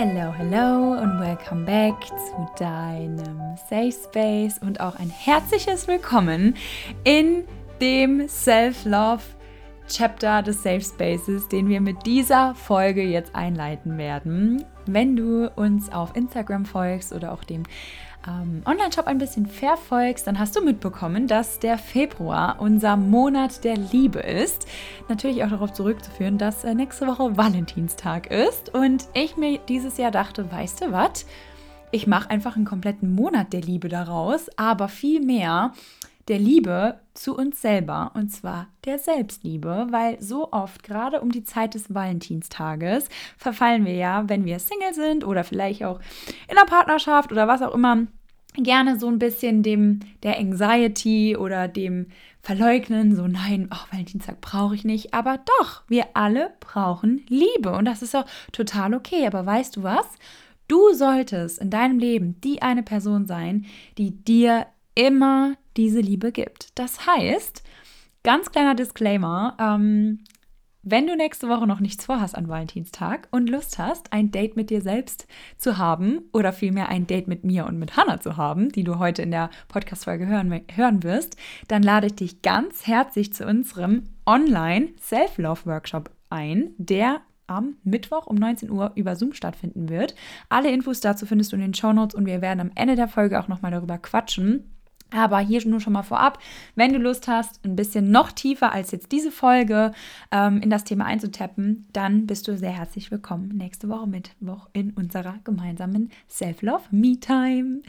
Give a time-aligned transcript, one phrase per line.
[0.00, 6.54] Hello, hello und welcome back zu deinem Safe Space und auch ein herzliches Willkommen
[7.02, 7.42] in
[7.80, 9.24] dem Self-Love
[9.88, 14.64] Chapter des Safe Spaces, den wir mit dieser Folge jetzt einleiten werden.
[14.86, 17.64] Wenn du uns auf Instagram folgst oder auch dem
[18.28, 23.76] ähm, Online-Shop ein bisschen verfolgst, dann hast du mitbekommen, dass der Februar unser Monat der
[23.76, 24.66] Liebe ist.
[25.08, 28.74] Natürlich auch darauf zurückzuführen, dass äh, nächste Woche Valentinstag ist.
[28.74, 31.26] Und ich mir dieses Jahr dachte, weißt du was?
[31.90, 35.72] Ich mache einfach einen kompletten Monat der Liebe daraus, aber viel mehr
[36.28, 41.42] der Liebe zu uns selber und zwar der Selbstliebe, weil so oft, gerade um die
[41.42, 43.08] Zeit des Valentinstages,
[43.38, 46.00] verfallen wir ja, wenn wir Single sind oder vielleicht auch
[46.48, 48.06] in einer Partnerschaft oder was auch immer,
[48.62, 52.06] gerne so ein bisschen dem der Anxiety oder dem
[52.42, 57.84] Verleugnen, so nein, ach, Valentinstag brauche ich nicht, aber doch, wir alle brauchen Liebe und
[57.84, 60.06] das ist auch total okay, aber weißt du was?
[60.66, 66.68] Du solltest in deinem Leben die eine Person sein, die dir immer diese Liebe gibt.
[66.74, 67.62] Das heißt,
[68.22, 70.20] ganz kleiner Disclaimer, ähm,
[70.90, 74.70] wenn du nächste Woche noch nichts vorhast an Valentinstag und Lust hast, ein Date mit
[74.70, 75.26] dir selbst
[75.56, 78.98] zu haben oder vielmehr ein Date mit mir und mit Hannah zu haben, die du
[78.98, 81.36] heute in der Podcast-Folge hören, hören wirst,
[81.68, 88.36] dann lade ich dich ganz herzlich zu unserem Online Self-Love-Workshop ein, der am Mittwoch um
[88.36, 90.14] 19 Uhr über Zoom stattfinden wird.
[90.48, 93.08] Alle Infos dazu findest du in den Show Notes und wir werden am Ende der
[93.08, 94.77] Folge auch nochmal darüber quatschen,
[95.10, 96.38] aber hier nur schon mal vorab,
[96.74, 99.92] wenn du Lust hast, ein bisschen noch tiefer als jetzt diese Folge
[100.30, 104.90] ähm, in das Thema einzutappen, dann bist du sehr herzlich willkommen nächste Woche Mittwoch in
[104.90, 107.82] unserer gemeinsamen Self-Love Me-Time.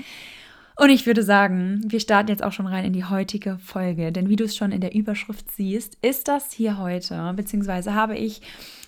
[0.80, 4.30] Und ich würde sagen, wir starten jetzt auch schon rein in die heutige Folge, denn
[4.30, 8.42] wie du es schon in der Überschrift siehst, ist das hier heute, beziehungsweise habe ich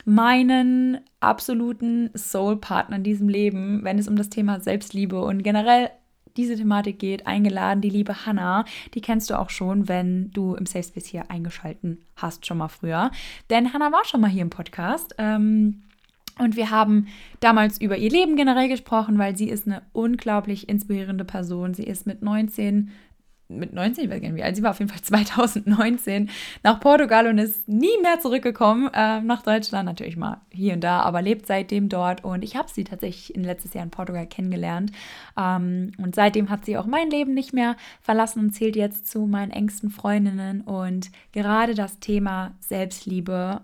[0.06, 5.90] meinen absoluten Soul-Partner in diesem Leben, wenn es um das Thema Selbstliebe und generell
[6.38, 8.66] diese Thematik geht, eingeladen, die liebe Hannah.
[8.94, 12.68] Die kennst du auch schon, wenn du im Safe Space hier eingeschalten hast, schon mal
[12.68, 13.12] früher.
[13.50, 15.16] Denn Hannah war schon mal hier im Podcast.
[15.18, 15.84] Ähm,
[16.40, 17.08] und wir haben
[17.40, 21.74] damals über ihr Leben generell gesprochen, weil sie ist eine unglaublich inspirierende Person.
[21.74, 22.92] Sie ist mit 19
[23.57, 26.29] mit 19, ich weiß gar nicht wie alt, sie war auf jeden Fall 2019
[26.63, 31.01] nach Portugal und ist nie mehr zurückgekommen äh, nach Deutschland, natürlich mal hier und da,
[31.01, 32.23] aber lebt seitdem dort.
[32.23, 34.91] Und ich habe sie tatsächlich in letztes Jahr in Portugal kennengelernt.
[35.38, 39.28] Ähm, und seitdem hat sie auch mein Leben nicht mehr verlassen und zählt jetzt zu
[39.28, 40.62] meinen engsten Freundinnen.
[40.62, 43.62] Und gerade das Thema Selbstliebe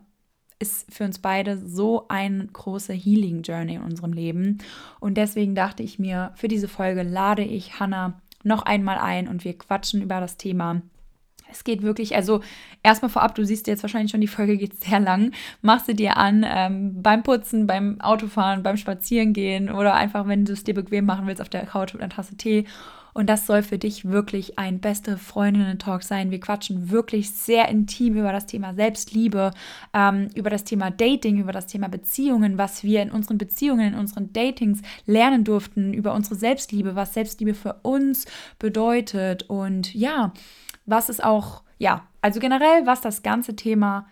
[0.59, 4.57] ist für uns beide so eine große Healing Journey in unserem Leben.
[4.99, 9.43] Und deswegen dachte ich mir, für diese Folge lade ich Hannah noch einmal ein und
[9.43, 10.81] wir quatschen über das Thema.
[11.49, 12.41] Es geht wirklich, also
[12.83, 15.31] erstmal vorab, du siehst jetzt wahrscheinlich schon, die Folge geht sehr lang.
[15.61, 20.53] Mach sie dir an ähm, beim Putzen, beim Autofahren, beim Spazierengehen oder einfach, wenn du
[20.53, 22.65] es dir bequem machen willst, auf der Couch mit einer Tasse Tee
[23.17, 26.29] und das soll für dich wirklich ein beste Freundinnen-Talk sein.
[26.29, 29.53] Wir quatschen wirklich sehr intim über das Thema Selbstliebe,
[29.91, 33.99] ähm, über das Thema Dating, über das Thema Beziehungen, was wir in unseren Beziehungen, in
[33.99, 38.25] unseren Datings lernen durften, über unsere Selbstliebe, was Selbstliebe für uns
[38.59, 40.31] bedeutet und ja,
[40.85, 44.05] was es auch, ja, also generell, was das ganze Thema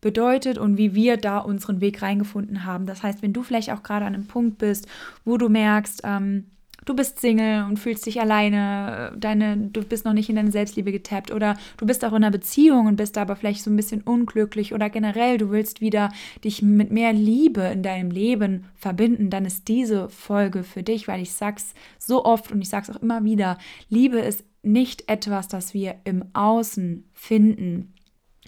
[0.00, 2.86] bedeutet und wie wir da unseren Weg reingefunden haben.
[2.86, 4.88] Das heißt, wenn du vielleicht auch gerade an einem Punkt bist,
[5.26, 6.46] wo du merkst, ähm,
[6.84, 10.92] du bist Single und fühlst dich alleine, deine, du bist noch nicht in deine Selbstliebe
[10.92, 14.02] getappt oder du bist auch in einer Beziehung und bist aber vielleicht so ein bisschen
[14.02, 16.10] unglücklich oder generell du willst wieder
[16.44, 21.22] dich mit mehr Liebe in deinem Leben verbinden, dann ist diese Folge für dich, weil
[21.22, 25.74] ich sag's so oft und ich sag's auch immer wieder, Liebe ist nicht etwas, das
[25.74, 27.94] wir im Außen finden.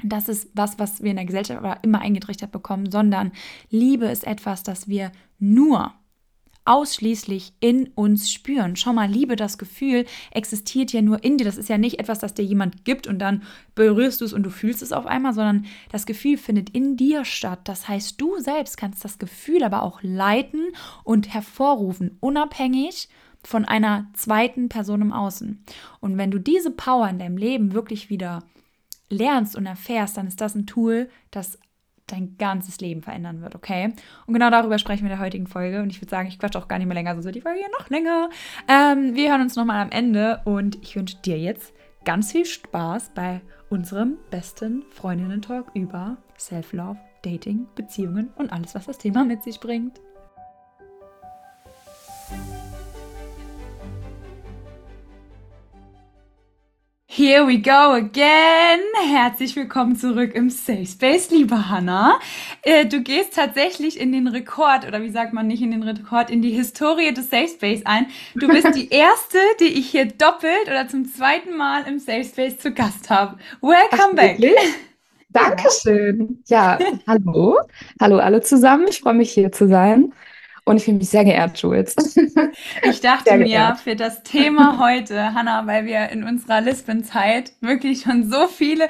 [0.02, 3.32] Das ist was, was wir in der Gesellschaft aber immer eingetrichtert bekommen, sondern
[3.70, 5.92] Liebe ist etwas, das wir nur
[6.64, 8.76] ausschließlich in uns spüren.
[8.76, 11.44] Schau mal, Liebe, das Gefühl existiert ja nur in dir.
[11.44, 13.42] Das ist ja nicht etwas, das dir jemand gibt und dann
[13.74, 17.24] berührst du es und du fühlst es auf einmal, sondern das Gefühl findet in dir
[17.24, 17.60] statt.
[17.64, 20.68] Das heißt, du selbst kannst das Gefühl aber auch leiten
[21.02, 23.08] und hervorrufen, unabhängig
[23.42, 25.62] von einer zweiten Person im Außen.
[26.00, 28.42] Und wenn du diese Power in deinem Leben wirklich wieder
[29.10, 31.58] lernst und erfährst, dann ist das ein Tool, das
[32.06, 33.92] dein ganzes Leben verändern wird, okay?
[34.26, 35.80] Und genau darüber sprechen wir in der heutigen Folge.
[35.82, 37.60] Und ich würde sagen, ich quatsche auch gar nicht mehr länger, sonst wird die Folge
[37.60, 38.28] ja noch länger.
[38.68, 41.74] Ähm, wir hören uns nochmal am Ende und ich wünsche dir jetzt
[42.04, 43.40] ganz viel Spaß bei
[43.70, 50.00] unserem besten Freundinnen-Talk über Self-Love, Dating, Beziehungen und alles, was das Thema mit sich bringt.
[57.16, 58.80] Here we go again.
[59.08, 62.18] Herzlich willkommen zurück im Safe Space, liebe Hannah.
[62.62, 66.28] Äh, du gehst tatsächlich in den Rekord, oder wie sagt man nicht in den Rekord,
[66.28, 68.06] in die Historie des Safe Space ein.
[68.34, 72.58] Du bist die erste, die ich hier doppelt oder zum zweiten Mal im Safe Space
[72.58, 73.38] zu Gast habe.
[73.60, 74.40] Welcome Ach, back.
[75.30, 76.42] Dankeschön.
[76.48, 77.58] Ja, hallo.
[78.00, 78.86] Hallo alle zusammen.
[78.88, 80.12] Ich freue mich hier zu sein.
[80.64, 81.94] Und ich fühle mich sehr geehrt, Jules.
[82.82, 88.30] Ich dachte mir, für das Thema heute, Hanna, weil wir in unserer Lisbon-Zeit wirklich schon
[88.30, 88.88] so viele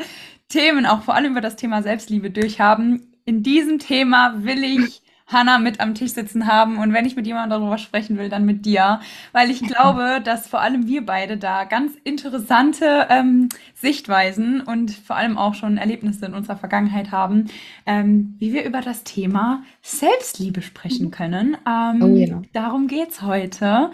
[0.48, 5.02] Themen, auch vor allem über das Thema Selbstliebe durchhaben, in diesem Thema will ich
[5.34, 6.78] Hanna mit am Tisch sitzen haben.
[6.78, 9.00] Und wenn ich mit jemandem darüber sprechen will, dann mit dir.
[9.32, 15.16] Weil ich glaube, dass vor allem wir beide da ganz interessante ähm, Sichtweisen und vor
[15.16, 17.48] allem auch schon Erlebnisse in unserer Vergangenheit haben,
[17.84, 21.58] ähm, wie wir über das Thema Selbstliebe sprechen können.
[21.68, 22.42] Ähm, oh, ja.
[22.54, 23.90] Darum geht's heute.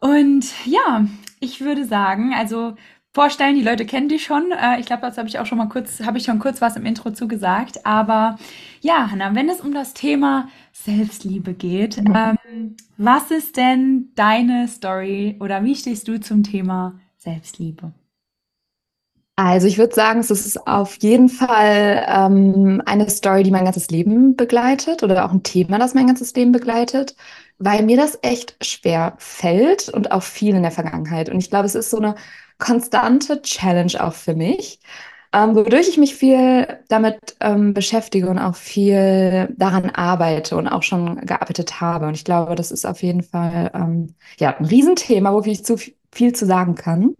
[0.00, 1.06] Und ja,
[1.38, 2.74] ich würde sagen, also
[3.12, 3.54] vorstellen.
[3.56, 4.52] Die Leute kennen dich schon.
[4.52, 6.76] Äh, ich glaube, das habe ich auch schon mal kurz, habe ich schon kurz was
[6.76, 7.84] im Intro zugesagt.
[7.84, 8.36] Aber
[8.80, 12.14] ja, Hanna, wenn es um das Thema Selbstliebe geht, mhm.
[12.16, 17.92] ähm, was ist denn deine Story oder wie stehst du zum Thema Selbstliebe?
[19.36, 23.88] Also ich würde sagen, es ist auf jeden Fall ähm, eine Story, die mein ganzes
[23.90, 27.16] Leben begleitet oder auch ein Thema, das mein ganzes Leben begleitet,
[27.58, 31.30] weil mir das echt schwer fällt und auch viel in der Vergangenheit.
[31.30, 32.14] Und ich glaube, es ist so eine
[32.62, 34.80] konstante Challenge auch für mich,
[35.32, 40.82] ähm, wodurch ich mich viel damit ähm, beschäftige und auch viel daran arbeite und auch
[40.82, 42.06] schon gearbeitet habe.
[42.06, 45.76] Und ich glaube, das ist auf jeden Fall ähm, ja, ein Riesenthema, wofür ich zu
[46.12, 47.14] viel zu sagen kann.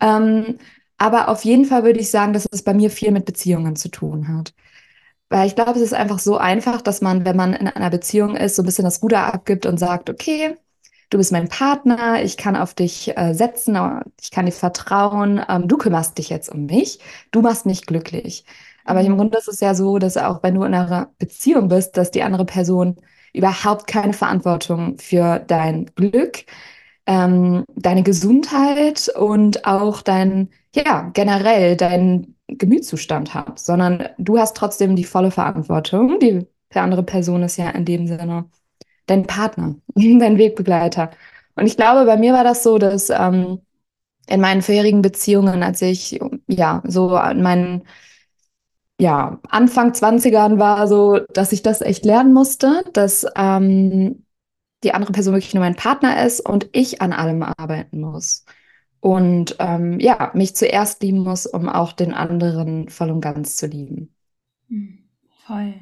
[0.00, 0.58] Ähm,
[0.98, 3.88] aber auf jeden Fall würde ich sagen, dass es bei mir viel mit Beziehungen zu
[3.90, 4.54] tun hat.
[5.30, 8.36] Weil ich glaube, es ist einfach so einfach, dass man, wenn man in einer Beziehung
[8.36, 10.56] ist, so ein bisschen das Ruder abgibt und sagt, okay,
[11.12, 13.78] du bist mein Partner, ich kann auf dich äh, setzen,
[14.20, 17.00] ich kann dir vertrauen, ähm, du kümmerst dich jetzt um mich,
[17.30, 18.44] du machst mich glücklich.
[18.84, 19.16] Aber im mhm.
[19.18, 22.22] Grunde ist es ja so, dass auch wenn du in einer Beziehung bist, dass die
[22.22, 22.96] andere Person
[23.34, 26.44] überhaupt keine Verantwortung für dein Glück,
[27.06, 34.96] ähm, deine Gesundheit und auch dein, ja, generell deinen Gemütszustand hat, sondern du hast trotzdem
[34.96, 36.18] die volle Verantwortung.
[36.20, 38.46] Die, die andere Person ist ja in dem Sinne
[39.06, 41.10] dein Partner, dein Wegbegleiter.
[41.54, 43.60] Und ich glaube, bei mir war das so, dass ähm,
[44.28, 46.18] in meinen vorherigen Beziehungen, als ich
[46.48, 47.84] ja so an meinen
[49.00, 54.24] ja, Anfang 20ern war, so, dass ich das echt lernen musste, dass ähm,
[54.84, 58.44] die andere Person wirklich nur mein Partner ist und ich an allem arbeiten muss.
[59.00, 63.66] Und ähm, ja, mich zuerst lieben muss, um auch den anderen voll und ganz zu
[63.66, 64.14] lieben.
[64.68, 64.98] Hm,
[65.46, 65.74] voll.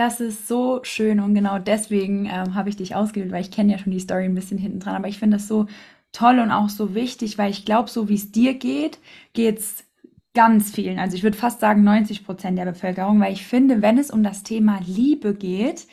[0.00, 3.70] Das ist so schön und genau deswegen ähm, habe ich dich ausgewählt, weil ich kenne
[3.70, 5.66] ja schon die Story ein bisschen hinten dran, aber ich finde das so
[6.10, 8.98] toll und auch so wichtig, weil ich glaube, so wie es dir geht,
[9.34, 9.84] geht es
[10.32, 13.98] ganz vielen, also ich würde fast sagen 90 Prozent der Bevölkerung, weil ich finde, wenn
[13.98, 15.86] es um das Thema Liebe geht,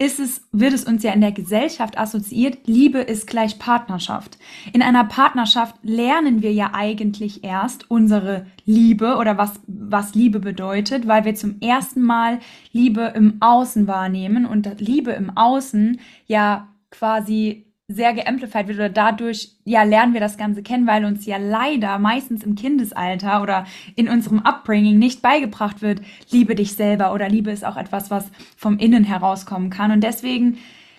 [0.00, 4.38] ist es, wird es uns ja in der Gesellschaft assoziiert, Liebe ist gleich Partnerschaft.
[4.72, 11.06] In einer Partnerschaft lernen wir ja eigentlich erst unsere Liebe oder was, was Liebe bedeutet,
[11.06, 12.38] weil wir zum ersten Mal
[12.72, 19.50] Liebe im Außen wahrnehmen und Liebe im Außen ja quasi sehr geamplified wird oder dadurch
[19.64, 23.66] ja lernen wir das Ganze kennen, weil uns ja leider meistens im Kindesalter oder
[23.96, 26.00] in unserem Upbringing nicht beigebracht wird,
[26.30, 30.58] liebe dich selber oder Liebe ist auch etwas, was vom Innen herauskommen kann und deswegen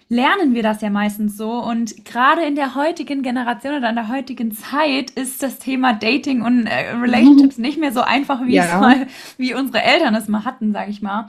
[0.09, 4.09] lernen wir das ja meistens so und gerade in der heutigen Generation oder in der
[4.09, 8.65] heutigen Zeit ist das Thema Dating und äh, Relationships nicht mehr so einfach wie ja.
[8.65, 11.27] es mal wie unsere Eltern es mal hatten, sag ich mal.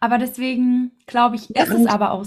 [0.00, 2.24] Aber deswegen glaube ich, ist ja, es aber auch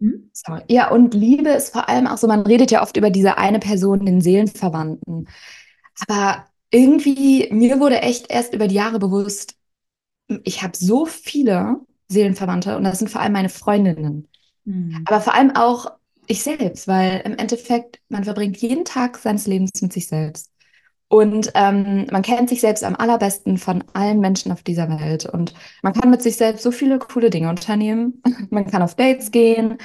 [0.00, 0.30] hm?
[0.32, 0.62] Sorry.
[0.68, 3.58] Ja, und Liebe ist vor allem auch so, man redet ja oft über diese eine
[3.58, 5.28] Person, den Seelenverwandten.
[6.06, 9.56] Aber irgendwie, mir wurde echt erst über die Jahre bewusst,
[10.44, 14.28] ich habe so viele Seelenverwandte und das sind vor allem meine Freundinnen.
[14.64, 15.02] Mhm.
[15.06, 15.90] Aber vor allem auch
[16.26, 20.50] ich selbst, weil im Endeffekt, man verbringt jeden Tag seines Lebens mit sich selbst.
[21.08, 25.24] Und ähm, man kennt sich selbst am allerbesten von allen Menschen auf dieser Welt.
[25.26, 28.22] Und man kann mit sich selbst so viele coole Dinge unternehmen.
[28.50, 29.78] man kann auf Dates gehen.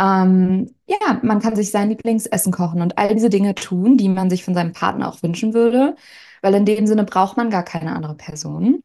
[0.00, 4.30] Ähm, ja, man kann sich sein Lieblingsessen kochen und all diese Dinge tun, die man
[4.30, 5.96] sich von seinem Partner auch wünschen würde.
[6.42, 8.82] Weil in dem Sinne braucht man gar keine andere Person.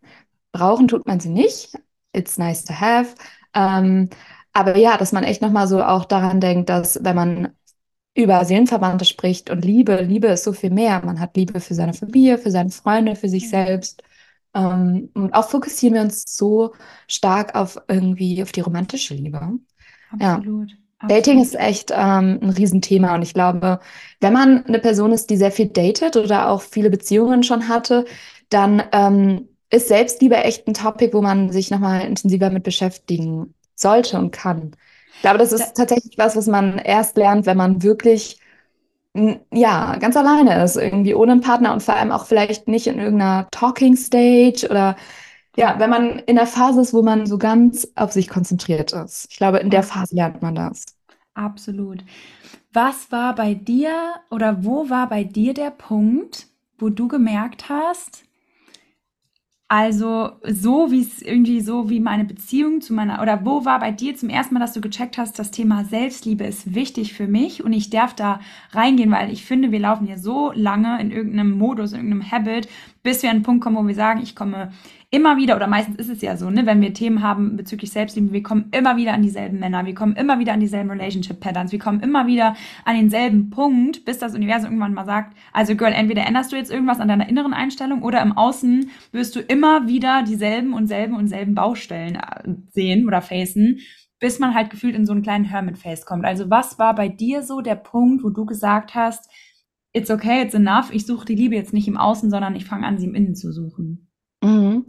[0.52, 1.74] Brauchen tut man sie nicht.
[2.14, 3.16] It's nice to have.
[3.54, 4.10] Ähm,
[4.54, 7.50] aber ja, dass man echt nochmal so auch daran denkt, dass wenn man
[8.16, 10.02] über Seelenverwandte spricht und Liebe.
[10.02, 11.02] Liebe ist so viel mehr.
[11.06, 14.02] Man hat Liebe für seine Familie, für seine Freunde, für sich selbst.
[14.56, 16.74] Ähm, und auch fokussieren wir uns so
[17.08, 19.60] stark auf irgendwie auf die romantische Liebe.
[20.12, 20.72] Absolut.
[20.72, 21.08] Ja.
[21.08, 23.80] Dating ist echt ähm, ein Riesenthema und ich glaube,
[24.22, 28.06] wenn man eine Person ist, die sehr viel datet oder auch viele Beziehungen schon hatte,
[28.50, 34.18] dann ähm, ist Selbstliebe echt ein Topic, wo man sich nochmal intensiver mit beschäftigen sollte
[34.18, 34.72] und kann.
[35.16, 38.40] Ich glaube, das ist tatsächlich was, was man erst lernt, wenn man wirklich
[39.54, 43.00] ja, ganz alleine ist, irgendwie ohne einen Partner und vor allem auch vielleicht nicht in
[43.00, 44.98] irgendeiner Talking Stage oder
[45.56, 49.28] ja, wenn man in der Phase ist, wo man so ganz auf sich konzentriert ist.
[49.30, 50.84] Ich glaube, in der Phase lernt man das.
[51.34, 52.04] Absolut.
[52.74, 58.25] Was war bei dir oder wo war bei dir der Punkt, wo du gemerkt hast,
[59.76, 63.92] also so wie es irgendwie so wie meine Beziehung zu meiner oder wo war bei
[63.92, 67.62] dir zum ersten Mal, dass du gecheckt hast, das Thema Selbstliebe ist wichtig für mich
[67.62, 68.40] und ich darf da
[68.72, 72.70] reingehen, weil ich finde, wir laufen hier so lange in irgendeinem Modus, in irgendeinem Habit,
[73.06, 74.72] bis wir an einen Punkt kommen, wo wir sagen, ich komme
[75.12, 78.34] immer wieder, oder meistens ist es ja so, ne, wenn wir Themen haben bezüglich Selbstliebe,
[78.34, 81.80] wir kommen immer wieder an dieselben Männer, wir kommen immer wieder an dieselben Relationship-Patterns, wir
[81.80, 86.26] kommen immer wieder an denselben Punkt, bis das Universum irgendwann mal sagt, also Girl, entweder
[86.26, 90.24] änderst du jetzt irgendwas an deiner inneren Einstellung oder im Außen wirst du immer wieder
[90.24, 93.82] dieselben und selben und selben Baustellen äh, sehen oder facen,
[94.20, 96.26] bis man halt gefühlt in so einen kleinen Hermit-Face kommt.
[96.26, 99.30] Also was war bei dir so der Punkt, wo du gesagt hast,
[99.96, 102.86] it's okay, it's enough, ich suche die Liebe jetzt nicht im Außen, sondern ich fange
[102.86, 104.08] an, sie im Innen zu suchen?
[104.44, 104.86] Mhm.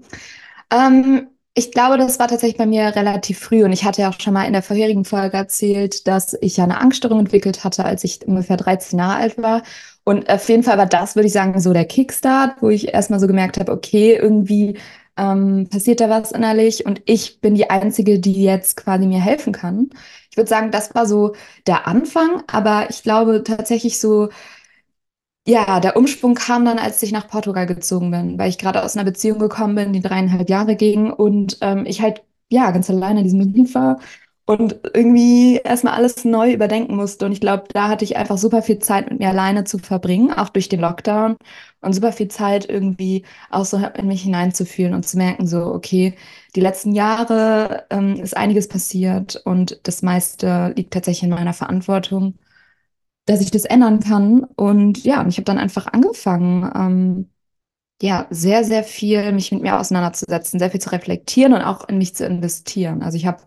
[0.70, 4.20] Ähm, ich glaube, das war tatsächlich bei mir relativ früh und ich hatte ja auch
[4.20, 8.04] schon mal in der vorherigen Folge erzählt, dass ich ja eine Angststörung entwickelt hatte, als
[8.04, 9.62] ich ungefähr 13 Jahre alt war.
[10.04, 13.20] Und auf jeden Fall war das, würde ich sagen, so der Kickstart, wo ich erstmal
[13.20, 14.76] so gemerkt habe, okay, irgendwie
[15.16, 19.52] ähm, passiert da was innerlich und ich bin die Einzige, die jetzt quasi mir helfen
[19.52, 19.90] kann.
[20.30, 21.34] Ich würde sagen, das war so
[21.66, 24.28] der Anfang, aber ich glaube tatsächlich so
[25.46, 28.96] ja, der Umschwung kam dann, als ich nach Portugal gezogen bin, weil ich gerade aus
[28.96, 33.20] einer Beziehung gekommen bin, die dreieinhalb Jahre ging und ähm, ich halt ja ganz alleine
[33.20, 34.00] in diesem Gebiet war
[34.44, 37.26] und irgendwie erstmal alles neu überdenken musste.
[37.26, 40.32] Und ich glaube, da hatte ich einfach super viel Zeit mit mir alleine zu verbringen,
[40.32, 41.36] auch durch den Lockdown
[41.80, 46.14] und super viel Zeit irgendwie auch so in mich hineinzufühlen und zu merken, so, okay,
[46.54, 52.34] die letzten Jahre ähm, ist einiges passiert und das meiste liegt tatsächlich in meiner Verantwortung
[53.26, 54.44] dass ich das ändern kann.
[54.56, 57.30] Und ja, und ich habe dann einfach angefangen, ähm,
[58.02, 61.98] ja, sehr, sehr viel mich mit mir auseinanderzusetzen, sehr viel zu reflektieren und auch in
[61.98, 63.02] mich zu investieren.
[63.02, 63.42] Also ich habe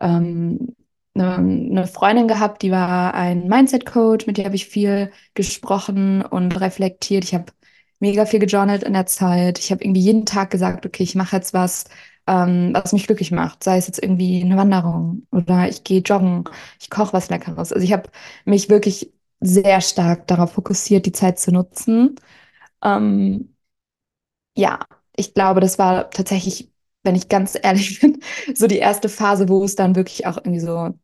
[0.00, 0.74] ähm,
[1.14, 6.60] eine, eine Freundin gehabt, die war ein Mindset-Coach, mit der habe ich viel gesprochen und
[6.60, 7.24] reflektiert.
[7.24, 7.46] Ich habe
[8.00, 9.58] mega viel gejournalt in der Zeit.
[9.58, 11.84] Ich habe irgendwie jeden Tag gesagt, okay, ich mache jetzt was,
[12.26, 13.64] ähm, was mich glücklich macht.
[13.64, 16.44] Sei es jetzt irgendwie eine Wanderung oder ich gehe joggen,
[16.80, 17.72] ich koche was Leckeres.
[17.72, 18.08] Also ich habe
[18.44, 22.16] mich wirklich sehr stark darauf fokussiert, die Zeit zu nutzen.
[22.82, 23.54] Ähm,
[24.56, 24.80] ja,
[25.16, 26.70] ich glaube, das war tatsächlich,
[27.02, 28.20] wenn ich ganz ehrlich bin,
[28.54, 30.94] so die erste Phase, wo es dann wirklich auch irgendwie so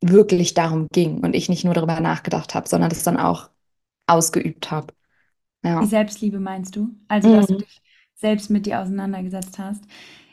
[0.00, 3.50] wirklich darum ging und ich nicht nur darüber nachgedacht habe, sondern das dann auch
[4.06, 4.94] ausgeübt habe.
[5.64, 5.80] Ja.
[5.80, 6.90] Die Selbstliebe meinst du?
[7.08, 7.58] Also, dass du mhm.
[7.58, 7.82] dich
[8.14, 9.82] selbst mit dir auseinandergesetzt hast.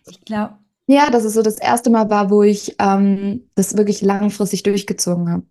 [0.10, 0.58] Ich glaube.
[0.88, 5.32] Ja, dass es so das erste Mal war, wo ich ähm, das wirklich langfristig durchgezogen
[5.32, 5.44] habe.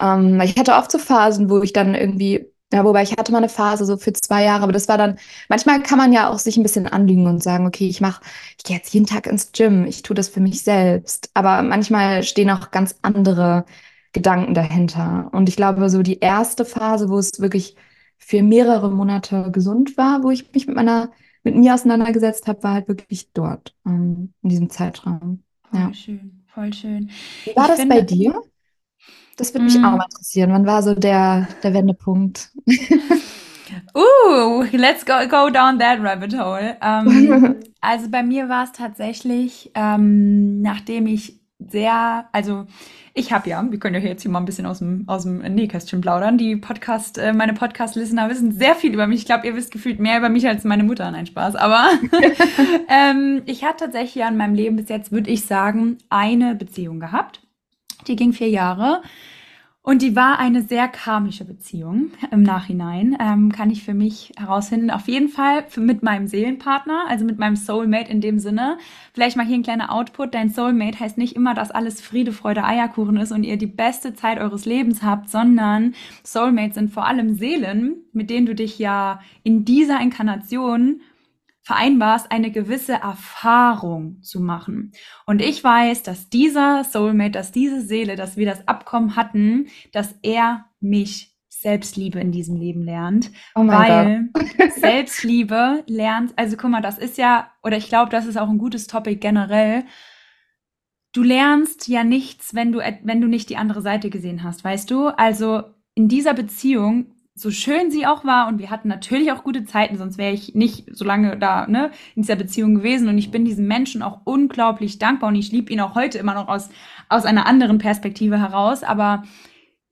[0.00, 3.38] Ähm, ich hatte oft so Phasen, wo ich dann irgendwie, ja, wobei ich hatte mal
[3.38, 5.18] eine Phase so für zwei Jahre, aber das war dann,
[5.48, 8.22] manchmal kann man ja auch sich ein bisschen anlügen und sagen, okay, ich mache,
[8.58, 11.30] ich gehe jetzt jeden Tag ins Gym, ich tue das für mich selbst.
[11.34, 13.64] Aber manchmal stehen auch ganz andere
[14.12, 15.30] Gedanken dahinter.
[15.32, 17.76] Und ich glaube, so die erste Phase, wo es wirklich
[18.16, 21.10] für mehrere Monate gesund war, wo ich mich mit meiner
[21.44, 25.42] mit mir auseinandergesetzt habe, war halt wirklich dort, ähm, in diesem Zeitraum.
[25.70, 25.94] Voll ja.
[25.94, 27.10] schön, voll schön.
[27.44, 28.42] Wie war ich das finde, bei dir?
[29.36, 29.84] Das würde mich mm.
[29.84, 30.52] auch mal interessieren.
[30.52, 32.50] Wann war so der, der Wendepunkt?
[33.94, 36.76] Uh, let's go, go down that rabbit hole.
[36.80, 42.66] Ähm, also bei mir war es tatsächlich, ähm, nachdem ich sehr, also
[43.18, 45.38] ich habe ja, wir können ja jetzt hier mal ein bisschen aus dem, aus dem
[45.38, 46.38] Nähkästchen plaudern.
[46.38, 49.20] Die Podcast, äh, meine Podcast-Listener wissen sehr viel über mich.
[49.20, 51.10] Ich glaube, ihr wisst gefühlt mehr über mich als meine Mutter.
[51.10, 51.56] Nein, Spaß.
[51.56, 51.88] Aber
[52.88, 57.00] ähm, ich hatte tatsächlich ja in meinem Leben bis jetzt, würde ich sagen, eine Beziehung
[57.00, 57.42] gehabt.
[58.06, 59.02] Die ging vier Jahre.
[59.82, 64.90] Und die war eine sehr karmische Beziehung im Nachhinein, ähm, kann ich für mich herausfinden.
[64.90, 68.76] Auf jeden Fall mit meinem Seelenpartner, also mit meinem Soulmate in dem Sinne.
[69.14, 70.34] Vielleicht mal hier ein kleiner Output.
[70.34, 74.12] Dein Soulmate heißt nicht immer, dass alles Friede, Freude, Eierkuchen ist und ihr die beste
[74.12, 79.20] Zeit eures Lebens habt, sondern Soulmates sind vor allem Seelen, mit denen du dich ja
[79.42, 81.00] in dieser Inkarnation
[81.68, 84.92] vereinbarst, eine gewisse Erfahrung zu machen.
[85.26, 90.14] Und ich weiß, dass dieser Soulmate, dass diese Seele, dass wir das Abkommen hatten, dass
[90.22, 94.30] er mich Selbstliebe in diesem Leben lernt, oh weil
[94.76, 98.56] Selbstliebe lernt, also guck mal, das ist ja, oder ich glaube, das ist auch ein
[98.56, 99.84] gutes Topic generell.
[101.12, 104.90] du lernst ja nichts, wenn du, wenn du nicht die andere Seite gesehen hast, weißt
[104.90, 105.08] du?
[105.08, 109.64] Also in dieser Beziehung, so schön sie auch war, und wir hatten natürlich auch gute
[109.64, 113.08] Zeiten, sonst wäre ich nicht so lange da, ne, in dieser Beziehung gewesen.
[113.08, 116.34] Und ich bin diesem Menschen auch unglaublich dankbar und ich liebe ihn auch heute immer
[116.34, 116.68] noch aus,
[117.08, 118.82] aus einer anderen Perspektive heraus.
[118.82, 119.22] Aber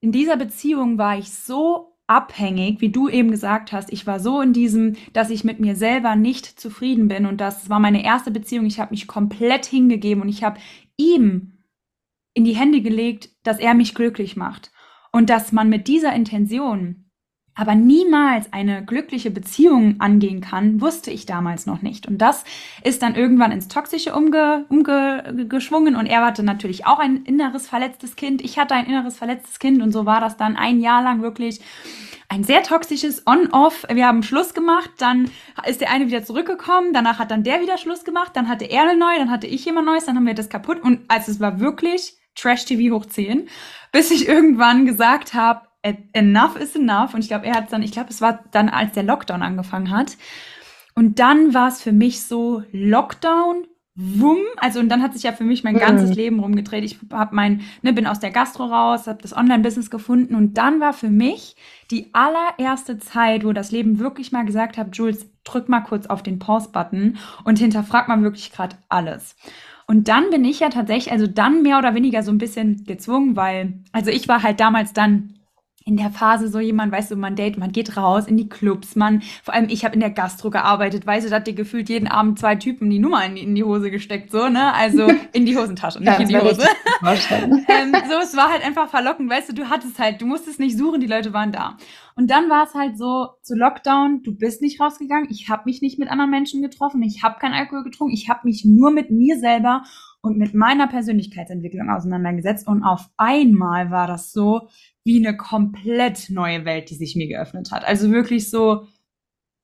[0.01, 3.93] in dieser Beziehung war ich so abhängig, wie du eben gesagt hast.
[3.93, 7.69] Ich war so in diesem, dass ich mit mir selber nicht zufrieden bin und das
[7.69, 8.67] war meine erste Beziehung.
[8.67, 10.61] Ich habe mich komplett hingegeben und ich habe
[10.97, 11.59] ihm
[12.35, 14.71] in die Hände gelegt, dass er mich glücklich macht
[15.11, 17.06] und dass man mit dieser Intention
[17.57, 22.07] aber niemals eine glückliche Beziehung angehen kann, wusste ich damals noch nicht.
[22.07, 22.45] Und das
[22.85, 28.15] ist dann irgendwann ins Toxische umge, umgeschwungen und er hatte natürlich auch ein inneres verletztes
[28.15, 28.43] Kind.
[28.43, 31.61] Ich hatte ein inneres verletztes Kind und so war das dann ein Jahr lang wirklich
[32.29, 33.87] ein sehr toxisches On-Off.
[33.91, 35.31] Wir haben Schluss gemacht, dann
[35.67, 38.83] ist der eine wieder zurückgekommen, danach hat dann der wieder Schluss gemacht, dann hatte er
[38.83, 41.41] eine neue, dann hatte ich jemand Neues, dann haben wir das kaputt und also es
[41.41, 43.49] war wirklich Trash-TV hoch 10,
[43.93, 45.66] bis ich irgendwann gesagt habe,
[46.13, 47.15] enough is enough.
[47.15, 49.91] Und ich glaube, er hat dann, ich glaube, es war dann, als der Lockdown angefangen
[49.91, 50.17] hat.
[50.95, 53.67] Und dann war es für mich so Lockdown,
[53.97, 56.17] wumm, also und dann hat sich ja für mich mein ganzes mhm.
[56.17, 56.85] Leben rumgedreht.
[56.85, 60.81] Ich habe mein, ne, bin aus der Gastro raus, habe das Online-Business gefunden und dann
[60.81, 61.57] war für mich
[61.91, 66.23] die allererste Zeit, wo das Leben wirklich mal gesagt hat, Jules, drück mal kurz auf
[66.23, 69.35] den Pause-Button und hinterfrag mal wirklich gerade alles.
[69.87, 73.37] Und dann bin ich ja tatsächlich, also dann mehr oder weniger so ein bisschen gezwungen,
[73.37, 75.36] weil, also ich war halt damals dann
[75.89, 78.97] in der Phase so jemand, weißt du, man date, man geht raus in die Clubs,
[78.97, 81.89] man, vor allem ich habe in der Gastro gearbeitet, weißt du, da hat dir gefühlt
[81.89, 85.07] jeden Abend zwei Typen die Nummer in die, in die Hose gesteckt, so, ne, also
[85.33, 86.67] in die Hosentasche, nicht ja, in die Hose.
[87.69, 90.77] ähm, so, es war halt einfach verlockend, weißt du, du hattest halt, du musstest nicht
[90.77, 91.77] suchen, die Leute waren da.
[92.17, 95.83] Und dann war es halt so, zu Lockdown, du bist nicht rausgegangen, ich habe mich
[95.83, 99.13] nicht mit anderen Menschen getroffen, ich habe keinen Alkohol getrunken, ich habe mich nur mit
[99.13, 99.85] mir selber
[100.21, 104.69] und mit meiner Persönlichkeitsentwicklung auseinandergesetzt und auf einmal war das so,
[105.07, 107.85] wie eine komplett neue Welt, die sich mir geöffnet hat.
[107.85, 108.89] Also wirklich so,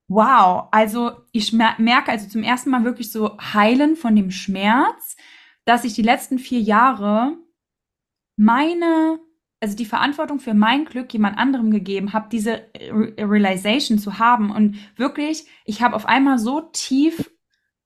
[0.09, 0.69] wow.
[0.71, 5.17] Also ich merke also zum ersten Mal wirklich so heilen von dem Schmerz,
[5.65, 7.37] dass ich die letzten vier Jahre
[8.37, 9.19] meine,
[9.61, 12.71] also die Verantwortung für mein Glück jemand anderem gegeben habe, diese
[13.19, 17.32] Realization zu haben und wirklich, ich habe auf einmal so tief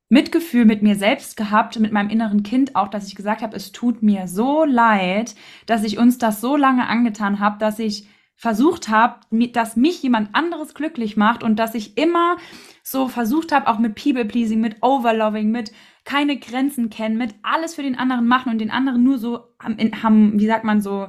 [0.08, 3.72] Mitgefühl mit mir selbst gehabt, mit meinem inneren Kind auch, dass ich gesagt habe, es
[3.72, 5.34] tut mir so leid,
[5.66, 9.20] dass ich uns das so lange angetan habe, dass ich versucht habe,
[9.52, 12.36] dass mich jemand anderes glücklich macht und dass ich immer
[12.82, 15.72] so versucht habe, auch mit People-Pleasing, mit Overloving, mit
[16.04, 20.38] keine Grenzen kennen, mit alles für den anderen machen und den anderen nur so haben,
[20.38, 21.08] wie sagt man so,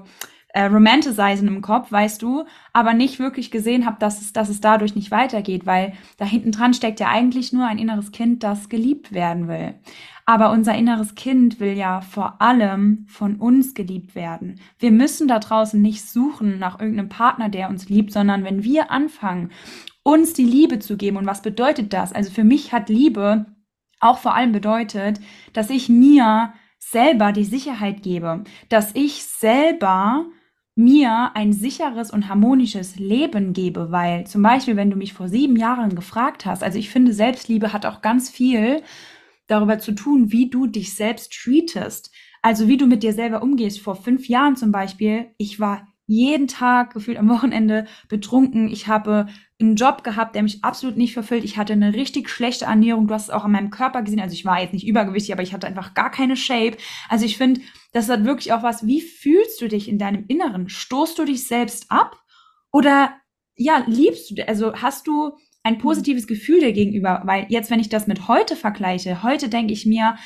[0.57, 2.43] äh, romanticizen im Kopf, weißt du,
[2.73, 6.51] aber nicht wirklich gesehen habe, dass es, dass es dadurch nicht weitergeht, weil da hinten
[6.51, 9.75] dran steckt ja eigentlich nur ein inneres Kind, das geliebt werden will.
[10.25, 14.59] Aber unser inneres Kind will ja vor allem von uns geliebt werden.
[14.79, 18.89] Wir müssen da draußen nicht suchen nach irgendeinem Partner, der uns liebt, sondern wenn wir
[18.89, 19.51] anfangen,
[20.01, 21.17] uns die Liebe zu geben.
[21.17, 22.13] Und was bedeutet das?
[22.13, 23.45] Also für mich hat Liebe
[23.99, 25.19] auch vor allem bedeutet,
[25.53, 30.25] dass ich mir selber die Sicherheit gebe, dass ich selber
[30.77, 35.55] mir ein sicheres und harmonisches Leben gebe, weil zum Beispiel, wenn du mich vor sieben
[35.55, 38.83] Jahren gefragt hast, also ich finde, Selbstliebe hat auch ganz viel
[39.47, 42.11] darüber zu tun, wie du dich selbst treatest.
[42.41, 43.81] Also wie du mit dir selber umgehst.
[43.81, 48.69] Vor fünf Jahren zum Beispiel, ich war jeden Tag gefühlt am Wochenende betrunken.
[48.69, 49.27] Ich habe
[49.59, 51.43] einen Job gehabt, der mich absolut nicht verfüllt.
[51.43, 53.07] Ich hatte eine richtig schlechte Ernährung.
[53.07, 54.19] Du hast es auch an meinem Körper gesehen.
[54.19, 56.77] Also ich war jetzt nicht übergewichtig, aber ich hatte einfach gar keine Shape.
[57.09, 58.85] Also ich finde, das hat wirklich auch was.
[58.85, 60.69] Wie fühlst du dich in deinem Inneren?
[60.69, 62.21] Stoßt du dich selbst ab?
[62.71, 63.15] Oder
[63.55, 65.31] ja, liebst du, also hast du
[65.63, 67.23] ein positives Gefühl dir gegenüber?
[67.25, 70.17] Weil jetzt, wenn ich das mit heute vergleiche, heute denke ich mir,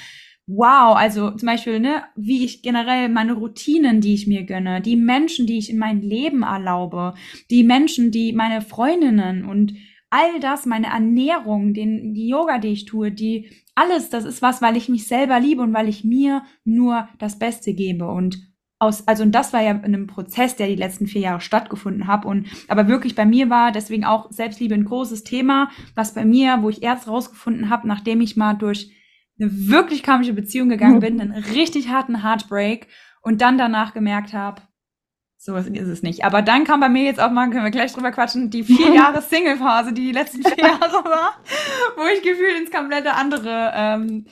[0.48, 4.96] wow, also zum Beispiel, ne, wie ich generell meine Routinen, die ich mir gönne, die
[4.96, 7.14] Menschen, die ich in mein Leben erlaube,
[7.50, 9.74] die Menschen, die meine Freundinnen und
[10.10, 14.62] all das, meine Ernährung, den, die Yoga, die ich tue, die, alles, das ist was,
[14.62, 18.08] weil ich mich selber liebe und weil ich mir nur das Beste gebe.
[18.08, 21.40] Und aus, also und das war ja in einem Prozess, der die letzten vier Jahre
[21.40, 22.26] stattgefunden hat.
[22.26, 26.58] Und aber wirklich bei mir war deswegen auch Selbstliebe ein großes Thema, was bei mir,
[26.62, 28.92] wo ich erst rausgefunden habe, nachdem ich mal durch
[29.42, 32.88] eine wirklich karmische Beziehung gegangen bin, einen richtig harten Heartbreak
[33.22, 34.62] und dann danach gemerkt habe,
[35.44, 36.24] so ist es nicht.
[36.24, 38.90] Aber dann kam bei mir jetzt auch mal, können wir gleich drüber quatschen, die vier
[38.94, 41.42] Jahre Single-Phase, die die letzten vier Jahre war,
[41.98, 44.26] wo ich gefühlt ins komplette andere ähm,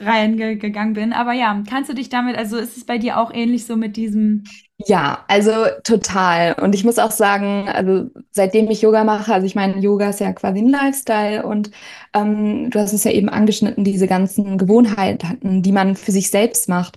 [0.00, 1.12] Reihen ge gegangen bin.
[1.12, 3.96] Aber ja, kannst du dich damit, also ist es bei dir auch ähnlich so mit
[3.96, 4.44] diesem
[4.78, 5.52] ja, also
[5.84, 6.54] total.
[6.60, 10.18] Und ich muss auch sagen, also seitdem ich Yoga mache, also ich meine, Yoga ist
[10.20, 11.70] ja quasi ein Lifestyle und
[12.12, 16.68] ähm, du hast es ja eben angeschnitten, diese ganzen Gewohnheiten, die man für sich selbst
[16.68, 16.96] macht.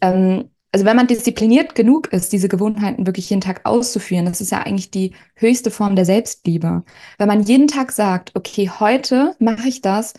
[0.00, 4.52] Ähm, also wenn man diszipliniert genug ist, diese Gewohnheiten wirklich jeden Tag auszuführen, das ist
[4.52, 6.82] ja eigentlich die höchste Form der Selbstliebe.
[7.18, 10.14] Wenn man jeden Tag sagt, okay, heute mache ich das,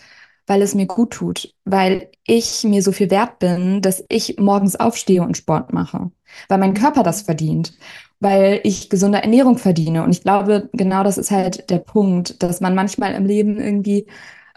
[0.50, 4.76] weil es mir gut tut, weil ich mir so viel wert bin, dass ich morgens
[4.76, 6.10] aufstehe und Sport mache,
[6.48, 7.78] weil mein Körper das verdient,
[8.20, 10.04] weil ich gesunde Ernährung verdiene.
[10.04, 14.08] Und ich glaube, genau das ist halt der Punkt, dass man manchmal im Leben irgendwie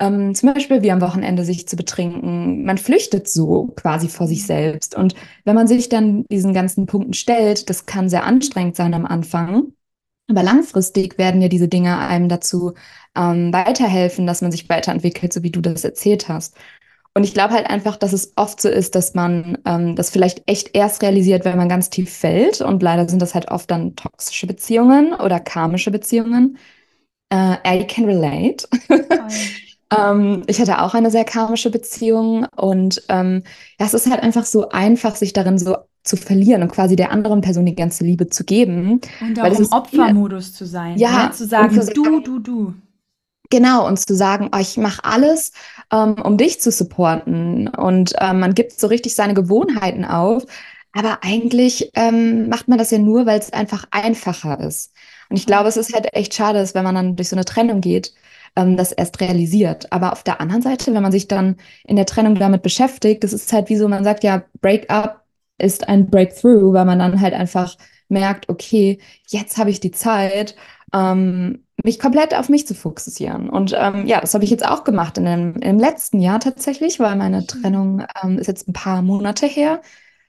[0.01, 2.65] ähm, zum Beispiel wie am Wochenende sich zu betrinken.
[2.65, 4.97] Man flüchtet so quasi vor sich selbst.
[4.97, 9.05] Und wenn man sich dann diesen ganzen Punkten stellt, das kann sehr anstrengend sein am
[9.05, 9.75] Anfang.
[10.29, 12.75] Aber langfristig werden ja diese Dinge einem dazu
[13.17, 16.57] ähm, weiterhelfen, dass man sich weiterentwickelt, so wie du das erzählt hast.
[17.15, 20.43] Und ich glaube halt einfach, dass es oft so ist, dass man ähm, das vielleicht
[20.47, 22.63] echt erst realisiert, wenn man ganz tief fällt.
[22.63, 26.57] Und leider sind das halt oft dann toxische Beziehungen oder karmische Beziehungen.
[27.31, 28.67] Äh, I can relate.
[29.99, 33.43] ähm, ich hatte auch eine sehr karmische Beziehung und ähm,
[33.79, 37.12] ja, es ist halt einfach so einfach, sich darin so zu verlieren und quasi der
[37.12, 39.01] anderen Person die ganze Liebe zu geben.
[39.21, 40.99] Und auch im Opfermodus zu sein.
[40.99, 41.33] Ja, ne?
[41.33, 42.75] zu sagen, zu sagen, du, du, du.
[43.51, 45.53] Genau, und zu sagen, oh, ich mache alles,
[45.93, 47.69] ähm, um dich zu supporten.
[47.69, 50.45] Und ähm, man gibt so richtig seine Gewohnheiten auf.
[50.93, 54.93] Aber eigentlich ähm, macht man das ja nur, weil es einfach einfacher ist.
[55.31, 57.81] Und ich glaube, es ist halt echt schade, wenn man dann durch so eine Trennung
[57.81, 58.12] geht,
[58.57, 59.91] ähm, das erst realisiert.
[59.93, 63.33] Aber auf der anderen Seite, wenn man sich dann in der Trennung damit beschäftigt, das
[63.33, 65.22] ist halt wie so, man sagt ja, Breakup
[65.62, 67.77] ist ein Breakthrough, weil man dann halt einfach
[68.09, 68.98] merkt, okay,
[69.29, 70.57] jetzt habe ich die Zeit,
[70.92, 73.48] ähm, mich komplett auf mich zu fokussieren.
[73.48, 77.01] Und ähm, ja, das habe ich jetzt auch gemacht in dem, im letzten Jahr tatsächlich,
[77.01, 77.46] weil meine mhm.
[77.46, 79.81] Trennung ähm, ist jetzt ein paar Monate her.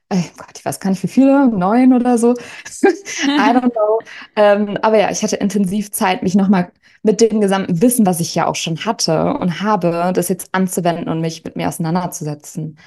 [0.09, 2.33] Äh, Gott, ich weiß gar nicht wie viele, neun oder so.
[2.83, 3.99] I don't know.
[4.35, 6.71] Ähm, aber ja, ich hatte intensiv Zeit, mich nochmal
[7.03, 11.09] mit dem gesamten Wissen, was ich ja auch schon hatte und habe, das jetzt anzuwenden
[11.09, 12.77] und mich mit mir auseinanderzusetzen.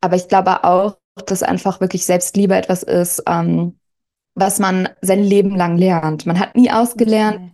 [0.00, 0.96] Aber ich glaube auch,
[1.26, 3.78] dass einfach wirklich Selbstliebe etwas ist, ähm,
[4.34, 6.26] was man sein Leben lang lernt.
[6.26, 7.36] Man hat nie ausgelernt.
[7.36, 7.52] Okay.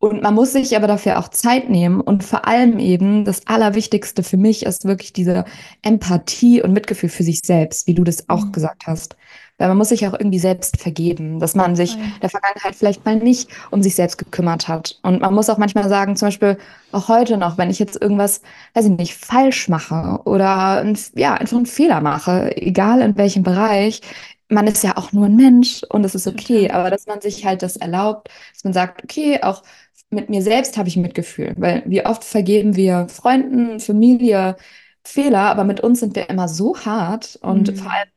[0.00, 2.00] Und man muss sich aber dafür auch Zeit nehmen.
[2.00, 5.44] Und vor allem eben, das Allerwichtigste für mich ist wirklich diese
[5.82, 8.52] Empathie und Mitgefühl für sich selbst, wie du das auch mhm.
[8.52, 9.16] gesagt hast.
[9.58, 13.16] Weil man muss sich auch irgendwie selbst vergeben, dass man sich der Vergangenheit vielleicht mal
[13.16, 14.98] nicht um sich selbst gekümmert hat.
[15.02, 16.58] Und man muss auch manchmal sagen, zum Beispiel
[16.92, 18.40] auch heute noch, wenn ich jetzt irgendwas,
[18.74, 23.42] weiß ich nicht, falsch mache oder ein, ja, einfach einen Fehler mache, egal in welchem
[23.42, 24.00] Bereich,
[24.48, 27.44] man ist ja auch nur ein Mensch und es ist okay, aber dass man sich
[27.44, 29.62] halt das erlaubt, dass man sagt, okay, auch
[30.10, 34.56] mit mir selbst habe ich Mitgefühl, weil wie oft vergeben wir Freunden, Familie
[35.04, 37.76] Fehler, aber mit uns sind wir immer so hart und mhm.
[37.76, 38.08] vor allem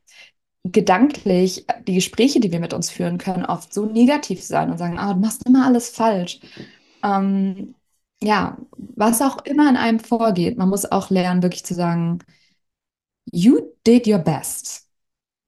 [0.64, 4.98] gedanklich die Gespräche, die wir mit uns führen können, oft so negativ sein und sagen,
[4.98, 6.40] ah, du machst immer alles falsch.
[7.02, 7.74] Ähm,
[8.22, 12.20] ja, was auch immer in einem vorgeht, man muss auch lernen, wirklich zu sagen,
[13.32, 14.88] you did your best.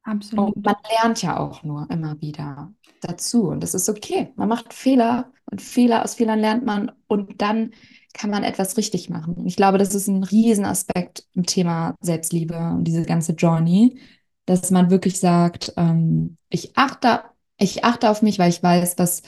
[0.03, 0.57] Absolut.
[0.57, 3.49] Und man lernt ja auch nur immer wieder dazu.
[3.49, 4.33] Und das ist okay.
[4.37, 7.73] Man macht Fehler und Fehler aus Fehlern lernt man und dann
[8.13, 9.35] kann man etwas richtig machen.
[9.35, 13.99] Und ich glaube, das ist ein Riesenaspekt im Thema Selbstliebe und diese ganze Journey,
[14.47, 17.23] dass man wirklich sagt, ähm, ich achte,
[17.59, 19.21] ich achte auf mich, weil ich weiß, was,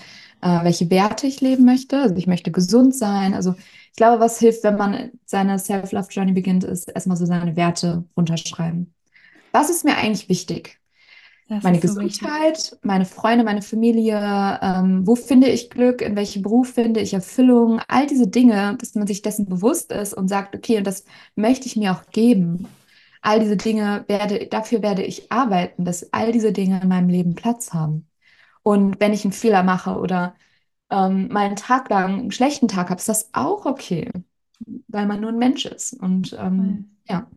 [0.42, 1.98] äh, welche Werte ich leben möchte.
[1.98, 3.34] Also ich möchte gesund sein.
[3.34, 3.54] Also
[3.90, 8.92] ich glaube, was hilft, wenn man seine Self-Love-Journey beginnt, ist erstmal so seine Werte runterschreiben
[9.56, 10.78] was ist mir eigentlich wichtig?
[11.48, 14.18] Das meine Gesundheit, so meine Freunde, meine Familie,
[14.60, 18.96] ähm, wo finde ich Glück, in welchem Beruf finde ich Erfüllung, all diese Dinge, dass
[18.96, 21.04] man sich dessen bewusst ist und sagt, okay, und das
[21.36, 22.66] möchte ich mir auch geben.
[23.26, 27.34] All diese Dinge werde, dafür werde ich arbeiten, dass all diese Dinge in meinem Leben
[27.34, 28.08] Platz haben.
[28.62, 30.34] Und wenn ich einen Fehler mache oder
[30.90, 34.10] ähm, mal einen Tag lang einen schlechten Tag habe, ist das auch okay,
[34.88, 35.94] weil man nur ein Mensch ist.
[35.94, 37.28] Und ähm, ja.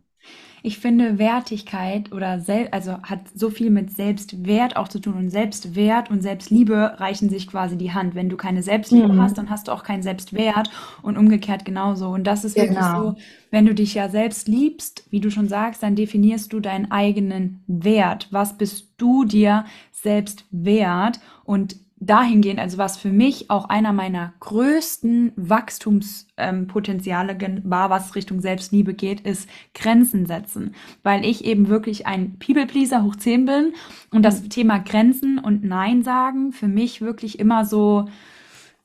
[0.62, 5.30] Ich finde Wertigkeit oder sel also hat so viel mit Selbstwert auch zu tun und
[5.30, 8.14] Selbstwert und Selbstliebe reichen sich quasi die Hand.
[8.14, 9.22] Wenn du keine Selbstliebe mhm.
[9.22, 10.70] hast, dann hast du auch keinen Selbstwert
[11.02, 12.08] und umgekehrt genauso.
[12.08, 12.68] Und das ist genau.
[12.68, 13.14] wirklich so,
[13.50, 17.64] wenn du dich ja selbst liebst, wie du schon sagst, dann definierst du deinen eigenen
[17.66, 18.28] Wert.
[18.30, 21.20] Was bist du dir selbst wert?
[21.44, 28.40] Und dahingehend, also was für mich auch einer meiner größten Wachstumspotenziale ähm, war, was Richtung
[28.40, 30.74] Selbstliebe geht, ist Grenzen setzen.
[31.02, 33.72] Weil ich eben wirklich ein People-Pleaser hoch 10 bin
[34.10, 34.40] und das.
[34.50, 38.06] Thema Grenzen und Nein sagen für mich wirklich immer so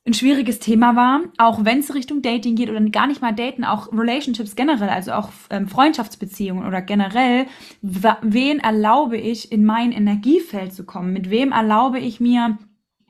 [0.07, 3.63] ein schwieriges Thema war, auch wenn es Richtung Dating geht oder gar nicht mal Daten,
[3.63, 7.47] auch Relationships generell, also auch ähm, Freundschaftsbeziehungen oder generell,
[7.81, 11.11] wen erlaube ich in mein Energiefeld zu kommen?
[11.11, 12.59] Mit wem erlaube ich mir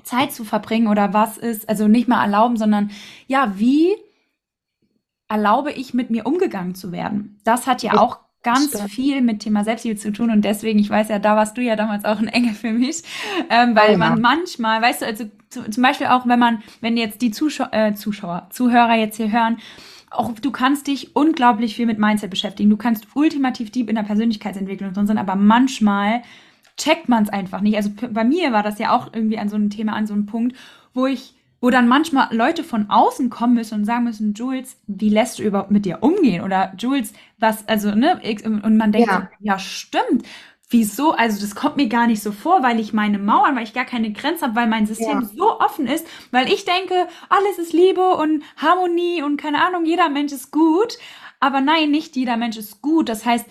[0.06, 2.92] Zeit zu verbringen oder was ist, also nicht mal erlauben, sondern
[3.28, 3.96] ja, wie
[5.28, 7.40] erlaube ich mit mir umgegangen zu werden?
[7.44, 8.92] Das hat ja auch ganz Stimmt.
[8.92, 11.76] viel mit Thema Selbstliebe zu tun und deswegen, ich weiß ja, da warst du ja
[11.76, 13.02] damals auch ein Engel für mich,
[13.50, 14.22] ähm, weil Oh man ja.
[14.22, 17.96] manchmal, weißt du, also zu, zum Beispiel auch, wenn man, wenn jetzt die Zuschau äh,
[17.96, 19.58] Zuschauer, Zuhörer jetzt hier hören,
[20.12, 22.70] auch du kannst dich unglaublich viel mit Mindset beschäftigen.
[22.70, 26.22] Du kannst ultimativ deep in der Persönlichkeitsentwicklung drin sein, aber manchmal
[26.78, 27.76] checkt man es einfach nicht.
[27.78, 30.26] Also bei mir war das ja auch irgendwie an so einem Thema, an so einem
[30.26, 30.56] Punkt,
[30.94, 35.10] wo ich, wo dann manchmal Leute von außen kommen müssen und sagen müssen, Jules, wie
[35.10, 36.44] lässt du überhaupt mit dir umgehen?
[36.44, 39.30] Oder Jules, was, also, ne, und man denkt, Ja.
[39.40, 40.26] ja, stimmt.
[40.70, 41.12] Wieso?
[41.12, 43.86] Also das kommt mir gar nicht so vor, weil ich meine Mauern, weil ich gar
[43.86, 45.22] keine Grenzen habe, weil mein System Ja.
[45.24, 50.10] so offen ist, weil ich denke, alles ist Liebe und Harmonie und keine Ahnung, jeder
[50.10, 50.98] Mensch ist gut.
[51.46, 53.08] Aber nein, nicht jeder Mensch ist gut.
[53.08, 53.46] Das heißt,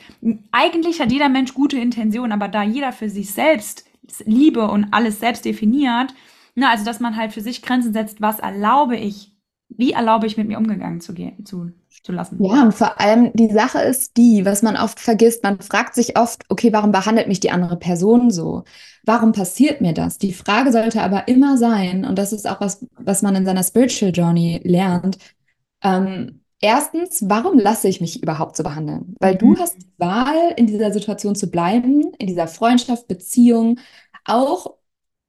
[0.51, 3.85] eigentlich hat jeder Mensch gute Intentionen, aber da jeder für sich selbst
[4.25, 6.13] Liebe und alles selbst definiert,
[6.57, 9.31] na, also dass man halt für sich Grenzen setzt, was erlaube ich,
[9.69, 11.71] wie erlaube ich mit mir umgegangen zu gehen, zu,
[12.03, 12.43] zu lassen.
[12.43, 16.19] Ja, und vor allem die Sache ist die, was man oft vergisst, man fragt sich
[16.19, 18.65] oft, okay, warum behandelt mich die andere Person so?
[19.05, 20.19] Warum passiert mir das?
[20.19, 23.63] Die Frage sollte aber immer sein, und das ist auch was, was man in seiner
[23.63, 25.19] Spiritual Journey lernt,
[25.81, 29.15] ähm, erstens, warum lasse ich mich überhaupt so behandeln?
[29.21, 29.59] Weil du Mhm.
[29.59, 33.79] hast die Wahl, in dieser Situation zu bleiben, in dieser Freundschaft, Beziehung,
[34.25, 34.75] auch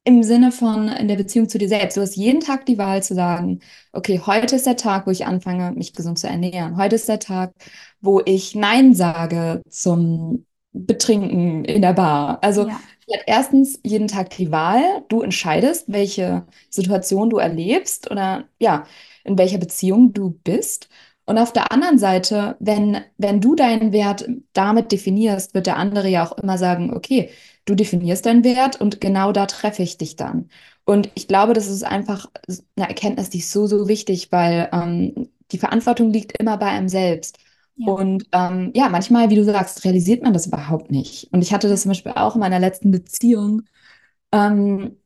[0.06, 1.98] im Sinne von in der Beziehung zu dir selbst.
[1.98, 3.60] Du hast jeden Tag die Wahl zu sagen,
[3.94, 6.78] okay, heute ist der Tag, wo ich anfange, mich gesund zu ernähren.
[6.78, 7.54] Heute ist der Tag,
[8.02, 12.40] wo ich Nein sage zum Betrinken in der Bar.
[12.44, 12.80] Also Ja.
[13.08, 15.04] du hast erstens jeden Tag die Wahl.
[15.10, 18.86] Du entscheidest, welche Situation du erlebst oder ja,
[19.24, 20.90] in welcher Beziehung du bist.
[21.26, 26.08] Und auf der anderen Seite, wenn, wenn du deinen Wert damit definierst, wird der andere
[26.08, 27.32] ja auch immer sagen, okay,
[27.66, 30.50] du definierst deinen Wert und genau da treffe ich dich dann.
[30.86, 32.28] Und ich glaube, das ist einfach
[32.76, 36.90] eine Erkenntnis, die ist so, so wichtig, weil ähm, die Verantwortung liegt immer bei einem
[36.90, 37.40] selbst.
[37.76, 37.92] Ja.
[37.92, 41.28] Und ähm, ja, manchmal, wie du sagst, realisiert man das überhaupt nicht.
[41.34, 43.64] Und ich hatte das zum Beispiel auch in meiner letzten Beziehung.
[44.32, 44.98] Ähm,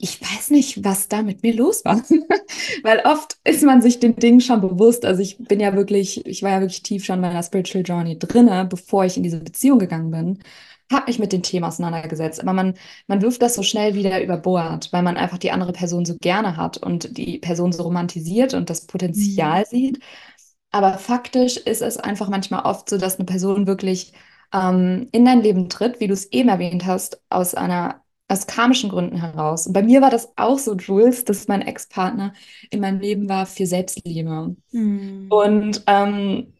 [0.00, 2.02] ich weiß nicht, was da mit mir los war.
[2.84, 5.04] Weil oft ist man sich den Dingen schon bewusst.
[5.04, 8.18] Also ich bin ja wirklich, ich war ja wirklich tief schon in meiner Spiritual Journey
[8.18, 10.38] drinne, bevor ich in diese Beziehung gegangen bin.
[10.90, 12.40] Habe mich mit den Themen auseinandergesetzt.
[12.40, 12.74] Aber man,
[13.08, 16.16] man wirft das so schnell wieder über Bord, weil man einfach die andere Person so
[16.16, 20.00] gerne hat und die Person so romantisiert und das Potenzial sieht.
[20.70, 24.12] Aber faktisch ist es einfach manchmal oft so, dass eine Person wirklich
[24.52, 28.90] ähm, in dein Leben tritt, wie du es eben erwähnt hast, aus einer aus karmischen
[28.90, 29.66] Gründen heraus.
[29.66, 32.32] Und bei mir war das auch so, Jules, dass mein Ex-Partner
[32.70, 34.56] in meinem Leben war für Selbstliebe.
[34.72, 35.26] Hm.
[35.30, 36.52] Und ähm,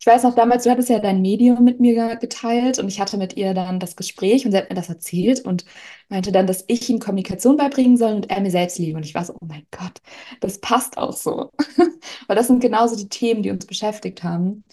[0.00, 3.00] ich weiß noch damals, du hattest ja dein Medium mit mir ge- geteilt und ich
[3.00, 5.64] hatte mit ihr dann das Gespräch und sie hat mir das erzählt und
[6.08, 8.96] meinte dann, dass ich ihm Kommunikation beibringen soll und er mir Selbstliebe.
[8.96, 10.00] Und ich war so, oh mein Gott,
[10.40, 11.50] das passt auch so.
[12.26, 14.64] Weil das sind genauso die Themen, die uns beschäftigt haben.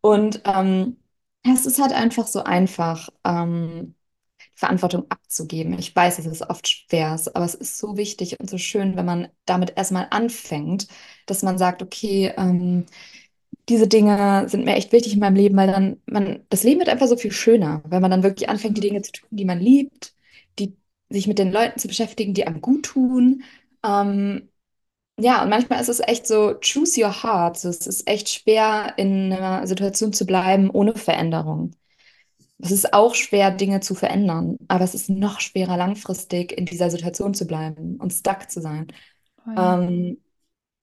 [0.00, 0.96] Und ähm,
[1.44, 3.94] es ist halt einfach so einfach, ähm,
[4.60, 5.78] Verantwortung abzugeben.
[5.78, 9.06] Ich weiß, es ist oft schwer, aber es ist so wichtig und so schön, wenn
[9.06, 10.86] man damit erstmal anfängt,
[11.26, 12.86] dass man sagt, okay, ähm,
[13.68, 16.88] diese Dinge sind mir echt wichtig in meinem Leben, weil dann man, das Leben wird
[16.88, 19.60] einfach so viel schöner, wenn man dann wirklich anfängt, die Dinge zu tun, die man
[19.60, 20.14] liebt,
[20.58, 20.76] die
[21.10, 23.44] sich mit den Leuten zu beschäftigen, die einem gut tun.
[23.84, 24.48] Ähm,
[25.20, 27.64] ja, und manchmal ist es echt so, choose your heart.
[27.64, 31.72] Es ist echt schwer, in einer Situation zu bleiben ohne Veränderung.
[32.62, 36.90] Es ist auch schwer, Dinge zu verändern, aber es ist noch schwerer, langfristig in dieser
[36.90, 38.88] Situation zu bleiben und stuck zu sein.
[39.44, 39.54] Voll.
[39.56, 40.18] Ähm,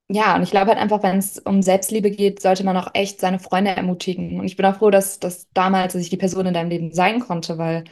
[0.10, 3.20] ja, und ich glaube halt einfach, wenn es um Selbstliebe geht, sollte man auch echt
[3.20, 4.40] seine Freunde ermutigen.
[4.40, 6.92] Und ich bin auch froh, dass, dass damals, dass ich die Person in deinem Leben
[6.94, 7.84] sein konnte, weil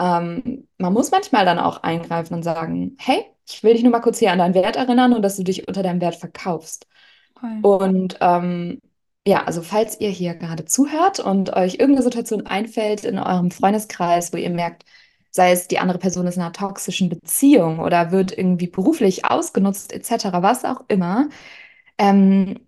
[0.00, 4.00] ähm, man muss manchmal dann auch eingreifen und sagen, hey, ich will dich nur mal
[4.00, 6.86] kurz hier an deinen Wert erinnern und dass du dich unter deinem Wert verkaufst.
[7.38, 7.58] Voll.
[7.62, 8.80] Und ähm,
[9.26, 14.32] ja, also falls ihr hier gerade zuhört und euch irgendeine Situation einfällt in eurem Freundeskreis,
[14.32, 14.84] wo ihr merkt,
[15.30, 19.92] sei es die andere Person ist in einer toxischen Beziehung oder wird irgendwie beruflich ausgenutzt,
[19.92, 21.28] etc., was auch immer,
[21.98, 22.58] ähm,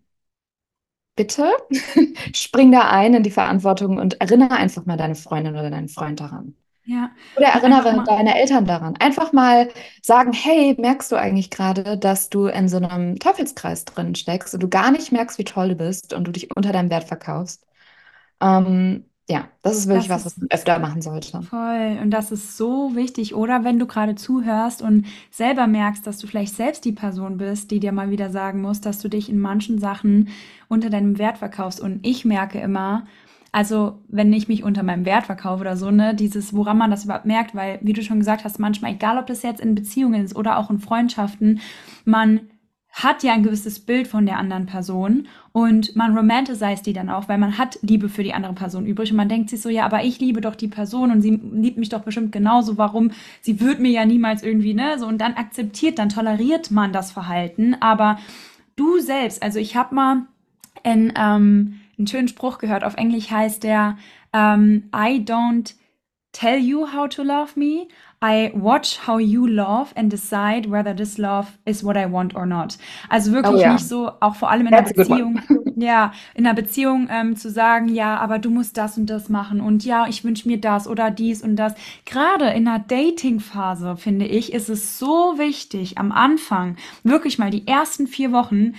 [1.17, 1.53] bitte
[2.35, 6.21] spring da ein in die Verantwortung und erinnere einfach mal deine Freundin oder deinen Freund
[6.21, 6.55] daran.
[6.87, 7.11] Ja.
[7.37, 8.97] Oder erinnere deine Eltern daran.
[8.99, 9.71] Einfach mal
[10.03, 14.63] sagen, hey, merkst du eigentlich gerade, dass du in so einem Teufelskreis drin steckst und
[14.63, 17.67] du gar nicht merkst, wie toll du bist und du dich unter deinem Wert verkaufst?
[18.41, 21.41] Ähm, ja, das ist wirklich das was, was man öfter machen sollte.
[21.43, 21.99] Voll.
[22.03, 23.35] Und das ist so wichtig.
[23.35, 27.71] Oder wenn du gerade zuhörst und selber merkst, dass du vielleicht selbst die Person bist,
[27.71, 30.29] die dir mal wieder sagen muss, dass du dich in manchen Sachen
[30.69, 31.81] unter deinem Wert verkaufst.
[31.81, 33.07] Und ich merke immer,
[33.55, 37.05] also wenn ich mich unter meinem Wert verkaufe oder so, ne, dieses, woran man das
[37.05, 40.25] überhaupt merkt, weil, wie du schon gesagt hast, manchmal, egal ob das jetzt in Beziehungen
[40.25, 41.61] ist oder auch in Freundschaften,
[42.05, 42.41] man
[42.91, 47.29] hat ja ein gewisses Bild von der anderen Person und man romanticized die dann auch,
[47.29, 49.85] weil man hat Liebe für die andere Person übrig und man denkt sich so, ja,
[49.85, 53.13] aber ich liebe doch die Person und sie liebt mich doch bestimmt genauso, warum?
[53.41, 54.99] Sie wird mir ja niemals irgendwie, ne?
[54.99, 58.19] So und dann akzeptiert, dann toleriert man das Verhalten, aber
[58.75, 60.23] du selbst, also ich habe mal
[60.83, 63.97] in, ähm, einen schönen Spruch gehört, auf Englisch heißt der
[64.33, 65.75] ähm, I don't
[66.33, 67.87] tell you how to love me,
[68.23, 72.47] I watch how you love and decide whether this love is what I want or
[72.47, 72.79] not.
[73.11, 73.73] Also wirklich oh, ja.
[73.75, 75.41] nicht so, auch vor allem in einer Beziehung,
[75.77, 79.61] ja, in einer Beziehung ähm, zu sagen, ja, aber du musst das und das machen
[79.61, 81.75] und ja, ich wünsche mir das oder dies und das.
[82.07, 87.67] Gerade in einer Dating-Phase, finde ich, ist es so wichtig, am Anfang, wirklich mal die
[87.67, 88.75] ersten vier Wochen,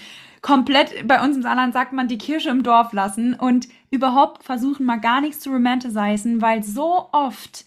[0.45, 4.85] komplett, bei uns im Saarland sagt man, die Kirche im Dorf lassen und überhaupt versuchen,
[4.85, 7.65] mal gar nichts zu romanticizen, weil so oft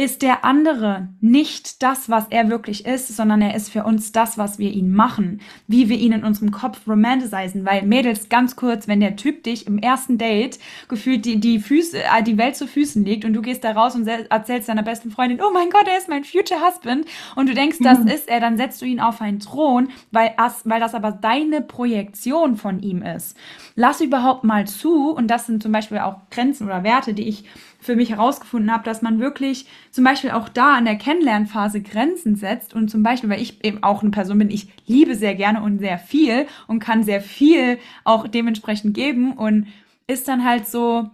[0.00, 4.38] ist der andere nicht das, was er wirklich ist, sondern er ist für uns das,
[4.38, 7.66] was wir ihn machen, wie wir ihn in unserem Kopf romanticizen.
[7.66, 10.58] Weil Mädels, ganz kurz, wenn der Typ dich im ersten Date
[10.88, 13.94] gefühlt die, die, Füße, äh, die Welt zu Füßen legt und du gehst da raus
[13.94, 17.04] und erzählst deiner besten Freundin, oh mein Gott, er ist mein Future Husband
[17.36, 18.08] und du denkst, das mhm.
[18.08, 20.34] ist er, dann setzt du ihn auf einen Thron, weil,
[20.64, 23.36] weil das aber deine Projektion von ihm ist.
[23.74, 27.44] Lass überhaupt mal zu, und das sind zum Beispiel auch Grenzen oder Werte, die ich
[27.80, 32.36] für mich herausgefunden habe, dass man wirklich zum Beispiel auch da in der Kennenlernphase Grenzen
[32.36, 35.62] setzt und zum Beispiel, weil ich eben auch eine Person bin, ich liebe sehr gerne
[35.62, 39.66] und sehr viel und kann sehr viel auch dementsprechend geben und
[40.06, 41.10] ist dann halt so,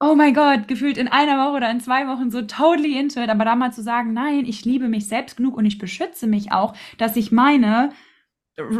[0.00, 3.30] oh mein Gott, gefühlt in einer Woche oder in zwei Wochen so totally into it,
[3.30, 6.52] aber da mal zu sagen, nein, ich liebe mich selbst genug und ich beschütze mich
[6.52, 7.90] auch, dass ich meine,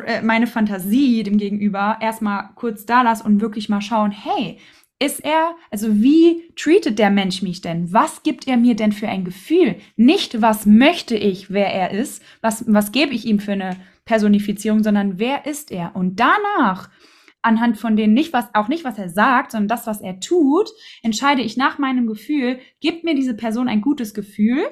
[0.07, 4.59] äh, meine Fantasie dem Gegenüber erstmal kurz da lasse und wirklich mal schauen, hey,
[5.01, 7.93] ist er, also wie treatet der Mensch mich denn?
[7.93, 9.77] Was gibt er mir denn für ein Gefühl?
[9.97, 14.83] Nicht, was möchte ich, wer er ist, was, was gebe ich ihm für eine Personifizierung,
[14.83, 15.95] sondern wer ist er?
[15.95, 16.91] Und danach,
[17.43, 20.69] anhand von denen nicht, was, auch nicht, was er sagt, sondern das, was er tut,
[21.03, 24.67] entscheide ich nach meinem Gefühl, gibt mir diese Person ein gutes Gefühl?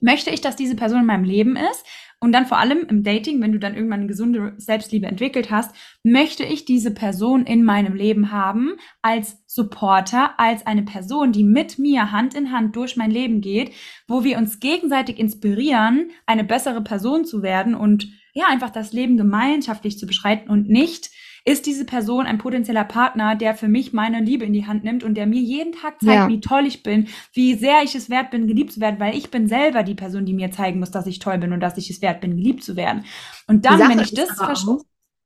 [0.00, 1.86] Möchte ich, dass diese Person in meinem Leben ist?
[2.18, 5.74] Und dann vor allem im Dating, wenn du dann irgendwann eine gesunde Selbstliebe entwickelt hast,
[6.02, 11.78] möchte ich diese Person in meinem Leben haben als Supporter, als eine Person, die mit
[11.78, 13.72] mir Hand in Hand durch mein Leben geht,
[14.08, 19.16] wo wir uns gegenseitig inspirieren, eine bessere Person zu werden und ja, einfach das Leben
[19.16, 21.10] gemeinschaftlich zu beschreiten und nicht
[21.46, 25.04] ist diese Person ein potenzieller Partner, der für mich meine Liebe in die Hand nimmt
[25.04, 26.28] und der mir jeden Tag zeigt, ja.
[26.28, 29.30] wie toll ich bin, wie sehr ich es wert bin, geliebt zu werden, weil ich
[29.30, 31.88] bin selber die Person, die mir zeigen muss, dass ich toll bin und dass ich
[31.88, 33.04] es wert bin, geliebt zu werden.
[33.46, 34.78] Und dann, wenn ich das verstehe.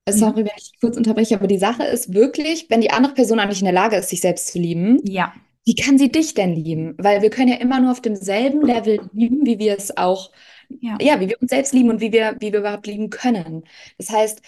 [0.04, 3.38] Äh, sorry, wenn ich kurz unterbreche, aber die Sache ist wirklich, wenn die andere Person
[3.38, 5.32] eigentlich in der Lage ist, sich selbst zu lieben, ja.
[5.64, 6.96] wie kann sie dich denn lieben?
[6.98, 10.30] Weil wir können ja immer nur auf demselben Level lieben, wie wir es auch,
[10.68, 13.64] ja, ja wie wir uns selbst lieben und wie wir, wie wir überhaupt lieben können.
[13.96, 14.42] Das heißt,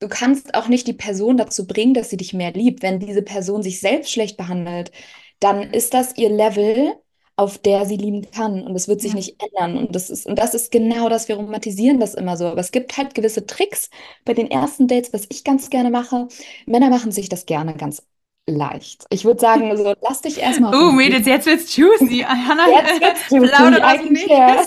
[0.00, 2.82] du kannst auch nicht die Person dazu bringen, dass sie dich mehr liebt.
[2.82, 4.90] Wenn diese Person sich selbst schlecht behandelt,
[5.38, 6.94] dann ist das ihr Level,
[7.36, 8.62] auf der sie lieben kann.
[8.62, 9.16] Und es wird sich ja.
[9.16, 9.78] nicht ändern.
[9.78, 12.46] Und das ist, und das ist genau das, wir romantisieren das immer so.
[12.46, 13.90] Aber es gibt halt gewisse Tricks
[14.24, 16.28] bei den ersten Dates, was ich ganz gerne mache.
[16.66, 18.02] Männer machen sich das gerne ganz
[18.46, 19.04] leicht.
[19.10, 20.74] Ich würde sagen, so lass dich erstmal.
[20.74, 22.20] Oh, Mädels, jetzt wird's juicy.
[22.26, 23.50] Hannah, jetzt wird's juicy.
[23.50, 24.66] I can, share,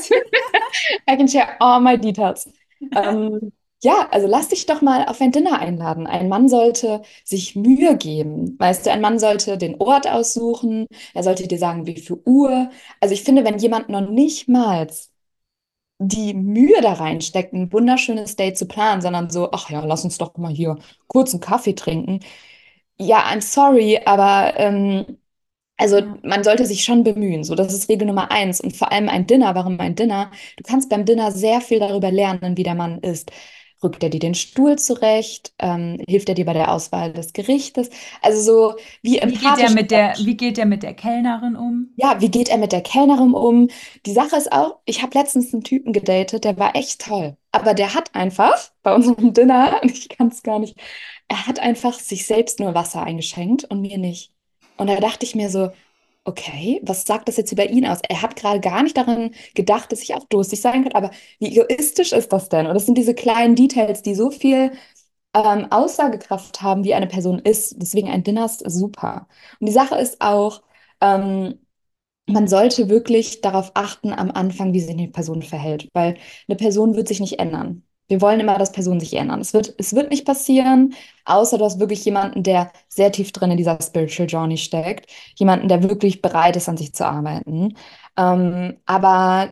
[1.10, 2.50] I can share all my details.
[2.96, 3.52] Um,
[3.84, 6.08] ja, also lass dich doch mal auf ein Dinner einladen.
[6.08, 8.58] Ein Mann sollte sich Mühe geben.
[8.60, 10.88] Weißt du, ein Mann sollte den Ort aussuchen.
[11.14, 12.70] Er sollte dir sagen, wie viel Uhr.
[13.02, 14.88] Also ich finde, wenn jemand noch nicht mal
[16.00, 20.18] die Mühe da reinsteckt, ein wunderschönes Date zu planen, sondern so, ach ja, lass uns
[20.18, 22.20] doch mal hier kurz einen Kaffee trinken.
[23.00, 25.18] Ja, I'm sorry, aber ähm,
[25.78, 27.44] also man sollte sich schon bemühen.
[27.44, 28.62] So, das ist Regel Nummer eins.
[28.62, 29.56] Und vor allem ein Dinner.
[29.56, 30.32] Warum ein Dinner?
[30.58, 33.32] Du kannst beim Dinner sehr viel darüber lernen, wie der Mann ist
[33.84, 37.90] rückt er dir den Stuhl zurecht, ähm, hilft er dir bei der Auswahl des Gerichtes.
[38.22, 38.42] Also
[38.74, 41.90] so wie wie geht er mit der Wie geht er mit der Kellnerin um?
[41.96, 43.70] Ja, wie geht er mit der Kellnerin um?
[44.06, 47.38] Die Sache ist auch, ich habe letztens einen Typen gedatet, der war echt toll.
[47.52, 50.78] Aber der hat einfach bei unserem Dinner, ich kann es gar nicht,
[51.28, 54.32] er hat einfach sich selbst nur Wasser eingeschenkt und mir nicht.
[54.78, 55.72] Und da dachte ich mir so,
[56.26, 58.00] okay, was sagt das jetzt über ihn aus?
[58.08, 61.48] Er hat gerade gar nicht daran gedacht, dass ich auch durstig sein kann, aber wie
[61.58, 62.68] egoistisch ist das denn?
[62.68, 64.72] Und das sind diese kleinen Details, die so viel
[65.36, 67.76] ähm, Aussagekraft haben, wie eine Person ist.
[67.82, 69.28] Deswegen ein Dinner ist super.
[69.60, 70.64] Und die Sache ist auch,
[71.02, 71.60] ähm,
[72.28, 76.18] man sollte wirklich darauf achten am Anfang, wie sich eine Person verhält, weil
[76.48, 77.84] eine Person wird sich nicht ändern.
[78.08, 79.42] Wir wollen immer, dass Personen sich ändern.
[79.42, 80.94] Es wird, es wird nicht passieren,
[81.26, 85.10] außer du hast wirklich jemanden, der sehr tief drin in dieser Spiritual Journey steckt.
[85.36, 87.76] Jemanden, der wirklich bereit ist, an sich zu arbeiten.
[88.18, 89.50] Ähm, aber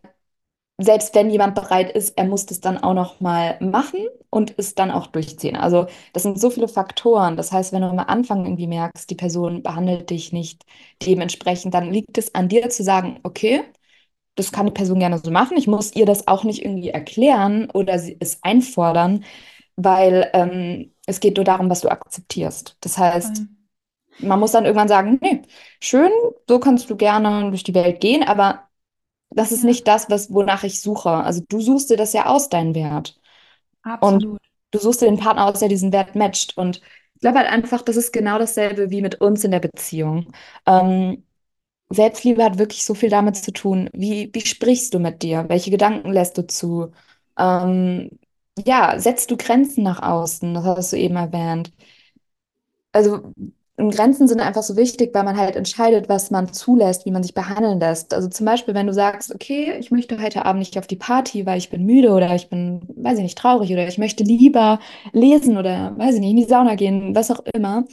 [0.80, 4.00] selbst wenn jemand bereit ist, er muss das dann auch noch mal machen
[4.32, 5.56] und es dann auch durchziehen.
[5.56, 7.38] Also das sind so viele Faktoren.
[7.38, 10.64] Das heißt, wenn du am Anfang irgendwie merkst, die Person behandelt dich nicht
[11.06, 13.64] dementsprechend, dann liegt es an dir zu sagen, okay,
[14.36, 15.58] das kann die Person gerne so machen.
[15.58, 19.24] Ich muss ihr das auch nicht irgendwie erklären oder sie es einfordern,
[19.76, 22.78] weil ähm, es geht nur darum, was du akzeptierst.
[22.82, 23.48] Das heißt,
[24.20, 25.42] man muss dann irgendwann sagen, nee,
[25.80, 26.12] schön,
[26.48, 28.68] so kannst du gerne durch die Welt gehen, aber
[29.30, 31.10] das ist nicht das, was, wonach ich suche.
[31.10, 33.20] Also du suchst dir das ja aus, deinen Wert.
[33.84, 34.24] Absolut.
[34.24, 34.40] Und
[34.72, 36.58] du suchst dir den Partner aus, der diesen Wert matcht.
[36.58, 36.82] Und
[37.16, 40.34] ich glaube halt einfach, das ist genau dasselbe wie mit uns in der Beziehung.
[40.66, 41.24] Ähm,
[41.94, 43.90] Selbstliebe hat wirklich so viel damit zu tun.
[43.94, 45.46] Wie, wie sprichst du mit dir?
[45.50, 46.92] Welche Gedanken lässt du zu?
[47.38, 48.10] Ähm,
[48.66, 50.54] ja, setzt du Grenzen nach außen?
[50.54, 51.72] Das hast du eben erwähnt.
[52.92, 53.34] Also
[53.78, 57.24] und Grenzen sind einfach so wichtig, weil man halt entscheidet, was man zulässt, wie man
[57.24, 58.14] sich behandeln lässt.
[58.14, 61.48] Also zum Beispiel, wenn du sagst, okay, ich möchte heute Abend nicht auf die Party,
[61.48, 64.80] weil ich bin müde oder ich bin, weiß ich nicht, traurig oder ich möchte lieber
[65.14, 67.86] lesen oder, weiß ich nicht, in die Sauna gehen, was auch immer.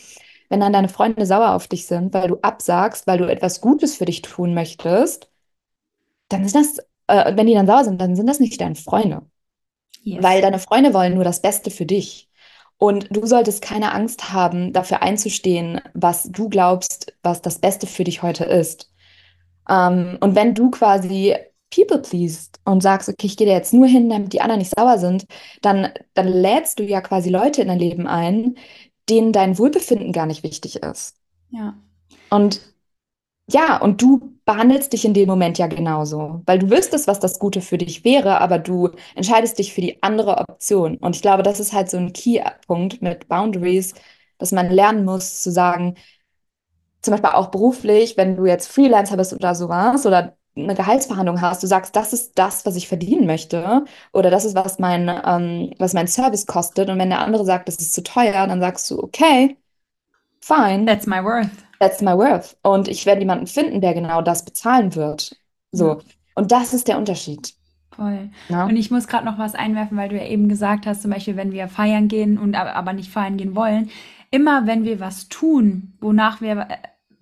[0.48, 3.96] Wenn dann deine Freunde sauer auf dich sind, weil du absagst, weil du etwas Gutes
[3.96, 5.30] für dich tun möchtest,
[6.28, 9.22] dann ist das, äh, wenn die dann sauer sind, dann sind das nicht deine Freunde.
[10.02, 10.22] Yes.
[10.22, 12.28] Weil deine Freunde wollen nur das Beste für dich.
[12.78, 18.04] Und du solltest keine Angst haben, dafür einzustehen, was du glaubst, was das Beste für
[18.04, 18.92] dich heute ist.
[19.68, 21.34] Ähm, und wenn du quasi
[21.74, 24.74] people pleased und sagst, okay, ich gehe da jetzt nur hin, damit die anderen nicht
[24.74, 25.26] sauer sind,
[25.60, 28.56] dann, dann lädst du ja quasi Leute in dein Leben ein,
[29.10, 31.16] denen dein Wohlbefinden gar nicht wichtig ist.
[31.50, 31.74] Ja.
[32.30, 32.60] Und
[33.50, 37.38] ja, und du behandelst dich in dem Moment ja genauso, weil du wüsstest, was das
[37.38, 40.98] Gute für dich wäre, aber du entscheidest dich für die andere Option.
[40.98, 43.94] Und ich glaube, das ist halt so ein Key-Punkt mit Boundaries,
[44.36, 45.96] dass man lernen muss zu sagen,
[47.02, 51.62] zum Beispiel auch beruflich, wenn du jetzt Freelancer bist oder sowas oder eine Gehaltsverhandlung hast,
[51.62, 55.72] du sagst, das ist das, was ich verdienen möchte oder das ist, was mein, ähm,
[55.78, 58.90] was mein Service kostet und wenn der andere sagt, das ist zu teuer, dann sagst
[58.90, 59.56] du, okay,
[60.40, 60.86] fine.
[60.86, 61.50] That's my worth.
[61.80, 62.56] That's my worth.
[62.62, 65.36] Und ich werde jemanden finden, der genau das bezahlen wird.
[65.70, 66.00] So.
[66.34, 67.54] Und das ist der Unterschied.
[67.94, 68.30] Voll.
[68.48, 68.66] Ja?
[68.66, 71.36] Und ich muss gerade noch was einwerfen, weil du ja eben gesagt hast, zum Beispiel,
[71.36, 73.90] wenn wir feiern gehen und aber nicht feiern gehen wollen,
[74.30, 76.76] immer wenn wir was tun, wonach wir äh,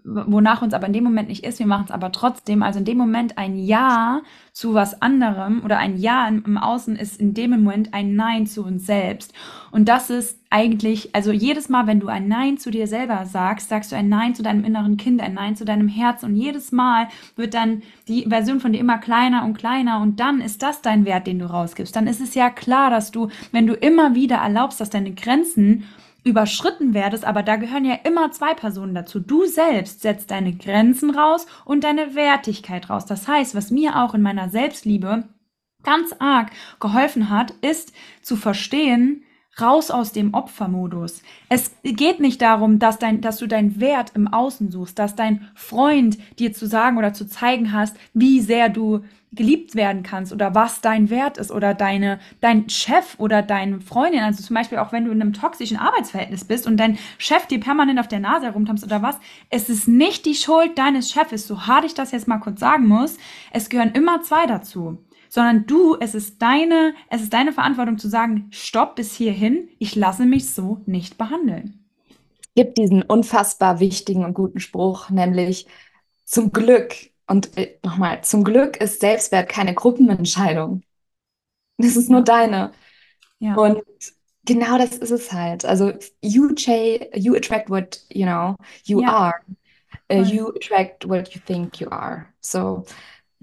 [0.07, 2.63] wonach uns aber in dem Moment nicht ist, wir machen es aber trotzdem.
[2.63, 6.97] Also in dem Moment ein Ja zu was anderem oder ein Ja im, im, Außen
[6.97, 9.35] ist in dem Moment ein Nein zu uns selbst.
[9.73, 13.69] Und das ist eigentlich, also jedes Mal, wenn du ein Nein zu dir selber sagst,
[13.69, 16.71] sagst du ein Nein zu deinem inneren Kind, ein Nein zu deinem Herz und jedes
[16.71, 20.83] Mal wird dann die Version von dir immer kleiner und kleiner und dann ist das
[20.83, 21.97] dein Wert, den du rausgibst.
[21.97, 25.85] Dann ist es ja klar, dass du, wenn du immer wieder erlaubst, dass deine Grenzen
[26.27, 29.21] überschritten werdest, aber da gehören ja immer zwei Personen dazu.
[29.21, 33.07] Du selbst setzt deine Grenzen raus und deine Wertigkeit raus.
[33.07, 35.29] Das heißt, was mir auch in meiner Selbstliebe
[35.85, 36.51] ganz arg
[36.81, 39.23] geholfen hat, ist zu verstehen,
[39.61, 41.23] raus aus dem Opfermodus.
[41.49, 45.49] Es geht nicht darum, dass, dein, dass du deinen Wert im Außen suchst, dass dein
[45.55, 49.03] Freund dir zu sagen oder zu zeigen hast, wie sehr du
[49.33, 54.21] geliebt werden kannst oder was dein Wert ist oder deine, dein Chef oder deine Freundin.
[54.21, 57.61] Also zum Beispiel auch wenn du in einem toxischen Arbeitsverhältnis bist und dein Chef dir
[57.61, 59.19] permanent auf der Nase herumtampst oder was.
[59.51, 62.87] Es ist nicht die Schuld deines Chefes, so hart ich das jetzt mal kurz sagen
[62.87, 63.19] muss.
[63.53, 64.99] Es gehören immer zwei dazu
[65.29, 69.95] sondern du, es ist deine, es ist deine Verantwortung zu sagen, stopp bis hierhin, ich
[69.95, 71.85] lasse mich so nicht behandeln.
[72.09, 75.67] Es gibt diesen unfassbar wichtigen und guten Spruch, nämlich
[76.25, 76.95] zum Glück,
[77.27, 80.83] und äh, nochmal, zum Glück ist Selbstwert keine Gruppenentscheidung.
[81.79, 82.73] Das ist nur deine.
[83.39, 83.55] Ja.
[83.55, 83.83] Und
[84.45, 85.65] genau das ist es halt.
[85.65, 86.55] Also you,
[87.15, 89.09] you attract what you know you ja.
[89.13, 89.35] are.
[90.11, 92.27] Uh, you attract what you think you are.
[92.41, 92.85] So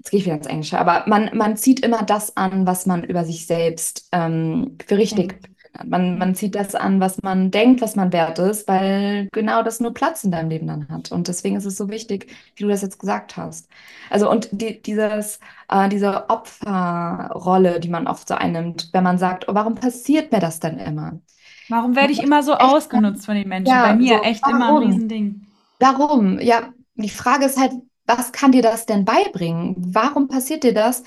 [0.04, 3.04] jetzt gehe ich wieder ins Englische, aber man, man zieht immer das an, was man
[3.04, 5.54] über sich selbst ähm, für richtig befindet.
[5.84, 9.80] Man, man zieht das an, was man denkt, was man wert ist, weil genau das
[9.80, 11.10] nur Platz in deinem Leben dann hat.
[11.10, 13.68] Und deswegen ist es so wichtig, wie du das jetzt gesagt hast.
[14.08, 19.48] Also und die, dieses, äh, diese Opferrolle, die man oft so einnimmt, wenn man sagt,
[19.48, 21.20] oh, warum passiert mir das denn immer?
[21.68, 23.68] Warum werde ich immer so ausgenutzt von den Menschen?
[23.68, 24.56] Ja, Bei mir so, echt warum?
[24.56, 25.46] immer ein Riesending.
[25.80, 26.38] Warum?
[26.40, 27.72] Ja, die Frage ist halt,
[28.06, 29.74] was kann dir das denn beibringen?
[29.78, 31.02] Warum passiert dir das?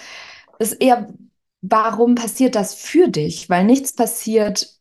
[0.60, 1.08] Ist eher,
[1.62, 3.50] warum passiert das für dich?
[3.50, 4.78] Weil nichts passiert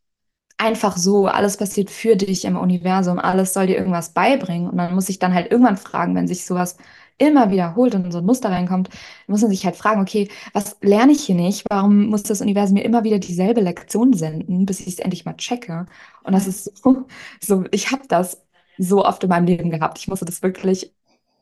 [0.58, 4.68] einfach so, alles passiert für dich im Universum, alles soll dir irgendwas beibringen.
[4.70, 6.76] Und man muss sich dann halt irgendwann fragen, wenn sich sowas
[7.18, 8.90] immer wiederholt und so ein Muster reinkommt,
[9.26, 11.64] muss man sich halt fragen, okay, was lerne ich hier nicht?
[11.70, 15.36] Warum muss das Universum mir immer wieder dieselbe Lektion senden, bis ich es endlich mal
[15.36, 15.86] checke?
[16.24, 17.06] Und das ist so,
[17.40, 18.42] so ich habe das
[18.78, 19.98] so oft in meinem Leben gehabt.
[19.98, 20.92] Ich musste das wirklich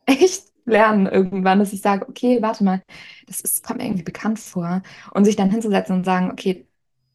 [0.05, 2.81] echt lernen irgendwann, dass ich sage, okay, warte mal,
[3.27, 4.81] das ist, kommt mir irgendwie bekannt vor.
[5.13, 6.67] Und sich dann hinzusetzen und sagen, okay,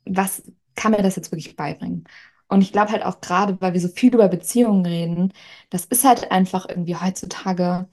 [0.05, 0.43] was
[0.77, 2.05] kann mir das jetzt wirklich beibringen?
[2.49, 5.33] Und ich glaube halt auch gerade, weil wir so viel über Beziehungen reden,
[5.71, 7.89] das ist halt einfach irgendwie heutzutage,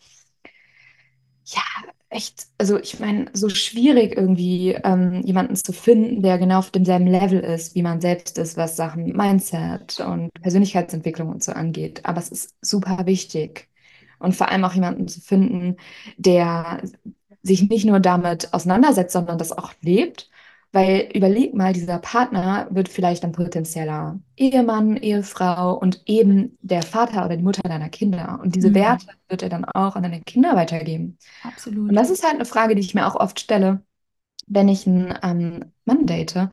[1.46, 1.62] ja,
[2.10, 7.08] echt, also ich meine, so schwierig irgendwie ähm, jemanden zu finden, der genau auf demselben
[7.08, 12.06] Level ist, wie man selbst ist, was Sachen Mindset und Persönlichkeitsentwicklung und so angeht.
[12.06, 13.70] Aber es ist super wichtig.
[14.20, 15.78] Und vor allem auch jemanden zu finden,
[16.18, 16.82] der
[17.44, 20.30] sich nicht nur damit auseinandersetzt, sondern das auch lebt
[20.74, 27.26] weil überleg mal, dieser Partner wird vielleicht ein potenzieller Ehemann, Ehefrau und eben der Vater
[27.26, 28.40] oder die Mutter deiner Kinder.
[28.44, 28.76] Und diese mhm.
[28.76, 31.18] Werte wird er dann auch an deine Kinder weitergeben.
[31.44, 31.90] Absolut.
[31.90, 33.82] Und das ist halt eine Frage, die ich mir auch oft stelle,
[34.46, 36.50] wenn ich einen ähm, Mann date.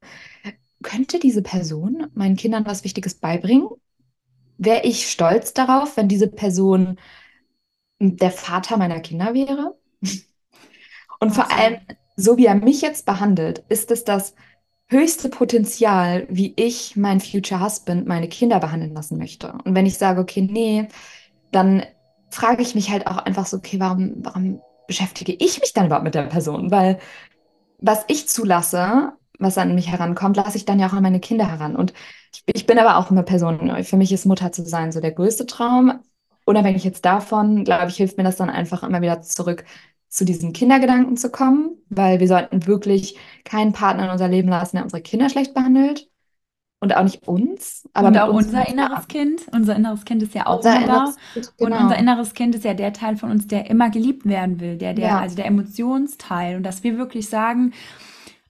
[0.82, 3.68] Könnte diese Person meinen Kindern was Wichtiges beibringen?
[4.58, 6.98] Wäre ich stolz darauf, wenn diese Person
[8.12, 9.76] der Vater meiner Kinder wäre?
[11.20, 11.78] Und vor allem,
[12.16, 14.34] so wie er mich jetzt behandelt, ist es das
[14.86, 19.52] höchste Potenzial, wie ich mein Future Husband, meine Kinder behandeln lassen möchte.
[19.64, 20.88] Und wenn ich sage, okay, nee,
[21.50, 21.84] dann
[22.30, 26.04] frage ich mich halt auch einfach so, okay, warum, warum beschäftige ich mich dann überhaupt
[26.04, 26.70] mit der Person?
[26.70, 26.98] Weil
[27.78, 31.50] was ich zulasse, was an mich herankommt, lasse ich dann ja auch an meine Kinder
[31.50, 31.76] heran.
[31.76, 31.92] Und
[32.32, 35.12] ich, ich bin aber auch eine Person, für mich ist Mutter zu sein so der
[35.12, 36.00] größte Traum.
[36.44, 39.64] Unabhängig jetzt davon, glaube ich, hilft mir das dann einfach immer wieder zurück,
[40.08, 44.76] zu diesen Kindergedanken zu kommen, weil wir sollten wirklich keinen Partner in unser Leben lassen,
[44.76, 46.08] der unsere Kinder schlecht behandelt.
[46.80, 49.40] Und auch nicht uns, aber und auch unser inneres Kind.
[49.52, 51.14] Unser inneres Kind ist ja auch unser da.
[51.32, 51.76] Kind, genau.
[51.76, 54.76] Und unser inneres Kind ist ja der Teil von uns, der immer geliebt werden will,
[54.76, 55.18] der, der, ja.
[55.18, 56.56] also der Emotionsteil.
[56.56, 57.72] Und dass wir wirklich sagen,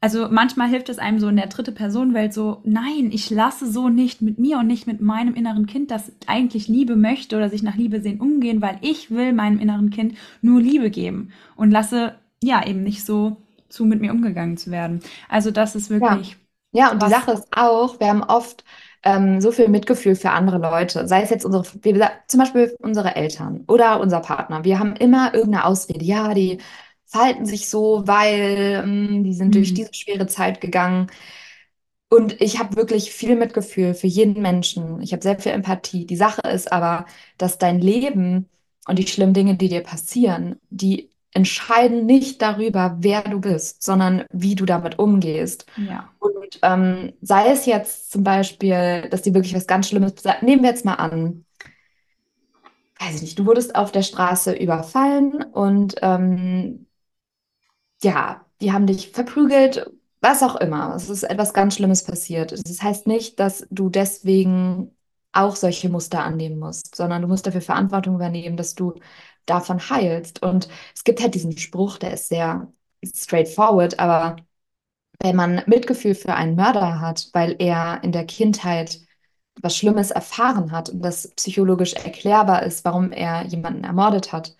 [0.04, 3.88] also manchmal hilft es einem so in der dritte Personenwelt so, nein, ich lasse so
[3.88, 7.62] nicht mit mir und nicht mit meinem inneren Kind, das eigentlich Liebe möchte oder sich
[7.62, 12.16] nach Liebe sehen umgehen, weil ich will meinem inneren Kind nur Liebe geben und lasse
[12.42, 13.38] ja eben nicht so
[13.70, 15.00] zu mit mir umgegangen zu werden.
[15.30, 16.36] Also das ist wirklich.
[16.72, 18.62] Ja, ja und die Sache ist auch, wir haben oft
[19.04, 22.76] ähm, so viel Mitgefühl für andere Leute, sei es jetzt unsere, wie gesagt, zum Beispiel
[22.82, 24.64] unsere Eltern oder unser Partner.
[24.64, 26.04] Wir haben immer irgendeine Ausrede.
[26.04, 26.58] Ja, die
[27.14, 29.52] verhalten sich so, weil mh, hm, die sind mhm.
[29.52, 31.06] durch diese schwere Zeit gegangen.
[32.08, 35.00] Und ich habe wirklich viel Mitgefühl für jeden Menschen.
[35.00, 36.06] Ich habe sehr viel Empathie.
[36.06, 37.06] Die Sache ist aber,
[37.38, 38.48] dass dein Leben
[38.88, 44.24] und die schlimmen Dinge, die dir passieren, die entscheiden nicht darüber, wer du bist, sondern
[44.32, 45.66] wie du damit umgehst.
[45.76, 46.10] Ja.
[46.18, 50.70] Und ähm, sei es jetzt zum Beispiel, dass dir wirklich was ganz Schlimmes nehmen wir
[50.70, 51.44] jetzt mal an,
[52.98, 56.83] weiß ich nicht, du wurdest auf der Straße überfallen und ähm,
[58.04, 59.90] ja, die haben dich verprügelt,
[60.20, 60.94] was auch immer.
[60.94, 62.52] Es ist etwas ganz Schlimmes passiert.
[62.52, 64.92] Das heißt nicht, dass du deswegen
[65.32, 68.94] auch solche Muster annehmen musst, sondern du musst dafür Verantwortung übernehmen, dass du
[69.46, 70.42] davon heilst.
[70.42, 72.72] Und es gibt halt diesen Spruch, der ist sehr
[73.04, 74.36] straightforward, aber
[75.20, 79.00] wenn man Mitgefühl für einen Mörder hat, weil er in der Kindheit
[79.60, 84.56] was Schlimmes erfahren hat und das psychologisch erklärbar ist, warum er jemanden ermordet hat,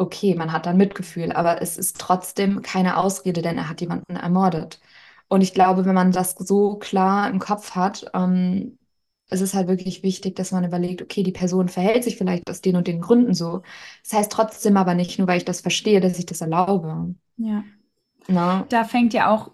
[0.00, 4.16] okay, man hat dann Mitgefühl, aber es ist trotzdem keine Ausrede, denn er hat jemanden
[4.16, 4.80] ermordet.
[5.28, 8.78] Und ich glaube, wenn man das so klar im Kopf hat, ähm,
[9.28, 12.60] es ist halt wirklich wichtig, dass man überlegt, okay, die Person verhält sich vielleicht aus
[12.60, 13.62] den und den Gründen so.
[14.02, 17.14] Das heißt trotzdem aber nicht, nur weil ich das verstehe, dass ich das erlaube.
[17.36, 17.62] Ja.
[18.28, 18.66] Na?
[18.68, 19.50] Da fängt ja auch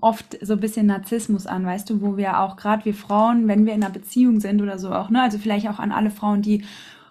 [0.00, 3.66] oft so ein bisschen Narzissmus an, weißt du, wo wir auch gerade wir Frauen, wenn
[3.66, 6.42] wir in einer Beziehung sind oder so auch, ne, also vielleicht auch an alle Frauen,
[6.42, 6.64] die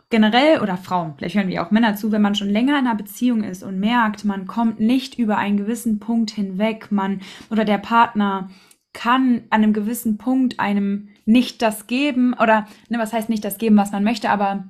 [0.09, 2.95] generell oder Frauen, vielleicht hören wir auch Männer zu, wenn man schon länger in einer
[2.95, 7.77] Beziehung ist und merkt, man kommt nicht über einen gewissen Punkt hinweg, man oder der
[7.77, 8.49] Partner
[8.93, 13.59] kann an einem gewissen Punkt einem nicht das geben oder ne, was heißt nicht das
[13.59, 14.65] geben, was man möchte, aber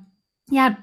[0.50, 0.76] ja,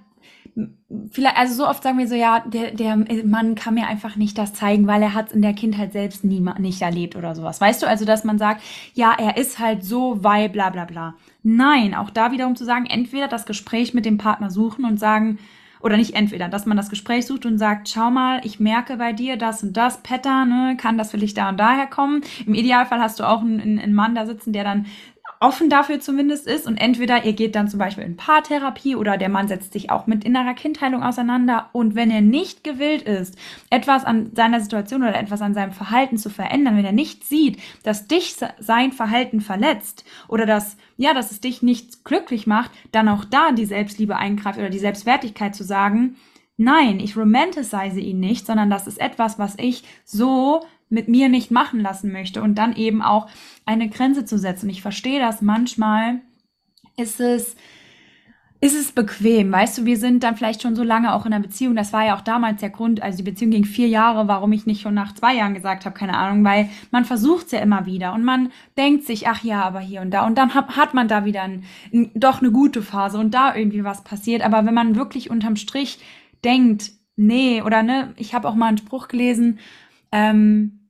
[1.12, 4.38] vielleicht, also so oft sagen wir so, ja, der, der Mann kann mir einfach nicht
[4.38, 7.62] das zeigen, weil er hat es in der Kindheit selbst nie, nicht erlebt oder sowas.
[7.62, 8.62] Weißt du, also dass man sagt,
[8.94, 11.16] ja, er ist halt so, weil bla bla bla.
[11.50, 15.40] Nein, auch da wiederum zu sagen, entweder das Gespräch mit dem Partner suchen und sagen,
[15.80, 19.14] oder nicht entweder, dass man das Gespräch sucht und sagt, schau mal, ich merke bei
[19.14, 22.22] dir das und das, Pattern, ne, kann das vielleicht da und daher kommen.
[22.46, 24.88] Im Idealfall hast du auch einen, einen Mann da sitzen, der dann
[25.40, 26.68] offen dafür zumindest ist.
[26.68, 30.08] Und entweder ihr geht dann zum Beispiel in Paartherapie oder der Mann setzt sich auch
[30.08, 31.70] mit innerer Kindheilung auseinander.
[31.74, 33.38] Und wenn er nicht gewillt ist,
[33.70, 37.60] etwas an seiner Situation oder etwas an seinem Verhalten zu verändern, wenn er nicht sieht,
[37.84, 43.10] dass dich sein Verhalten verletzt oder dass, ja, dass es dich nicht glücklich macht, dann
[43.10, 46.16] auch da die Selbstliebe eingreift oder die Selbstwertigkeit zu sagen,
[46.60, 51.52] Nein, ich romanticize ihn nicht, sondern das ist etwas, was ich so mit mir nicht
[51.52, 53.30] machen lassen möchte und dann eben auch
[53.66, 54.70] eine Grenze zu setzen.
[54.70, 55.42] Ich verstehe das.
[55.42, 56.22] Manchmal
[56.98, 57.56] ist es
[58.60, 61.44] ist es bequem, weißt du, wir sind dann vielleicht schon so lange auch in einer
[61.44, 64.52] Beziehung, das war ja auch damals der Grund, also die Beziehung ging vier Jahre, warum
[64.52, 67.60] ich nicht schon nach zwei Jahren gesagt habe, keine Ahnung, weil man versucht es ja
[67.60, 70.26] immer wieder und man denkt sich, ach ja, aber hier und da.
[70.26, 73.56] Und dann hat, hat man da wieder ein, ein, doch eine gute Phase und da
[73.56, 76.00] irgendwie was passiert, aber wenn man wirklich unterm Strich
[76.44, 79.60] denkt, nee, oder ne, ich habe auch mal einen Spruch gelesen,
[80.12, 80.90] ähm,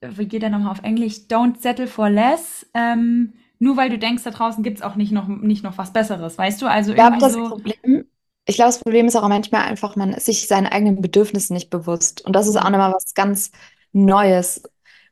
[0.00, 1.16] wie geht der nochmal auf Englisch?
[1.28, 2.66] Don't settle for less.
[2.74, 5.92] Ähm, nur weil du denkst, da draußen gibt es auch nicht noch, nicht noch was
[5.92, 6.66] Besseres, weißt du?
[6.66, 8.06] Also Ich glaube, das so, Problem,
[8.46, 11.70] ich glaube, das Problem ist auch manchmal einfach, man ist sich seinen eigenen Bedürfnissen nicht
[11.70, 12.22] bewusst.
[12.24, 13.50] Und das ist auch nochmal was ganz
[13.92, 14.62] Neues.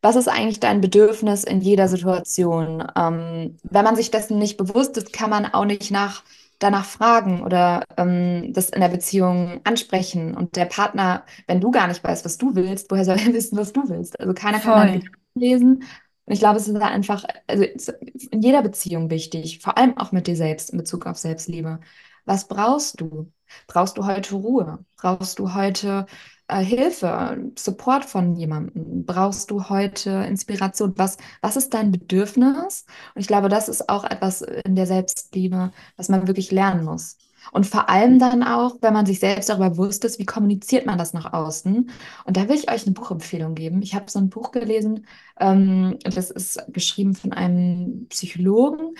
[0.01, 2.85] Was ist eigentlich dein Bedürfnis in jeder Situation?
[2.97, 6.23] Ähm, wenn man sich dessen nicht bewusst ist, kann man auch nicht nach,
[6.59, 10.35] danach fragen oder ähm, das in der Beziehung ansprechen.
[10.37, 13.57] Und der Partner, wenn du gar nicht weißt, was du willst, woher soll er wissen,
[13.59, 14.19] was du willst?
[14.21, 15.11] Also keiner kann deine voll.
[15.35, 15.85] Lesen.
[16.25, 19.97] Und ich glaube, es ist einfach, also es ist in jeder Beziehung wichtig, vor allem
[19.97, 21.81] auch mit dir selbst in Bezug auf Selbstliebe.
[22.27, 23.33] Was brauchst du?
[23.67, 24.85] Brauchst du heute Ruhe?
[24.97, 26.07] Brauchst du heute
[26.49, 29.05] äh, Hilfe, Support von jemandem?
[29.05, 30.95] Brauchst du heute Inspiration?
[30.97, 32.87] Was, was ist dein Bedürfnis?
[33.15, 37.19] Und ich glaube, das ist auch etwas in der Selbstliebe, was man wirklich lernen muss.
[37.53, 40.99] Und vor allem dann auch, wenn man sich selbst darüber bewusst ist, wie kommuniziert man
[40.99, 41.91] das nach außen?
[42.25, 43.83] Und da will ich euch eine Buchempfehlung geben.
[43.83, 45.07] Ich habe so ein Buch gelesen,
[45.41, 48.95] ähm, das ist geschrieben von einem Psychologen,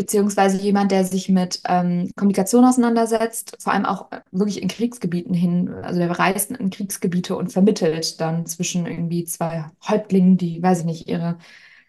[0.00, 5.34] beziehungsweise jemand, der sich mit ähm, Kommunikation auseinandersetzt, vor allem auch äh, wirklich in Kriegsgebieten
[5.34, 10.80] hin, also der reist in Kriegsgebiete und vermittelt dann zwischen irgendwie zwei Häuptlingen, die, weiß
[10.80, 11.36] ich nicht, ihre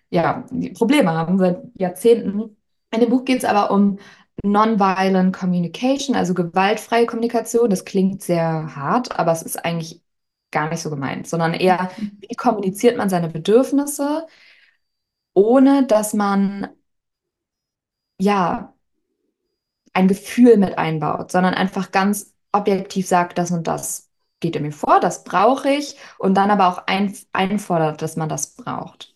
[0.09, 0.43] ja,
[0.73, 2.57] Probleme haben seit Jahrzehnten.
[2.93, 3.97] In dem Buch geht es aber um
[4.43, 7.69] Nonviolent Communication, also gewaltfreie Kommunikation.
[7.69, 10.01] Das klingt sehr hart, aber es ist eigentlich
[10.51, 14.27] gar nicht so gemeint, sondern eher, wie kommuniziert man seine Bedürfnisse,
[15.33, 16.67] ohne dass man
[18.21, 18.73] ja
[19.93, 24.09] ein Gefühl mit einbaut, sondern einfach ganz objektiv sagt, das und das
[24.39, 28.29] geht in mir vor, das brauche ich und dann aber auch ein, einfordert, dass man
[28.29, 29.13] das braucht,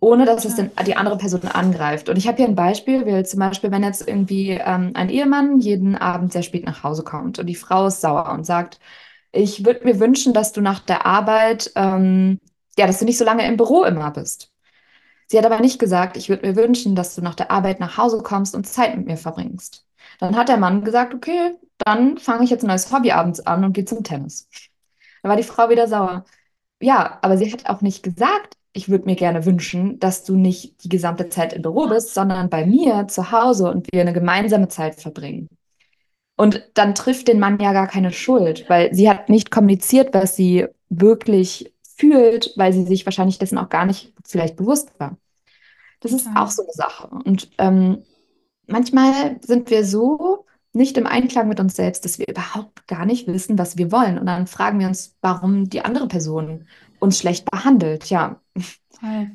[0.00, 2.08] ohne dass es den, die andere Person angreift.
[2.08, 5.60] Und ich habe hier ein Beispiel, wie zum Beispiel, wenn jetzt irgendwie ähm, ein Ehemann
[5.60, 8.80] jeden Abend sehr spät nach Hause kommt und die Frau ist sauer und sagt,
[9.32, 12.40] ich würde mir wünschen, dass du nach der Arbeit, ähm,
[12.78, 14.50] ja, dass du nicht so lange im Büro immer bist.
[15.26, 17.96] Sie hat aber nicht gesagt, ich würde mir wünschen, dass du nach der Arbeit nach
[17.96, 19.84] Hause kommst und Zeit mit mir verbringst.
[20.20, 23.64] Dann hat der Mann gesagt, okay, dann fange ich jetzt ein neues Hobby abends an
[23.64, 24.48] und gehe zum Tennis.
[25.22, 26.24] Dann war die Frau wieder sauer.
[26.80, 30.84] Ja, aber sie hat auch nicht gesagt, ich würde mir gerne wünschen, dass du nicht
[30.84, 34.68] die gesamte Zeit im Büro bist, sondern bei mir zu Hause und wir eine gemeinsame
[34.68, 35.48] Zeit verbringen.
[36.36, 40.36] Und dann trifft den Mann ja gar keine Schuld, weil sie hat nicht kommuniziert, was
[40.36, 45.16] sie wirklich fühlt, weil sie sich wahrscheinlich dessen auch gar nicht vielleicht bewusst war.
[46.00, 47.08] Das ist auch so eine Sache.
[47.08, 48.02] Und ähm,
[48.66, 53.26] manchmal sind wir so nicht im Einklang mit uns selbst, dass wir überhaupt gar nicht
[53.26, 54.18] wissen, was wir wollen.
[54.18, 56.66] Und dann fragen wir uns, warum die andere Person
[56.98, 58.06] uns schlecht behandelt.
[58.10, 58.40] Ja,
[58.90, 59.30] Voll.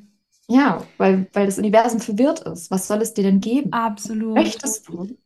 [0.47, 2.69] ja, weil, weil das Universum verwirrt ist.
[2.69, 3.73] Was soll es dir denn geben?
[3.73, 4.35] Absolut.
[4.35, 5.17] Möchtest du?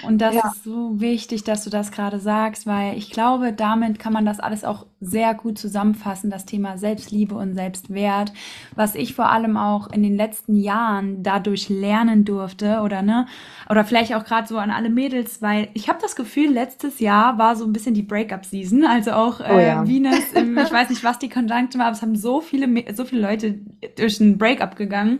[0.00, 3.98] Und das Ja, ist so wichtig, dass du das gerade sagst, weil ich glaube, damit
[3.98, 8.32] kann man das alles auch sehr gut zusammenfassen, das Thema Selbstliebe und Selbstwert,
[8.74, 13.26] was ich vor allem auch in den letzten Jahren dadurch lernen durfte oder ne,
[13.68, 17.38] oder vielleicht auch gerade so an alle Mädels, weil ich habe das Gefühl, letztes Jahr
[17.38, 19.86] war so ein bisschen die Breakup-Season, also auch oh äh, ja.
[19.86, 23.04] Venus, im, ich weiß nicht, was die Konjunktion war, aber es haben so viele, so
[23.04, 23.58] viele Leute
[23.96, 25.18] durch ein Breakup gegangen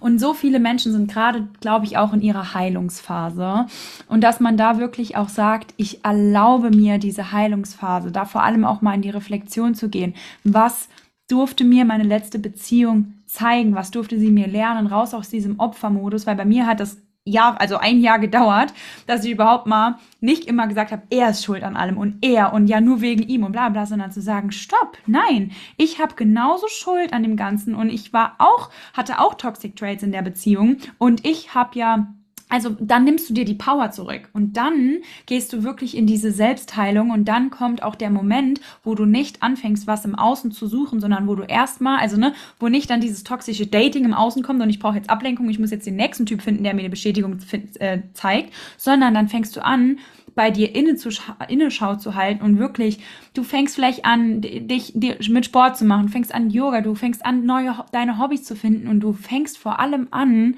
[0.00, 3.66] und so viele Menschen sind gerade, glaube ich, auch in ihrer Heilungsphase.
[4.08, 8.64] Und dass man da wirklich auch sagt, ich erlaube mir diese Heilungsphase, da vor allem
[8.64, 10.14] auch mal in die Reflexion zu gehen.
[10.44, 10.88] Was
[11.28, 13.74] durfte mir meine letzte Beziehung zeigen?
[13.74, 14.86] Was durfte sie mir lernen?
[14.86, 18.72] Raus aus diesem Opfermodus, weil bei mir hat das Jahr, also ein Jahr gedauert,
[19.06, 22.52] dass ich überhaupt mal nicht immer gesagt habe, er ist schuld an allem und er
[22.52, 26.14] und ja nur wegen ihm und bla bla, sondern zu sagen, stopp, nein, ich habe
[26.14, 30.22] genauso Schuld an dem Ganzen und ich war auch, hatte auch Toxic Traits in der
[30.22, 32.08] Beziehung und ich habe ja
[32.50, 36.32] also dann nimmst du dir die Power zurück und dann gehst du wirklich in diese
[36.32, 40.66] Selbstheilung und dann kommt auch der Moment, wo du nicht anfängst, was im Außen zu
[40.66, 44.42] suchen, sondern wo du erstmal, also ne, wo nicht dann dieses toxische Dating im Außen
[44.42, 46.80] kommt und ich brauche jetzt Ablenkung, ich muss jetzt den nächsten Typ finden, der mir
[46.80, 47.38] eine Bestätigung
[47.78, 49.98] äh, zeigt, sondern dann fängst du an,
[50.34, 51.10] bei dir inne zu
[51.48, 52.98] Innenschau zu halten und wirklich,
[53.34, 57.24] du fängst vielleicht an, dich, dich mit Sport zu machen, fängst an Yoga, du fängst
[57.24, 60.56] an, neue deine Hobbys zu finden und du fängst vor allem an,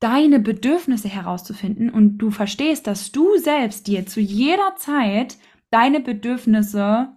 [0.00, 5.36] deine Bedürfnisse herauszufinden und du verstehst, dass du selbst dir zu jeder Zeit
[5.70, 7.08] deine Bedürfnisse,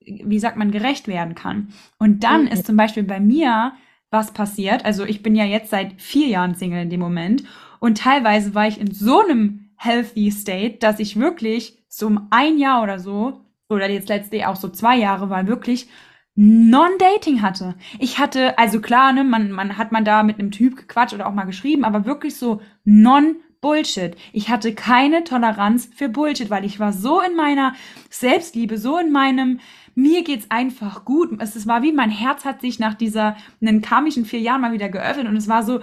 [0.00, 1.72] wie sagt man, gerecht werden kann.
[1.98, 3.72] Und dann ist zum Beispiel bei mir
[4.10, 4.84] was passiert.
[4.84, 7.44] Also ich bin ja jetzt seit vier Jahren Single in dem Moment.
[7.78, 12.58] Und teilweise war ich in so einem healthy state, dass ich wirklich so um ein
[12.58, 15.88] Jahr oder so, oder jetzt letztlich auch so zwei Jahre, war wirklich
[16.34, 17.74] Non-Dating hatte.
[17.98, 21.26] Ich hatte, also klar, ne, man, man hat man da mit einem Typ gequatscht oder
[21.26, 24.16] auch mal geschrieben, aber wirklich so Non-Bullshit.
[24.32, 27.74] Ich hatte keine Toleranz für Bullshit, weil ich war so in meiner
[28.08, 29.60] Selbstliebe, so in meinem,
[29.94, 31.30] mir geht's einfach gut.
[31.40, 34.88] Es, war wie mein Herz hat sich nach dieser einen karmischen vier Jahren mal wieder
[34.88, 35.80] geöffnet und es war so,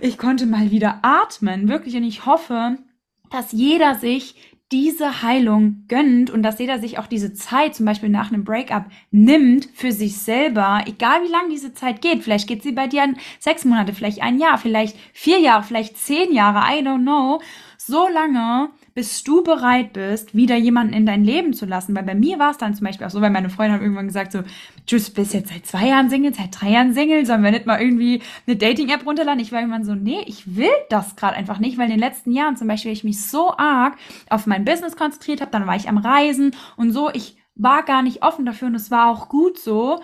[0.00, 1.96] ich konnte mal wieder atmen, wirklich.
[1.96, 2.76] Und ich hoffe,
[3.30, 8.08] dass jeder sich diese Heilung gönnt und dass jeder sich auch diese Zeit, zum Beispiel
[8.08, 12.24] nach einem Breakup, nimmt für sich selber, egal wie lang diese Zeit geht.
[12.24, 15.96] Vielleicht geht sie bei dir an sechs Monate, vielleicht ein Jahr, vielleicht vier Jahre, vielleicht
[15.96, 17.40] zehn Jahre, I don't know.
[17.88, 21.94] So lange, bis du bereit bist, wieder jemanden in dein Leben zu lassen.
[21.94, 24.08] Weil bei mir war es dann zum Beispiel auch so, weil meine Freundin hat irgendwann
[24.08, 27.52] gesagt so, du bist jetzt seit zwei Jahren Single, seit drei Jahren Single, sollen wir
[27.52, 29.40] nicht mal irgendwie eine Dating-App runterladen?
[29.40, 32.32] Ich war irgendwann so, nee, ich will das gerade einfach nicht, weil in den letzten
[32.32, 33.96] Jahren zum Beispiel ich mich so arg
[34.30, 38.02] auf mein Business konzentriert habe, dann war ich am Reisen und so, ich war gar
[38.02, 40.00] nicht offen dafür und es war auch gut so.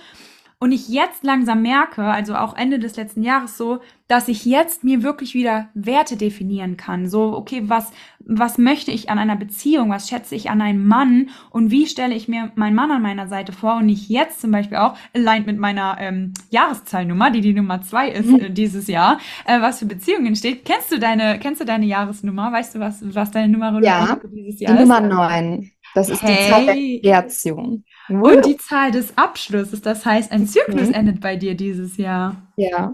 [0.62, 4.84] Und ich jetzt langsam merke, also auch Ende des letzten Jahres so, dass ich jetzt
[4.84, 7.08] mir wirklich wieder Werte definieren kann.
[7.08, 7.90] So, okay, was,
[8.20, 9.90] was möchte ich an einer Beziehung?
[9.90, 11.30] Was schätze ich an einem Mann?
[11.50, 13.74] Und wie stelle ich mir meinen Mann an meiner Seite vor?
[13.74, 18.10] Und ich jetzt zum Beispiel auch, allein mit meiner ähm, Jahreszahlnummer, die die Nummer zwei
[18.10, 18.38] ist mhm.
[18.38, 20.64] äh, dieses Jahr, äh, was für Beziehungen steht.
[20.64, 22.52] Kennst du deine, kennst du deine Jahresnummer?
[22.52, 24.88] Weißt du, was, was deine Nummer ja, dieses Jahr die ist?
[24.88, 25.72] Nummer neun.
[25.94, 26.36] Das ist hey.
[26.36, 27.84] die Zahl der Kreation.
[28.08, 30.94] Und die Zahl des Abschlusses, das heißt, ein Zyklus mhm.
[30.94, 32.36] endet bei dir dieses Jahr.
[32.56, 32.92] Ja,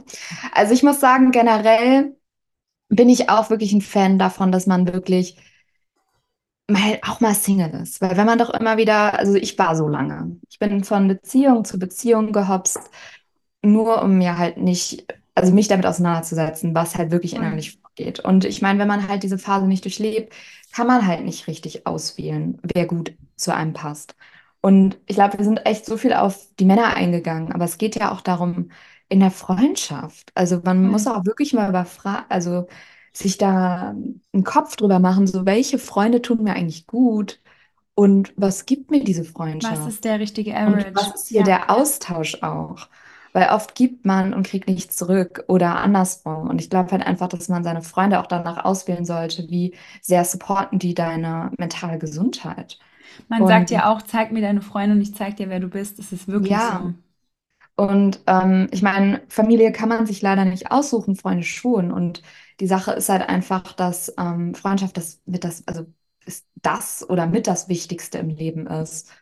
[0.52, 2.16] also ich muss sagen, generell
[2.88, 5.36] bin ich auch wirklich ein Fan davon, dass man wirklich
[6.68, 8.00] mal auch mal Single ist.
[8.00, 11.64] Weil wenn man doch immer wieder, also ich war so lange, ich bin von Beziehung
[11.64, 12.80] zu Beziehung gehopst,
[13.62, 18.20] nur um mir halt nicht, also mich damit auseinanderzusetzen, was halt wirklich innerlich vorgeht.
[18.20, 20.32] Und ich meine, wenn man halt diese Phase nicht durchlebt,
[20.72, 24.14] kann man halt nicht richtig auswählen, wer gut zu einem passt.
[24.60, 27.96] Und ich glaube, wir sind echt so viel auf die Männer eingegangen, aber es geht
[27.96, 28.70] ja auch darum,
[29.08, 30.30] in der Freundschaft.
[30.34, 30.90] Also man mhm.
[30.90, 32.66] muss auch wirklich mal überfragen, also
[33.12, 33.94] sich da
[34.32, 37.40] einen Kopf drüber machen, so welche Freunde tun mir eigentlich gut
[37.94, 39.80] und was gibt mir diese Freundschaft?
[39.80, 40.88] Was ist der richtige Average?
[40.88, 41.44] Und was ist hier ja.
[41.44, 42.88] der Austausch auch?
[43.32, 46.48] Weil oft gibt man und kriegt nichts zurück oder andersrum.
[46.48, 50.24] Und ich glaube halt einfach, dass man seine Freunde auch danach auswählen sollte, wie sehr
[50.24, 52.78] supporten die deine mentale Gesundheit.
[53.28, 55.68] Man und, sagt ja auch, zeig mir deine Freunde und ich zeig dir, wer du
[55.68, 55.98] bist.
[55.98, 56.80] Das ist wirklich ja.
[56.82, 56.94] so.
[57.76, 61.92] Und ähm, ich meine, Familie kann man sich leider nicht aussuchen, Freunde schon.
[61.92, 62.22] Und
[62.60, 65.86] die Sache ist halt einfach, dass ähm, Freundschaft das mit das, also
[66.26, 69.12] ist das oder mit das Wichtigste im Leben ist.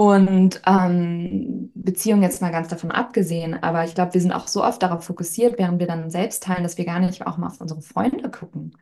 [0.00, 4.64] Und ähm, Beziehung jetzt mal ganz davon abgesehen, aber ich glaube, wir sind auch so
[4.64, 7.60] oft darauf fokussiert, während wir dann selbst teilen, dass wir gar nicht auch mal auf
[7.60, 8.78] unsere Freunde gucken.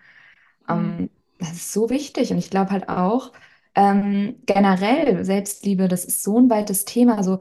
[0.69, 1.11] Ähm, mhm.
[1.41, 2.31] das ist so wichtig.
[2.31, 3.33] Und ich glaube halt auch,
[3.75, 7.41] ähm, generell Selbstliebe, das ist so ein weites Thema, so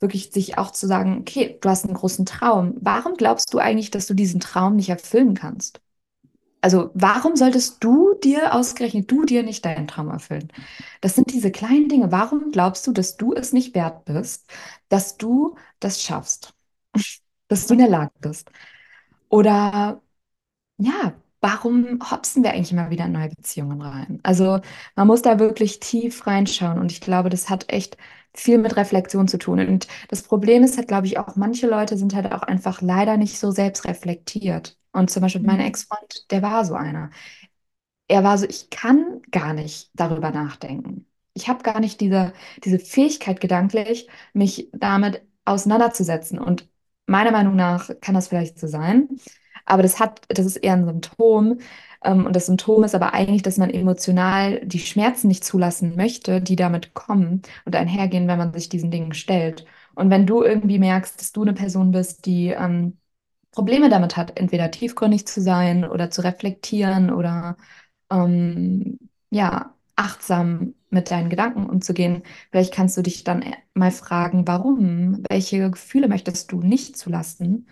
[0.00, 2.76] wirklich sich auch zu sagen, okay, du hast einen großen Traum.
[2.80, 5.82] Warum glaubst du eigentlich, dass du diesen Traum nicht erfüllen kannst?
[6.60, 10.48] Also warum solltest du dir ausgerechnet, du dir nicht deinen Traum erfüllen?
[11.00, 12.10] Das sind diese kleinen Dinge.
[12.12, 14.46] Warum glaubst du, dass du es nicht wert bist,
[14.88, 16.54] dass du das schaffst,
[17.48, 18.50] dass du in der Lage bist?
[19.28, 20.02] Oder
[20.78, 24.20] ja, warum hopsen wir eigentlich immer wieder in neue Beziehungen rein?
[24.22, 24.60] Also
[24.96, 27.96] man muss da wirklich tief reinschauen und ich glaube, das hat echt
[28.34, 29.60] viel mit Reflexion zu tun.
[29.60, 33.16] Und das Problem ist halt, glaube ich, auch manche Leute sind halt auch einfach leider
[33.16, 34.76] nicht so selbstreflektiert.
[34.92, 35.66] Und zum Beispiel mein mhm.
[35.66, 37.10] Ex-Freund, der war so einer.
[38.08, 41.06] Er war so, ich kann gar nicht darüber nachdenken.
[41.34, 42.32] Ich habe gar nicht diese,
[42.64, 46.38] diese Fähigkeit gedanklich, mich damit auseinanderzusetzen.
[46.38, 46.68] Und
[47.06, 49.08] meiner Meinung nach kann das vielleicht so sein.
[49.66, 51.58] Aber das hat, das ist eher ein Symptom.
[52.04, 56.40] Ähm, und das Symptom ist aber eigentlich, dass man emotional die Schmerzen nicht zulassen möchte,
[56.40, 59.66] die damit kommen und einhergehen, wenn man sich diesen Dingen stellt.
[59.94, 62.98] Und wenn du irgendwie merkst, dass du eine Person bist, die ähm,
[63.58, 67.56] Probleme damit hat, entweder tiefgründig zu sein oder zu reflektieren oder
[68.10, 68.98] ähm,
[69.30, 72.22] ja, achtsam mit deinen Gedanken umzugehen.
[72.52, 73.44] Vielleicht kannst du dich dann
[73.74, 75.24] mal fragen, warum?
[75.28, 77.66] Welche Gefühle möchtest du nicht zulassen?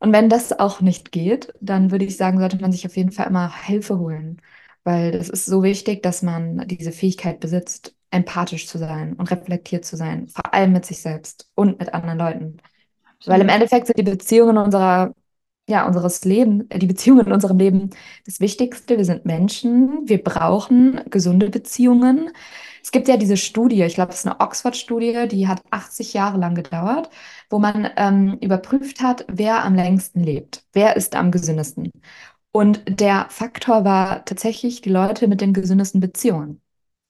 [0.00, 3.12] Und wenn das auch nicht geht, dann würde ich sagen, sollte man sich auf jeden
[3.12, 4.40] Fall immer Hilfe holen,
[4.84, 9.84] weil es ist so wichtig, dass man diese Fähigkeit besitzt, empathisch zu sein und reflektiert
[9.84, 12.58] zu sein, vor allem mit sich selbst und mit anderen Leuten.
[13.26, 15.14] Weil im Endeffekt sind die Beziehungen unserer,
[15.68, 17.90] ja, unseres Lebens, äh, die Beziehungen in unserem Leben
[18.26, 18.96] das Wichtigste.
[18.98, 22.30] Wir sind Menschen, wir brauchen gesunde Beziehungen.
[22.82, 26.38] Es gibt ja diese Studie, ich glaube, es ist eine Oxford-Studie, die hat 80 Jahre
[26.38, 27.10] lang gedauert,
[27.50, 31.92] wo man ähm, überprüft hat, wer am längsten lebt, wer ist am gesündesten.
[32.52, 36.60] Und der Faktor war tatsächlich die Leute mit den gesündesten Beziehungen.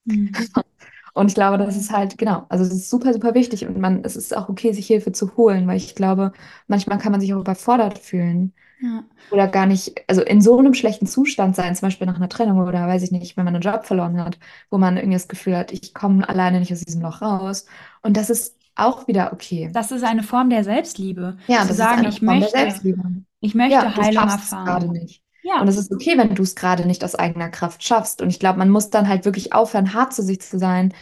[0.05, 0.33] Mhm.
[1.15, 4.05] Und ich glaube, das ist halt, genau, also es ist super, super wichtig und man,
[4.05, 6.33] es ist auch okay, sich Hilfe zu holen, weil ich glaube,
[6.67, 8.53] manchmal kann man sich auch überfordert fühlen.
[8.83, 9.05] Ja.
[9.31, 12.59] Oder gar nicht, also in so einem schlechten Zustand sein, zum Beispiel nach einer Trennung
[12.61, 14.39] oder weiß ich nicht, wenn man einen Job verloren hat,
[14.71, 17.67] wo man irgendwie das Gefühl hat, ich komme alleine nicht aus diesem Loch raus.
[18.03, 19.71] Und das ist auch wieder okay.
[19.73, 21.37] Das ist eine Form der Selbstliebe.
[21.47, 23.03] Ja, zu das sagen, ist eine Form ich möchte, der Selbstliebe.
[23.41, 24.65] Ich möchte ja, Heilung erfahren.
[24.65, 25.23] gerade nicht.
[25.43, 25.61] Ja.
[25.61, 28.21] Und es ist okay, wenn du es gerade nicht aus eigener Kraft schaffst.
[28.23, 30.93] Und ich glaube, man muss dann halt wirklich aufhören, hart zu sich zu sein.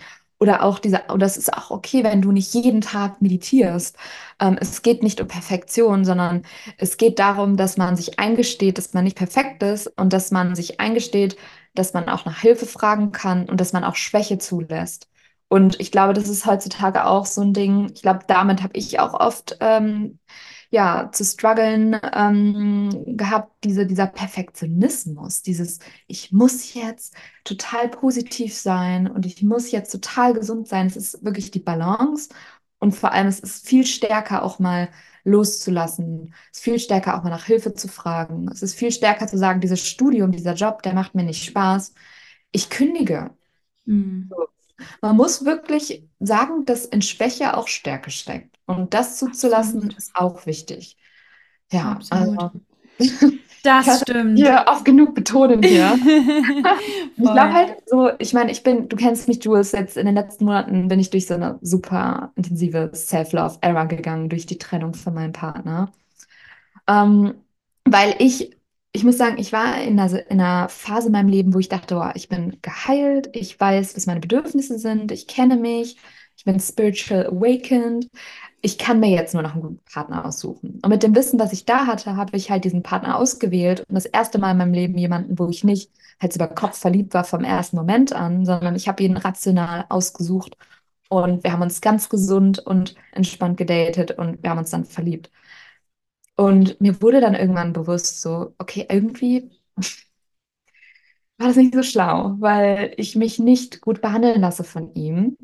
[0.40, 3.96] Oder auch dieser, oder es ist auch okay, wenn du nicht jeden Tag meditierst.
[4.40, 6.44] Ähm, es geht nicht um Perfektion, sondern
[6.76, 10.54] es geht darum, dass man sich eingesteht, dass man nicht perfekt ist und dass man
[10.54, 11.36] sich eingesteht,
[11.74, 15.08] dass man auch nach Hilfe fragen kann und dass man auch Schwäche zulässt.
[15.48, 17.90] Und ich glaube, das ist heutzutage auch so ein Ding.
[17.94, 20.18] Ich glaube, damit habe ich auch oft ähm,
[20.70, 27.14] ja, zu strugglen ähm, gehabt, diese, dieser Perfektionismus, dieses, ich muss jetzt
[27.44, 30.86] total positiv sein und ich muss jetzt total gesund sein.
[30.86, 32.28] Es ist wirklich die Balance
[32.78, 34.88] und vor allem es ist viel stärker auch mal
[35.24, 36.34] loszulassen.
[36.52, 38.48] Es ist viel stärker auch mal nach Hilfe zu fragen.
[38.52, 41.94] Es ist viel stärker zu sagen, dieses Studium, dieser Job, der macht mir nicht Spaß.
[42.52, 43.30] Ich kündige.
[43.84, 44.28] Mhm.
[44.30, 44.57] So.
[45.00, 48.58] Man muss wirklich sagen, dass in Schwäche auch Stärke steckt.
[48.66, 49.98] Und das zuzulassen Absolut.
[49.98, 50.96] ist auch wichtig.
[51.72, 52.38] Ja, Absolut.
[52.38, 52.60] also.
[53.64, 54.38] Das stimmt.
[54.38, 55.98] Hier oft genug betonen hier.
[57.16, 60.14] ich glaube halt so, ich meine, ich bin, du kennst mich, Jules, jetzt in den
[60.14, 65.12] letzten Monaten bin ich durch so eine super intensive Self-Love-Era gegangen, durch die Trennung von
[65.12, 65.90] meinem Partner.
[66.86, 67.34] Ähm,
[67.84, 68.56] weil ich,
[68.98, 71.68] ich muss sagen, ich war in einer, in einer Phase in meinem Leben, wo ich
[71.68, 75.96] dachte, oh, ich bin geheilt, ich weiß, was meine Bedürfnisse sind, ich kenne mich,
[76.36, 78.08] ich bin spiritual awakened
[78.60, 80.80] ich kann mir jetzt nur noch einen guten Partner aussuchen.
[80.82, 83.94] Und mit dem Wissen, was ich da hatte, habe ich halt diesen Partner ausgewählt und
[83.94, 87.24] das erste Mal in meinem Leben jemanden, wo ich nicht halt über Kopf verliebt war
[87.24, 90.56] vom ersten Moment an, sondern ich habe ihn rational ausgesucht
[91.08, 95.30] und wir haben uns ganz gesund und entspannt gedatet und wir haben uns dann verliebt.
[96.38, 99.50] Und mir wurde dann irgendwann bewusst so, okay, irgendwie
[101.38, 105.36] war das nicht so schlau, weil ich mich nicht gut behandeln lasse von ihm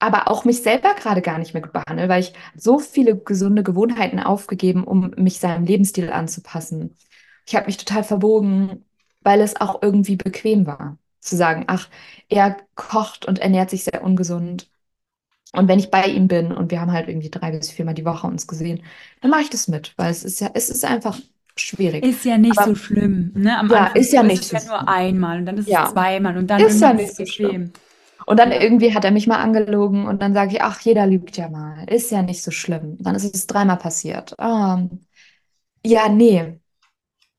[0.00, 3.62] aber auch mich selber gerade gar nicht mehr gut behandle, weil ich so viele gesunde
[3.64, 6.96] Gewohnheiten aufgegeben, um mich seinem Lebensstil anzupassen.
[7.46, 8.84] Ich habe mich total verbogen,
[9.22, 11.88] weil es auch irgendwie bequem war, zu sagen, ach,
[12.28, 14.70] er kocht und ernährt sich sehr ungesund.
[15.56, 18.04] Und wenn ich bei ihm bin und wir haben halt irgendwie drei bis viermal die
[18.04, 18.82] Woche uns gesehen,
[19.20, 21.18] dann mache ich das mit, weil es ist ja, es ist einfach
[21.56, 22.04] schwierig.
[22.04, 23.58] Ist ja nicht Aber, so schlimm, ne?
[23.58, 25.68] Am ja, Anfang ist ja nicht ist so es ja nur einmal und dann ist
[25.68, 25.84] ja.
[25.84, 27.72] es zweimal und dann ist ja nicht so schlimm.
[28.26, 31.36] Und dann irgendwie hat er mich mal angelogen und dann sage ich, ach, jeder lügt
[31.36, 31.84] ja mal.
[31.90, 32.96] Ist ja nicht so schlimm.
[33.00, 34.34] Dann ist es dreimal passiert.
[34.38, 35.00] Ähm,
[35.84, 36.58] ja, nee.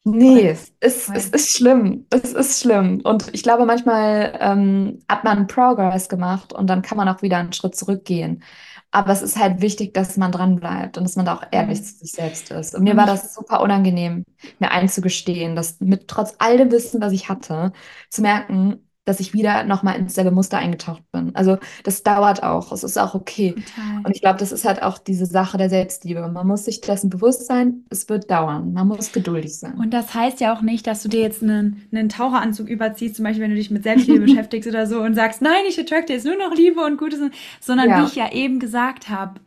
[0.08, 2.06] Nee, es ist, es ist schlimm.
[2.12, 3.01] Es ist schlimm.
[3.03, 7.38] Und ich glaube, manchmal ähm, hat man Progress gemacht und dann kann man auch wieder
[7.38, 8.43] einen Schritt zurückgehen.
[8.91, 11.84] Aber es ist halt wichtig, dass man dran bleibt und dass man da auch ehrlich
[11.84, 12.76] zu sich selbst ist.
[12.76, 14.26] Und mir war das super unangenehm,
[14.60, 17.74] mir einzugestehen, dass mit trotz all dem Wissen, was ich hatte,
[18.12, 21.36] zu merken, dass ich wieder nochmal ins selbe Muster eingetaucht bin.
[21.36, 23.51] Also das dauert auch, es ist auch okay.
[23.53, 24.01] Total.
[24.03, 26.28] Und ich glaube, das ist halt auch diese Sache der Selbstliebe.
[26.28, 28.74] Man muss sich dessen bewusst sein, es wird dauern.
[28.74, 29.76] Man muss geduldig sein.
[29.76, 33.24] Und das heißt ja auch nicht, dass du dir jetzt einen, einen Taucheranzug überziehst, zum
[33.24, 36.26] Beispiel, wenn du dich mit Selbstliebe beschäftigst oder so und sagst, nein, ich attracte jetzt
[36.26, 37.20] nur noch Liebe und Gutes,
[37.62, 38.01] sondern ja.
[38.01, 39.39] wie ich ja eben gesagt habe,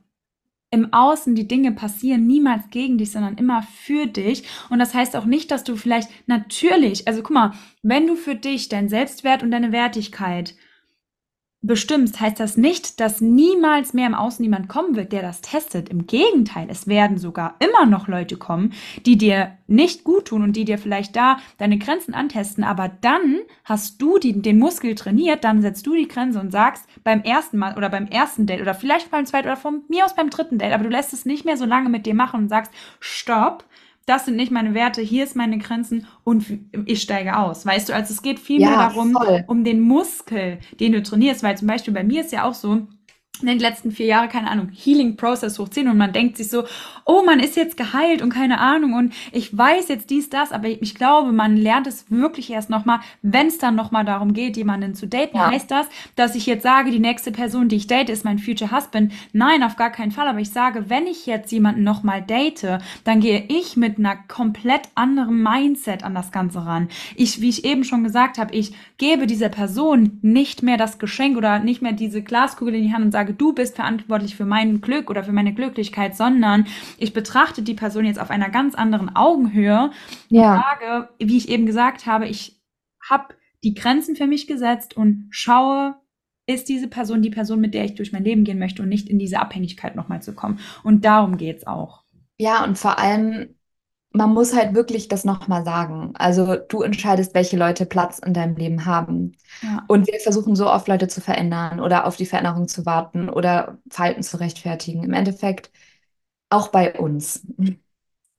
[0.71, 4.45] im Außen die Dinge passieren niemals gegen dich, sondern immer für dich.
[4.69, 7.53] Und das heißt auch nicht, dass du vielleicht natürlich, also guck mal,
[7.83, 10.55] wenn du für dich dein Selbstwert und deine Wertigkeit
[11.61, 15.89] bestimmst, heißt das nicht, dass niemals mehr im Außen jemand kommen wird, der das testet.
[15.89, 18.73] Im Gegenteil, es werden sogar immer noch Leute kommen,
[19.07, 22.63] die dir nicht gut tun und die dir vielleicht da deine Grenzen antesten.
[22.63, 26.87] Aber dann hast du die, den Muskel trainiert, dann setzt du die Grenze und sagst
[27.03, 30.15] beim ersten Mal oder beim ersten Date oder vielleicht beim zweiten oder von mir aus
[30.15, 32.49] beim dritten Date, aber du lässt es nicht mehr so lange mit dir machen und
[32.49, 33.65] sagst, stopp,
[34.09, 36.47] das sind nicht meine Werte, hier ist meine Grenzen und
[36.87, 37.67] ich steige aus.
[37.67, 39.45] Weißt du, also es geht vielmehr ja, darum, voll.
[39.47, 42.87] um den Muskel, den du trainierst, weil zum Beispiel bei mir ist ja auch so,
[43.43, 46.65] in den letzten vier Jahren, keine Ahnung, Healing Process hochziehen und man denkt sich so,
[47.05, 50.69] oh, man ist jetzt geheilt und keine Ahnung und ich weiß jetzt dies, das, aber
[50.69, 54.95] ich, glaube, man lernt es wirklich erst nochmal, wenn es dann nochmal darum geht, jemanden
[54.95, 55.37] zu daten.
[55.37, 55.51] Ja.
[55.51, 55.87] Heißt das,
[56.17, 59.13] dass ich jetzt sage, die nächste Person, die ich date, ist mein Future Husband?
[59.33, 63.21] Nein, auf gar keinen Fall, aber ich sage, wenn ich jetzt jemanden nochmal date, dann
[63.21, 66.89] gehe ich mit einer komplett anderen Mindset an das Ganze ran.
[67.17, 71.37] Ich, wie ich eben schon gesagt habe, ich gebe dieser Person nicht mehr das Geschenk
[71.37, 74.45] oder nicht mehr diese Glaskugel in die Hand und sage, sage, du bist verantwortlich für
[74.45, 76.67] mein Glück oder für meine Glücklichkeit, sondern
[76.99, 79.91] ich betrachte die Person jetzt auf einer ganz anderen Augenhöhe
[80.29, 80.55] ja.
[80.55, 82.61] und sage, wie ich eben gesagt habe, ich
[83.09, 85.97] habe die Grenzen für mich gesetzt und schaue,
[86.47, 89.09] ist diese Person die Person, mit der ich durch mein Leben gehen möchte und nicht
[89.09, 90.61] in diese Abhängigkeit nochmal zu kommen.
[90.83, 92.05] Und darum geht's auch.
[92.39, 93.55] Ja, und vor allem,
[94.19, 96.13] man muss halt wirklich das nochmal sagen.
[96.15, 99.37] Also du entscheidest, welche Leute Platz in deinem Leben haben.
[99.63, 99.85] Ja.
[99.87, 103.79] Und wir versuchen so oft Leute zu verändern oder auf die Veränderung zu warten oder
[103.89, 105.05] Verhalten zu rechtfertigen.
[105.05, 105.71] Im Endeffekt
[106.51, 107.47] auch bei uns.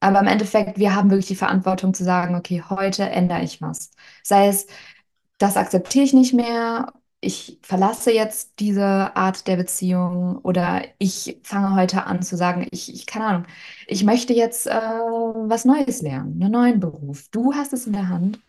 [0.00, 3.90] Aber im Endeffekt, wir haben wirklich die Verantwortung zu sagen, okay, heute ändere ich was.
[4.22, 4.66] Sei es,
[5.38, 6.92] das akzeptiere ich nicht mehr
[7.22, 8.82] ich verlasse jetzt diese
[9.16, 13.44] Art der Beziehung oder ich fange heute an zu sagen, ich, ich keine Ahnung,
[13.86, 17.28] ich möchte jetzt äh, was Neues lernen, einen neuen Beruf.
[17.30, 18.40] Du hast es in der Hand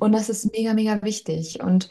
[0.00, 1.60] und das ist mega, mega wichtig.
[1.62, 1.88] Und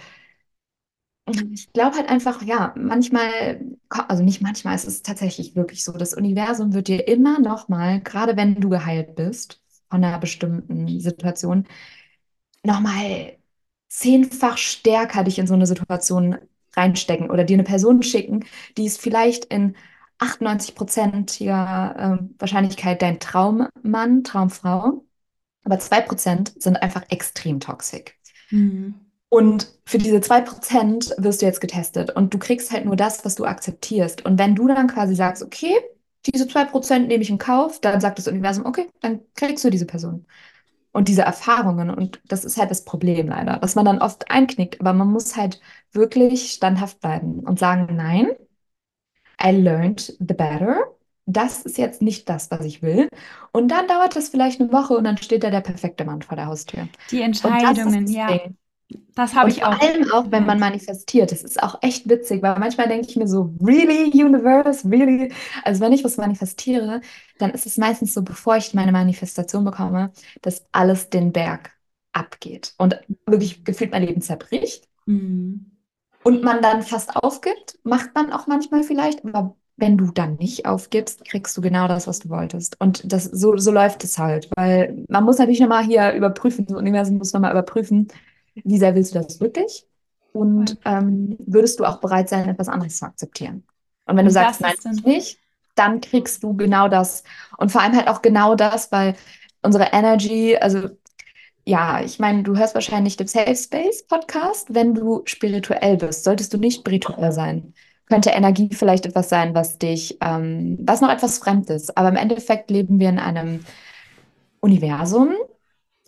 [1.53, 3.59] ich glaube halt einfach, ja, manchmal,
[3.89, 7.99] also nicht manchmal, es ist tatsächlich wirklich so, das Universum wird dir immer noch mal,
[8.01, 11.65] gerade wenn du geheilt bist von einer bestimmten Situation,
[12.63, 13.37] noch mal
[13.87, 16.37] zehnfach stärker dich in so eine Situation
[16.75, 18.45] reinstecken oder dir eine Person schicken,
[18.77, 19.75] die ist vielleicht in
[20.19, 25.03] 98-prozentiger äh, Wahrscheinlichkeit dein Traummann, Traumfrau,
[25.63, 28.17] aber 2% sind einfach extrem toxisch.
[28.51, 28.95] Mhm.
[29.29, 33.35] Und für diese 2% wirst du jetzt getestet und du kriegst halt nur das, was
[33.35, 34.23] du akzeptierst.
[34.23, 35.75] Und wenn du dann quasi sagst, okay,
[36.25, 39.85] diese 2% nehme ich in Kauf, dann sagt das Universum, okay, dann kriegst du diese
[39.85, 40.25] Person
[40.95, 41.89] und diese Erfahrungen.
[41.89, 44.79] Und das ist halt das Problem leider, dass man dann oft einknickt.
[44.79, 45.59] Aber man muss halt
[45.91, 48.29] wirklich standhaft bleiben und sagen, nein,
[49.43, 50.77] I learned the better.
[51.25, 53.09] Das ist jetzt nicht das, was ich will.
[53.51, 56.37] Und dann dauert das vielleicht eine Woche und dann steht da der perfekte Mann vor
[56.37, 56.87] der Haustür.
[57.11, 58.27] Die Entscheidungen, ja.
[58.27, 58.57] Ding.
[59.15, 59.73] Das habe ich auch.
[59.73, 61.31] Vor allem auch, wenn man manifestiert.
[61.31, 65.33] Das ist auch echt witzig, weil manchmal denke ich mir so, really, Universe, really?
[65.63, 67.01] Also wenn ich was manifestiere,
[67.39, 70.11] dann ist es meistens so, bevor ich meine Manifestation bekomme,
[70.41, 71.71] dass alles den Berg
[72.13, 74.87] abgeht und wirklich gefühlt mein Leben zerbricht.
[75.05, 75.71] Mhm.
[76.23, 80.65] Und man dann fast aufgibt, macht man auch manchmal vielleicht, aber wenn du dann nicht
[80.65, 82.79] aufgibst, kriegst du genau das, was du wolltest.
[82.79, 86.77] Und das, so, so läuft es halt, weil man muss natürlich nochmal hier überprüfen, das
[86.77, 88.07] Universum muss nochmal überprüfen,
[88.63, 89.85] wie sehr willst du das wirklich?
[90.33, 93.63] Und ähm, würdest du auch bereit sein, etwas anderes zu akzeptieren?
[94.05, 94.73] Und wenn du sagst, nein,
[95.05, 95.39] nicht,
[95.75, 97.23] dann kriegst du genau das.
[97.57, 99.15] Und vor allem halt auch genau das, weil
[99.61, 100.89] unsere Energy, also
[101.65, 106.23] ja, ich meine, du hörst wahrscheinlich den Safe Space Podcast, wenn du spirituell bist.
[106.23, 107.73] Solltest du nicht spirituell sein,
[108.07, 111.95] könnte Energie vielleicht etwas sein, was dich, ähm, was noch etwas Fremdes.
[111.97, 113.65] Aber im Endeffekt leben wir in einem
[114.59, 115.33] Universum,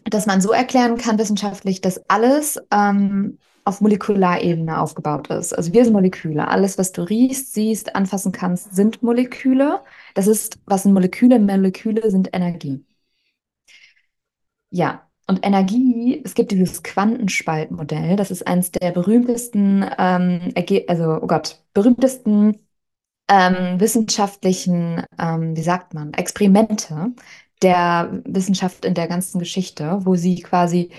[0.09, 5.53] dass man so erklären kann wissenschaftlich, dass alles ähm, auf Molekularebene aufgebaut ist.
[5.53, 6.47] Also wir sind Moleküle.
[6.47, 9.81] Alles, was du riechst, siehst, anfassen kannst, sind Moleküle.
[10.13, 11.39] Das ist, was sind Moleküle?
[11.39, 12.85] Moleküle sind Energie.
[14.69, 20.53] Ja, und Energie, es gibt dieses Quantenspaltmodell, das ist eines der berühmtesten, ähm,
[20.87, 22.57] also, oh Gott, berühmtesten
[23.29, 27.13] ähm, wissenschaftlichen, ähm, wie sagt man, Experimente,
[27.61, 30.91] der Wissenschaft in der ganzen Geschichte, wo sie quasi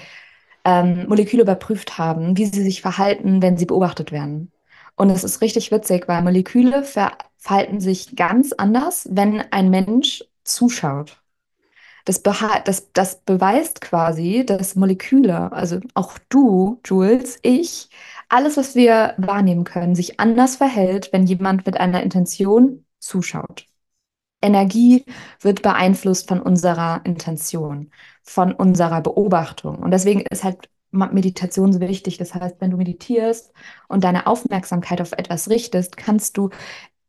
[0.64, 4.52] ähm, Moleküle überprüft haben, wie sie sich verhalten, wenn sie beobachtet werden.
[4.96, 10.24] Und es ist richtig witzig, weil Moleküle ver verhalten sich ganz anders, wenn ein Mensch
[10.44, 11.22] zuschaut.
[12.04, 17.90] Das, das, das beweist quasi, dass Moleküle, also auch du, Jules, ich,
[18.28, 23.66] alles, was wir wahrnehmen können, sich anders verhält, wenn jemand mit einer Intention zuschaut.
[24.40, 25.04] Energie
[25.40, 27.90] wird beeinflusst von unserer Intention,
[28.22, 29.76] von unserer Beobachtung.
[29.76, 32.18] Und deswegen ist halt Meditation so wichtig.
[32.18, 33.52] Das heißt, wenn du meditierst
[33.88, 36.50] und deine Aufmerksamkeit auf etwas richtest, kannst du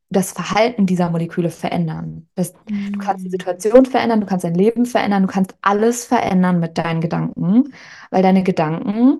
[0.09, 2.27] das Verhalten dieser Moleküle verändern.
[2.35, 2.93] Das, mhm.
[2.93, 6.77] Du kannst die Situation verändern, du kannst dein Leben verändern, du kannst alles verändern mit
[6.77, 7.73] deinen Gedanken,
[8.09, 9.19] weil deine Gedanken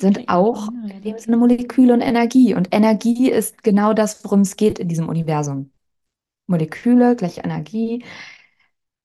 [0.00, 2.54] sind auch in dem Sinne Moleküle und Energie.
[2.54, 5.70] Und Energie ist genau das, worum es geht in diesem Universum.
[6.50, 8.04] Moleküle gleich Energie.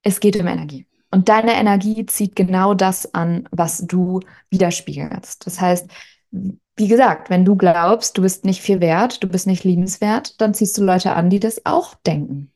[0.03, 0.85] Es geht um Energie.
[1.11, 4.19] Und deine Energie zieht genau das an, was du
[4.49, 5.45] widerspiegelst.
[5.45, 5.89] Das heißt,
[6.75, 10.53] wie gesagt, wenn du glaubst, du bist nicht viel wert, du bist nicht liebenswert, dann
[10.53, 12.51] ziehst du Leute an, die das auch denken.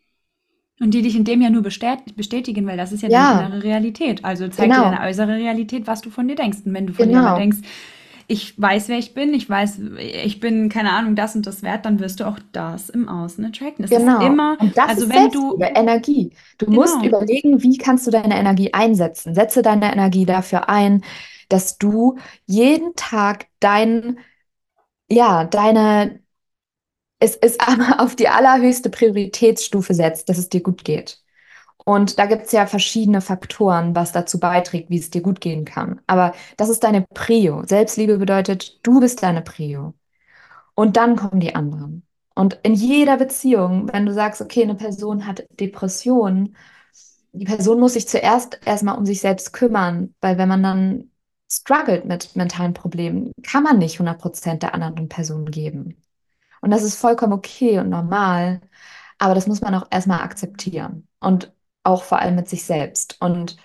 [0.81, 3.33] Und die dich in dem ja nur bestätigen, weil das ist ja, ja.
[3.35, 4.23] deine innere Realität.
[4.23, 4.85] Also zeigt genau.
[4.85, 6.59] dir deine äußere Realität, was du von dir denkst.
[6.65, 7.35] Und wenn du von genau.
[7.35, 7.59] dir denkst,
[8.31, 11.85] ich weiß, wer ich bin, ich weiß, ich bin, keine Ahnung, das und das wert,
[11.85, 13.81] dann wirst du auch das im Außen attracten.
[13.81, 14.19] Das genau.
[14.19, 16.31] ist immer, und das also ist wenn du Energie.
[16.59, 16.81] Du genau.
[16.81, 19.33] musst überlegen, wie kannst du deine Energie einsetzen.
[19.33, 21.03] Setze deine Energie dafür ein,
[21.49, 24.19] dass du jeden Tag dein,
[25.09, 26.19] ja, deine,
[27.17, 31.19] es ist aber auf die allerhöchste Prioritätsstufe setzt, dass es dir gut geht.
[31.89, 35.65] Und da gibt es ja verschiedene Faktoren, was dazu beiträgt, wie es dir gut gehen
[35.65, 35.99] kann.
[36.05, 37.63] Aber das ist deine Prio.
[37.65, 39.95] Selbstliebe bedeutet, du bist deine Prio.
[40.75, 42.05] Und dann kommen die anderen.
[42.35, 46.55] Und in jeder Beziehung, wenn du sagst, okay, eine Person hat Depressionen,
[47.31, 51.11] die Person muss sich zuerst erstmal um sich selbst kümmern, weil wenn man dann
[51.51, 55.97] struggelt mit mentalen Problemen, kann man nicht 100% der anderen Person geben.
[56.61, 58.61] Und das ist vollkommen okay und normal,
[59.17, 61.51] aber das muss man auch erstmal akzeptieren und
[61.83, 63.17] auch vor allem mit sich selbst.
[63.19, 63.57] Und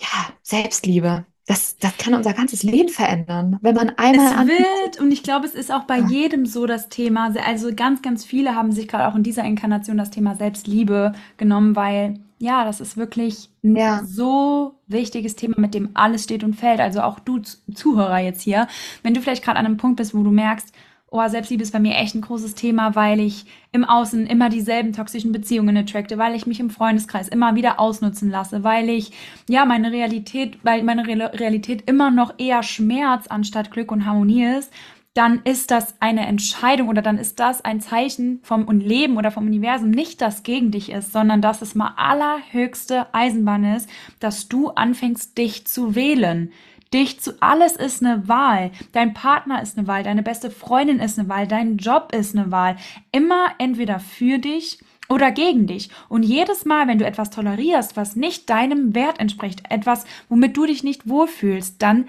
[0.00, 4.48] ja, Selbstliebe, das, das kann unser ganzes Leben verändern, wenn man einmal.
[4.48, 6.06] Es wird, und ich glaube, es ist auch bei ja.
[6.06, 7.34] jedem so das Thema.
[7.44, 11.74] Also ganz, ganz viele haben sich gerade auch in dieser Inkarnation das Thema Selbstliebe genommen,
[11.74, 14.02] weil ja, das ist wirklich ein ja.
[14.04, 16.80] so wichtiges Thema, mit dem alles steht und fällt.
[16.80, 18.66] Also auch du Zuhörer jetzt hier,
[19.02, 20.72] wenn du vielleicht gerade an einem Punkt bist, wo du merkst,
[21.10, 24.92] oh, Selbstliebe ist bei mir echt ein großes Thema, weil ich im Außen immer dieselben
[24.92, 29.12] toxischen Beziehungen attracte, weil ich mich im Freundeskreis immer wieder ausnutzen lasse, weil ich,
[29.48, 34.72] ja, meine Realität, weil meine Realität immer noch eher Schmerz anstatt Glück und Harmonie ist,
[35.14, 39.46] dann ist das eine Entscheidung oder dann ist das ein Zeichen vom Leben oder vom
[39.46, 43.90] Universum, nicht das gegen dich ist, sondern dass es mal allerhöchste Eisenbahn ist,
[44.20, 46.52] dass du anfängst, dich zu wählen
[46.92, 48.70] dich zu alles ist eine Wahl.
[48.92, 52.50] Dein Partner ist eine Wahl, deine beste Freundin ist eine Wahl, dein Job ist eine
[52.50, 52.76] Wahl.
[53.12, 54.78] Immer entweder für dich
[55.08, 55.90] oder gegen dich.
[56.08, 60.66] Und jedes Mal, wenn du etwas tolerierst, was nicht deinem Wert entspricht, etwas, womit du
[60.66, 62.06] dich nicht wohlfühlst, dann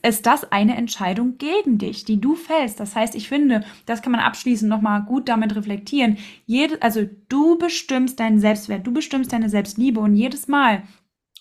[0.00, 2.80] ist das eine Entscheidung gegen dich, die du fällst.
[2.80, 6.16] Das heißt, ich finde, das kann man abschließend nochmal gut damit reflektieren.
[6.46, 10.82] Jede, also du bestimmst deinen Selbstwert, du bestimmst deine Selbstliebe und jedes Mal,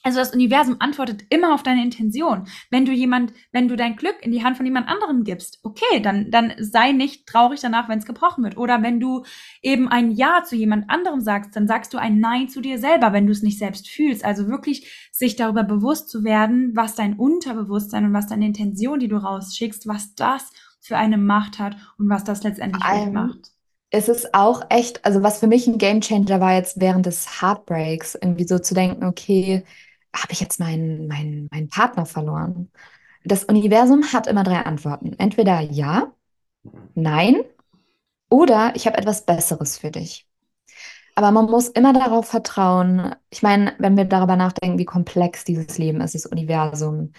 [0.04, 2.48] also das Universum antwortet immer auf deine Intention.
[2.70, 6.00] Wenn du jemand, wenn du dein Glück in die Hand von jemand anderem gibst, okay,
[6.02, 8.58] dann, dann sei nicht traurig danach, wenn es gebrochen wird.
[8.58, 9.24] Oder wenn du
[9.62, 13.14] eben ein Ja zu jemand anderem sagst, dann sagst du ein Nein zu dir selber,
[13.14, 14.26] wenn du es nicht selbst fühlst.
[14.26, 19.08] Also wirklich sich darüber bewusst zu werden, was dein Unterbewusstsein und was deine Intention, die
[19.08, 23.52] du rausschickst, was das für eine Macht hat und was das letztendlich um, macht
[23.92, 28.16] es ist auch echt, also was für mich ein Gamechanger war jetzt während des Heartbreaks,
[28.16, 29.66] irgendwie so zu denken, okay,
[30.16, 32.72] habe ich jetzt meinen, meinen, meinen Partner verloren?
[33.24, 35.14] Das Universum hat immer drei Antworten.
[35.18, 36.12] Entweder ja,
[36.96, 37.44] nein
[38.30, 40.28] oder ich habe etwas Besseres für dich.
[41.16, 43.14] Aber man muss immer darauf vertrauen.
[43.30, 47.12] Ich meine, wenn wir darüber nachdenken, wie komplex dieses Leben ist, das Universum,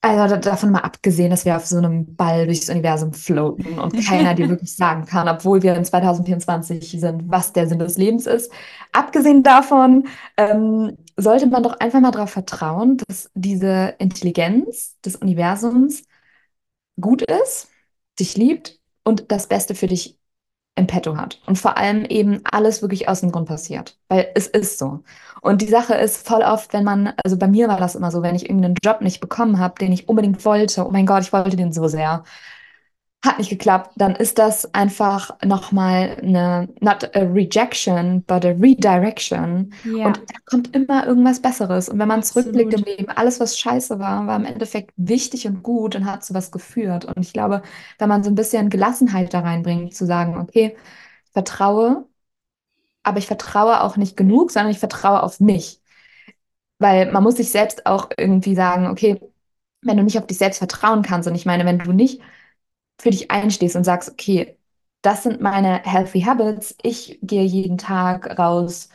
[0.00, 4.34] also davon mal abgesehen, dass wir auf so einem Ball durchs Universum floaten und keiner
[4.34, 8.52] dir wirklich sagen kann, obwohl wir in 2024 sind, was der Sinn des Lebens ist.
[8.92, 10.06] Abgesehen davon
[10.36, 16.04] ähm, sollte man doch einfach mal darauf vertrauen, dass diese Intelligenz des Universums
[17.00, 17.68] gut ist,
[18.18, 20.18] dich liebt und das Beste für dich
[20.76, 21.40] im Petto hat.
[21.46, 23.98] Und vor allem eben alles wirklich aus dem Grund passiert.
[24.08, 25.02] Weil es ist so.
[25.42, 28.22] Und die Sache ist voll oft, wenn man, also bei mir war das immer so,
[28.22, 31.32] wenn ich irgendeinen Job nicht bekommen habe, den ich unbedingt wollte, oh mein Gott, ich
[31.32, 32.22] wollte den so sehr,
[33.24, 39.72] hat nicht geklappt, dann ist das einfach nochmal eine, not a rejection, but a redirection.
[39.84, 40.06] Ja.
[40.06, 41.88] Und da kommt immer irgendwas Besseres.
[41.88, 42.54] Und wenn man Absolut.
[42.54, 46.24] zurückblickt im Leben, alles, was scheiße war, war im Endeffekt wichtig und gut und hat
[46.24, 47.06] zu was geführt.
[47.06, 47.62] Und ich glaube,
[47.98, 50.76] wenn man so ein bisschen Gelassenheit da reinbringt, zu sagen, okay,
[51.24, 52.06] ich vertraue,
[53.02, 55.80] aber ich vertraue auch nicht genug, sondern ich vertraue auf mich.
[56.78, 59.20] Weil man muss sich selbst auch irgendwie sagen, okay,
[59.82, 62.20] wenn du nicht auf dich selbst vertrauen kannst, und ich meine, wenn du nicht
[63.00, 64.56] für dich einstehst und sagst, okay,
[65.02, 68.88] das sind meine Healthy Habits, ich gehe jeden Tag raus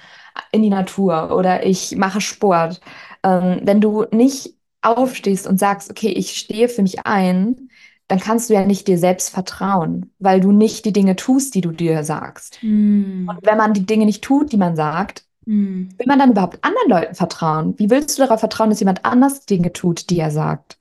[0.51, 2.81] in die Natur oder ich mache Sport.
[3.23, 7.69] Ähm, wenn du nicht aufstehst und sagst, okay, ich stehe für mich ein,
[8.07, 11.61] dann kannst du ja nicht dir selbst vertrauen, weil du nicht die Dinge tust, die
[11.61, 12.59] du dir sagst.
[12.61, 13.29] Mm.
[13.29, 15.87] Und wenn man die Dinge nicht tut, die man sagt, mm.
[15.97, 17.75] will man dann überhaupt anderen Leuten vertrauen?
[17.77, 20.77] Wie willst du darauf vertrauen, dass jemand anders Dinge tut, die er sagt?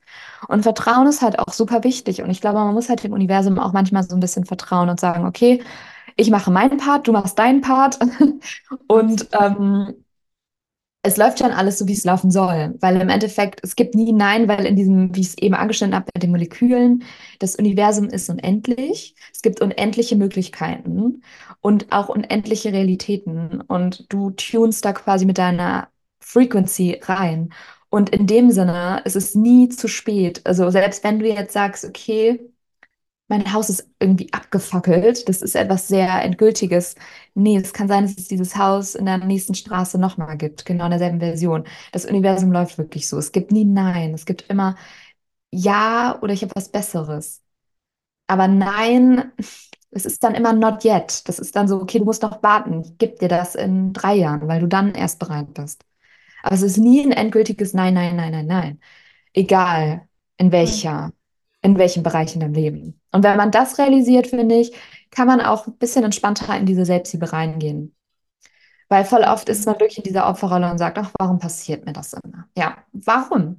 [0.47, 2.21] Und Vertrauen ist halt auch super wichtig.
[2.21, 4.99] Und ich glaube, man muss halt dem Universum auch manchmal so ein bisschen vertrauen und
[4.99, 5.61] sagen, okay,
[6.15, 7.99] ich mache meinen Part, du machst deinen Part.
[8.87, 9.93] und ähm,
[11.05, 12.75] es läuft schon alles so, wie es laufen soll.
[12.79, 15.95] Weil im Endeffekt, es gibt nie Nein, weil in diesem, wie ich es eben angeschnitten
[15.95, 17.03] habe, mit den Molekülen,
[17.39, 19.15] das Universum ist unendlich.
[19.33, 21.21] Es gibt unendliche Möglichkeiten
[21.59, 23.59] und auch unendliche Realitäten.
[23.61, 25.89] Und du tunst da quasi mit deiner
[26.21, 27.53] Frequency rein.
[27.93, 30.41] Und in dem Sinne ist es nie zu spät.
[30.45, 32.39] Also selbst wenn du jetzt sagst, okay,
[33.29, 36.95] mein Haus ist irgendwie abgefackelt, das ist etwas sehr Endgültiges.
[37.35, 40.85] Nee, es kann sein, dass es dieses Haus in der nächsten Straße nochmal gibt, genau
[40.85, 41.65] in derselben Version.
[41.93, 43.17] Das Universum läuft wirklich so.
[43.19, 44.75] Es gibt nie Nein, es gibt immer
[45.51, 47.41] Ja oder ich habe was Besseres.
[48.27, 49.31] Aber nein,
[49.91, 51.27] es ist dann immer not yet.
[51.29, 52.81] Das ist dann so, okay, du musst noch warten.
[52.83, 55.85] Ich gebe dir das in drei Jahren, weil du dann erst bereit bist.
[56.43, 58.79] Aber es ist nie ein endgültiges Nein, nein, nein, nein, nein.
[59.33, 60.07] Egal
[60.37, 61.11] in welcher,
[61.61, 63.01] in welchem Bereich in deinem Leben.
[63.11, 64.73] Und wenn man das realisiert, finde ich,
[65.09, 67.95] kann man auch ein bisschen entspannter in diese Selbstliebe reingehen.
[68.89, 71.93] Weil voll oft ist man wirklich in dieser Opferrolle und sagt, ach, warum passiert mir
[71.93, 72.45] das immer?
[72.57, 73.57] Ja, warum?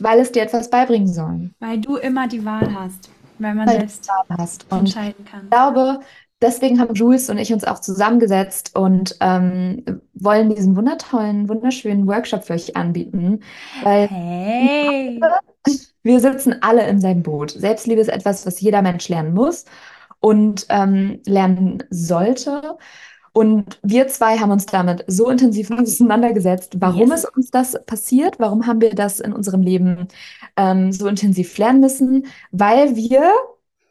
[0.00, 1.50] Weil es dir etwas beibringen soll.
[1.60, 4.66] Weil du immer die Wahl hast, weil man weil selbst hast.
[4.72, 5.44] Und entscheiden kann.
[5.44, 6.00] Ich glaube,
[6.40, 9.82] deswegen haben Jules und ich uns auch zusammengesetzt und ähm,
[10.14, 13.40] wollen diesen wundertollen, wunderschönen Workshop für euch anbieten.
[13.82, 15.20] Weil hey.
[16.02, 17.50] wir sitzen alle in seinem Boot.
[17.50, 19.64] Selbstliebe ist etwas, was jeder Mensch lernen muss
[20.20, 22.76] und ähm, lernen sollte.
[23.32, 27.24] Und wir zwei haben uns damit so intensiv auseinandergesetzt, warum yes.
[27.24, 30.08] es uns das passiert, warum haben wir das in unserem Leben
[30.56, 33.30] ähm, so intensiv lernen müssen, weil wir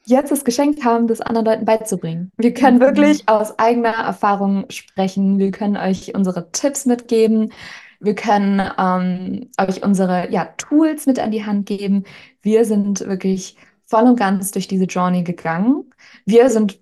[0.05, 2.31] jetzt das Geschenk haben, das anderen Leuten beizubringen.
[2.37, 2.81] Wir können mhm.
[2.81, 5.39] wirklich aus eigener Erfahrung sprechen.
[5.39, 7.51] Wir können euch unsere Tipps mitgeben.
[7.99, 12.03] Wir können ähm, euch unsere ja, Tools mit an die Hand geben.
[12.41, 15.91] Wir sind wirklich voll und ganz durch diese Journey gegangen.
[16.25, 16.79] Wir sind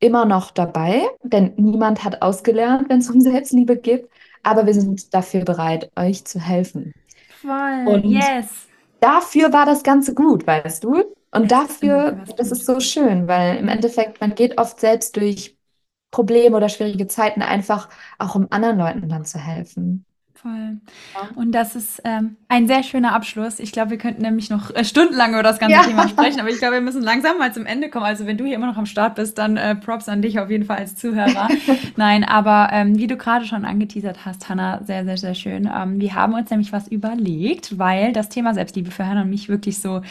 [0.00, 4.08] immer noch dabei, denn niemand hat ausgelernt, wenn es um Selbstliebe geht.
[4.42, 6.92] Aber wir sind dafür bereit, euch zu helfen.
[7.40, 8.66] Voll, und yes.
[9.00, 11.15] Dafür war das Ganze gut, weißt du?
[11.36, 15.58] Und dafür, das ist so schön, weil im Endeffekt, man geht oft selbst durch
[16.10, 20.06] Probleme oder schwierige Zeiten einfach auch um anderen Leuten dann zu helfen.
[20.46, 20.76] Voll.
[21.14, 21.28] Ja.
[21.34, 23.58] Und das ist ähm, ein sehr schöner Abschluss.
[23.58, 25.82] Ich glaube, wir könnten nämlich noch äh, stundenlang über das ganze ja.
[25.82, 28.04] Thema sprechen, aber ich glaube, wir müssen langsam mal zum Ende kommen.
[28.04, 30.50] Also wenn du hier immer noch am Start bist, dann äh, Props an dich auf
[30.50, 31.48] jeden Fall als Zuhörer.
[31.96, 35.68] Nein, aber ähm, wie du gerade schon angeteasert hast, Hannah, sehr, sehr, sehr schön.
[35.74, 39.48] Ähm, wir haben uns nämlich was überlegt, weil das Thema Selbstliebe für Hannah und mich
[39.48, 40.02] wirklich so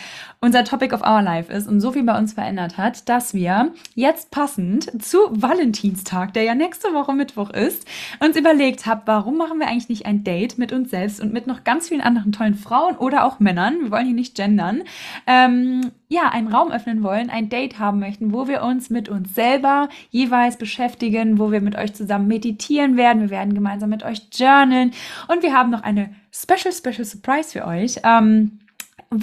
[0.41, 3.71] unser Topic of our life ist und so viel bei uns verändert hat, dass wir
[3.93, 7.87] jetzt passend zu Valentinstag, der ja nächste Woche Mittwoch ist,
[8.19, 11.31] uns überlegt haben, warum machen wir eigentlich nicht ein ein Date mit uns selbst und
[11.31, 14.83] mit noch ganz vielen anderen tollen Frauen oder auch Männern, wir wollen hier nicht gendern,
[15.25, 19.33] ähm, ja, einen Raum öffnen wollen, ein Date haben möchten, wo wir uns mit uns
[19.33, 24.27] selber jeweils beschäftigen, wo wir mit euch zusammen meditieren werden, wir werden gemeinsam mit euch
[24.33, 24.91] journalen.
[25.27, 27.99] Und wir haben noch eine Special, Special Surprise für euch.
[28.03, 28.59] Ähm,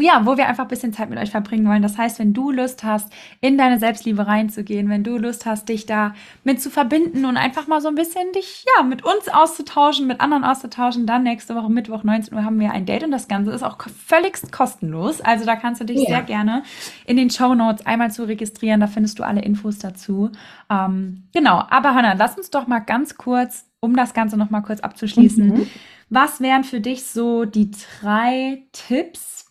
[0.01, 1.83] ja, wo wir einfach ein bisschen Zeit mit euch verbringen wollen.
[1.83, 5.87] Das heißt, wenn du Lust hast, in deine Selbstliebe reinzugehen, wenn du Lust hast, dich
[5.87, 6.15] da
[6.45, 10.21] mit zu verbinden und einfach mal so ein bisschen dich, ja, mit uns auszutauschen, mit
[10.21, 13.53] anderen auszutauschen, dann nächste Woche Mittwoch 19 Uhr haben wir ein Date und das Ganze
[13.53, 15.21] ist auch völligst kostenlos.
[15.21, 16.07] Also da kannst du dich ja.
[16.07, 16.63] sehr gerne
[17.07, 18.81] in den Show Notes einmal zu registrieren.
[18.81, 20.31] Da findest du alle Infos dazu.
[20.71, 21.63] Ähm, genau.
[21.71, 25.49] Aber Hannah, lass uns doch mal ganz kurz, um das Ganze noch mal kurz abzuschließen.
[25.49, 25.67] Mhm.
[26.15, 29.42] Was wären für dich so die drei Tipps,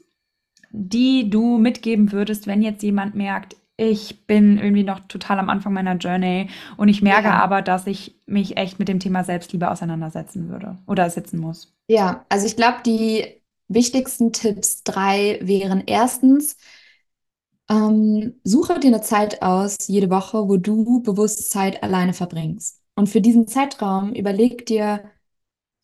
[0.71, 5.73] die du mitgeben würdest, wenn jetzt jemand merkt, ich bin irgendwie noch total am Anfang
[5.73, 7.39] meiner Journey und ich merke ja.
[7.39, 11.73] aber, dass ich mich echt mit dem Thema Selbstliebe auseinandersetzen würde oder setzen muss.
[11.87, 13.25] Ja, also ich glaube, die
[13.67, 16.57] wichtigsten Tipps drei wären erstens,
[17.69, 22.81] ähm, suche dir eine Zeit aus jede Woche, wo du bewusst Zeit alleine verbringst.
[22.95, 25.03] Und für diesen Zeitraum überleg dir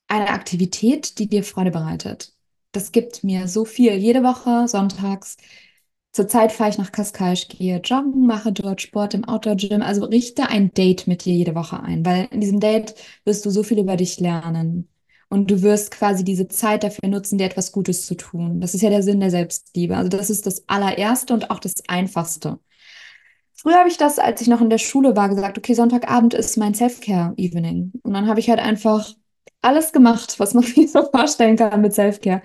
[0.08, 2.37] eine Aktivität, die dir Freude bereitet
[2.78, 3.94] das gibt mir so viel.
[3.94, 5.38] Jede Woche sonntags.
[6.12, 9.82] Zurzeit fahre ich nach Cascais, gehe joggen, mache dort Sport im Outdoor-Gym.
[9.82, 12.94] Also richte ein Date mit dir jede Woche ein, weil in diesem Date
[13.26, 14.90] wirst du so viel über dich lernen.
[15.30, 18.62] Und du wirst quasi diese Zeit dafür nutzen, dir etwas Gutes zu tun.
[18.62, 19.98] Das ist ja der Sinn der Selbstliebe.
[19.98, 22.60] Also das ist das allererste und auch das einfachste.
[23.56, 26.58] Früher habe ich das, als ich noch in der Schule war, gesagt, okay, Sonntagabend ist
[26.58, 27.94] mein Self-Care-Evening.
[28.04, 29.14] Und dann habe ich halt einfach
[29.62, 32.42] alles gemacht, was man sich so vorstellen kann mit Self-Care.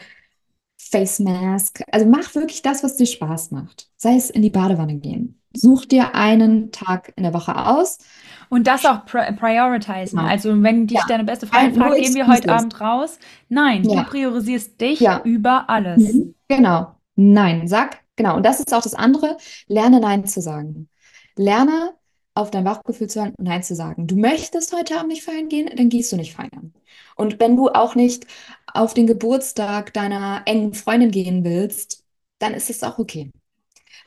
[0.91, 1.83] Face Mask.
[1.91, 3.89] Also mach wirklich das, was dir Spaß macht.
[3.97, 5.41] Sei es in die Badewanne gehen.
[5.55, 7.99] Such dir einen Tag in der Woche aus.
[8.49, 10.19] Und das auch prioritizen.
[10.19, 10.27] Ja.
[10.27, 11.05] Also wenn dich ja.
[11.09, 13.19] deine beste Freundin fragt, gehen wir heute Abend raus?
[13.49, 14.03] Nein, ja.
[14.03, 16.15] du priorisierst dich über alles.
[16.15, 16.35] Mhm.
[16.49, 16.97] Genau.
[17.15, 18.37] Nein, sag, genau.
[18.37, 19.37] Und das ist auch das andere.
[19.69, 20.89] Lerne Nein zu sagen.
[21.37, 21.93] Lerne
[22.35, 24.07] auf dein Bauchgefühl zu hören und Nein zu sagen.
[24.07, 26.73] Du möchtest heute Abend nicht feiern gehen, dann gehst du nicht feiern.
[27.17, 28.27] Und wenn du auch nicht
[28.67, 32.05] auf den Geburtstag deiner engen Freundin gehen willst,
[32.39, 33.31] dann ist es auch okay.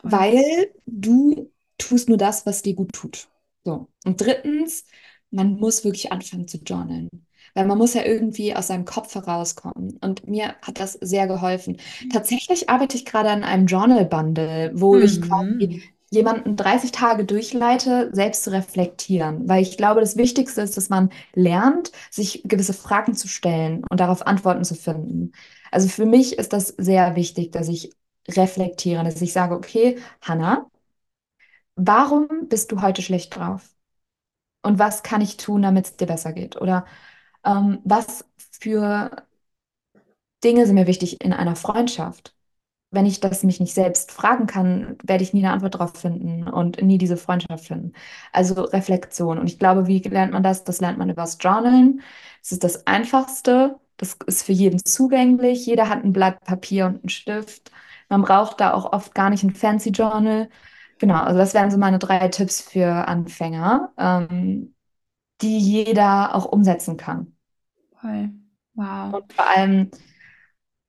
[0.01, 3.27] Weil du tust nur das, was dir gut tut.
[3.63, 3.87] So.
[4.05, 4.85] Und drittens,
[5.31, 7.09] man muss wirklich anfangen zu journalen.
[7.53, 9.97] Weil man muss ja irgendwie aus seinem Kopf herauskommen.
[10.01, 11.77] Und mir hat das sehr geholfen.
[12.11, 15.03] Tatsächlich arbeite ich gerade an einem Journal-Bundle, wo mhm.
[15.03, 15.83] ich quasi
[16.15, 19.47] jemanden 30 Tage durchleite, selbst zu reflektieren.
[19.47, 23.99] Weil ich glaube, das Wichtigste ist, dass man lernt, sich gewisse Fragen zu stellen und
[23.99, 25.33] darauf Antworten zu finden.
[25.71, 27.91] Also für mich ist das sehr wichtig, dass ich
[28.29, 30.67] reflektiere, dass ich sage, okay, Hannah,
[31.75, 33.69] warum bist du heute schlecht drauf?
[34.63, 36.59] Und was kann ich tun, damit es dir besser geht?
[36.61, 36.85] Oder
[37.45, 38.25] ähm, was
[38.61, 39.11] für
[40.45, 42.34] Dinge sind mir wichtig in einer Freundschaft?
[42.95, 46.47] Wenn ich das mich nicht selbst fragen kann, werde ich nie eine Antwort darauf finden
[46.47, 47.93] und nie diese Freundschaft finden.
[48.31, 49.37] Also Reflexion.
[49.37, 50.63] Und ich glaube, wie lernt man das?
[50.63, 52.01] Das lernt man übers Journalen.
[52.41, 53.79] Das ist das Einfachste.
[53.97, 55.65] Das ist für jeden zugänglich.
[55.65, 57.71] Jeder hat ein Blatt Papier und einen Stift.
[58.09, 60.49] Man braucht da auch oft gar nicht ein fancy Journal.
[60.99, 64.73] Genau, also das wären so meine drei Tipps für Anfänger, ähm,
[65.41, 67.35] die jeder auch umsetzen kann.
[67.99, 68.29] Voll.
[68.73, 69.13] Wow.
[69.13, 69.91] Und vor allem,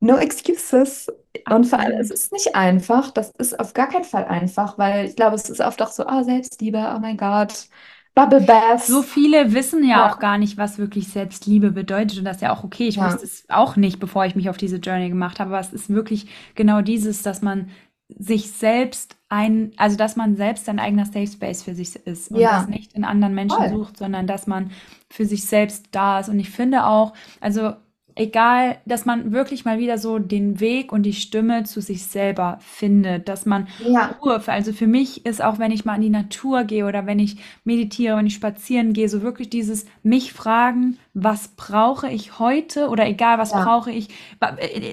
[0.06, 1.08] no excuses.
[1.48, 3.10] Und vor allem, es ist nicht einfach.
[3.10, 6.06] Das ist auf gar keinen Fall einfach, weil ich glaube, es ist oft auch so,
[6.06, 7.68] oh, Selbstliebe, oh mein Gott,
[8.16, 8.82] Bubble Bath.
[8.82, 12.18] So viele wissen ja, ja, auch gar nicht, was wirklich Selbstliebe bedeutet.
[12.18, 12.88] Und das ist ja auch okay.
[12.88, 13.06] Ich ja.
[13.06, 15.50] wusste es auch nicht, bevor ich mich auf diese Journey gemacht habe.
[15.50, 17.68] Aber es ist wirklich genau dieses, dass man
[18.08, 22.38] sich selbst ein, also dass man selbst ein eigener Safe Space für sich ist und
[22.38, 22.60] ja.
[22.60, 23.70] das nicht in anderen Menschen Voll.
[23.70, 24.70] sucht, sondern dass man
[25.10, 26.30] für sich selbst da ist.
[26.30, 27.74] Und ich finde auch, also
[28.16, 32.58] egal, dass man wirklich mal wieder so den Weg und die Stimme zu sich selber
[32.60, 34.16] findet, dass man ja.
[34.22, 37.18] Ruhe, also für mich ist auch, wenn ich mal in die Natur gehe oder wenn
[37.18, 42.88] ich meditiere, wenn ich spazieren gehe, so wirklich dieses mich fragen, was brauche ich heute
[42.88, 43.62] oder egal, was ja.
[43.62, 44.08] brauche ich,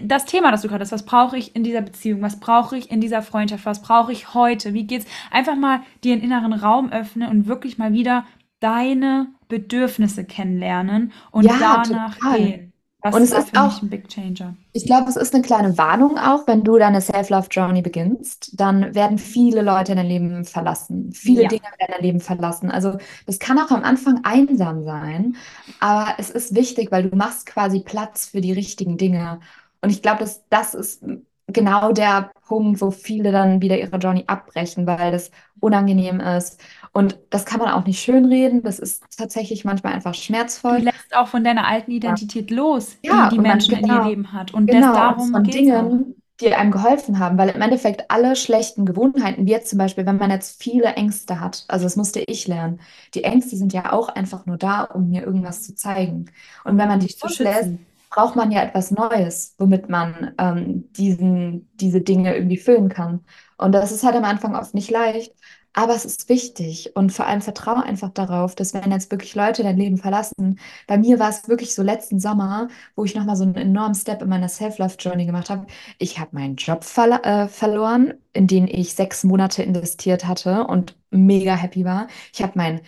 [0.04, 2.92] das Thema, das du gerade hast, was brauche ich in dieser Beziehung, was brauche ich
[2.92, 6.92] in dieser Freundschaft, was brauche ich heute, wie geht's, einfach mal dir einen inneren Raum
[6.92, 8.26] öffnen und wirklich mal wieder
[8.60, 12.38] deine Bedürfnisse kennenlernen und ja, danach total.
[12.38, 12.73] gehen.
[13.04, 14.56] Das und es ist auch ein Big Changer.
[14.72, 19.18] Ich glaube, es ist eine kleine Warnung auch, wenn du deine Self-Love-Journey beginnst, dann werden
[19.18, 21.12] viele Leute dein Leben verlassen.
[21.12, 21.48] Viele ja.
[21.50, 22.72] Dinge werden dein Leben verlassen.
[22.72, 25.36] Also das kann auch am Anfang einsam sein,
[25.82, 29.42] aber es ist wichtig, weil du machst quasi Platz für die richtigen Dinge.
[29.82, 31.04] Und ich glaube, dass das ist
[31.48, 36.60] genau der Punkt, wo viele dann wieder ihre Journey abbrechen, weil das unangenehm ist.
[36.92, 38.62] Und das kann man auch nicht schönreden.
[38.64, 40.80] Das ist tatsächlich manchmal einfach schmerzvoll.
[40.80, 42.58] Du lässt auch von deiner alten Identität ja.
[42.58, 44.54] los, ja, die die Menschen genau, in ihr Leben hat.
[44.54, 47.38] Und genau, darum von Dingen, die einem geholfen haben.
[47.38, 51.40] Weil im Endeffekt alle schlechten Gewohnheiten, wie jetzt zum Beispiel, wenn man jetzt viele Ängste
[51.40, 52.80] hat, also das musste ich lernen.
[53.16, 56.26] Die Ängste sind ja auch einfach nur da, um mir irgendwas zu zeigen.
[56.64, 57.72] Und wenn man die zulässt,
[58.14, 63.26] braucht man ja etwas Neues, womit man ähm, diesen, diese Dinge irgendwie füllen kann.
[63.58, 65.34] Und das ist halt am Anfang oft nicht leicht.
[65.76, 69.64] Aber es ist wichtig und vor allem vertraue einfach darauf, dass wenn jetzt wirklich Leute
[69.64, 73.44] dein Leben verlassen, bei mir war es wirklich so letzten Sommer, wo ich nochmal so
[73.44, 75.66] einen enormen Step in meiner Self-Love-Journey gemacht habe.
[75.98, 80.96] Ich habe meinen Job ver äh, verloren, in den ich sechs Monate investiert hatte und
[81.10, 82.08] mega happy war.
[82.34, 82.82] Ich habe meinen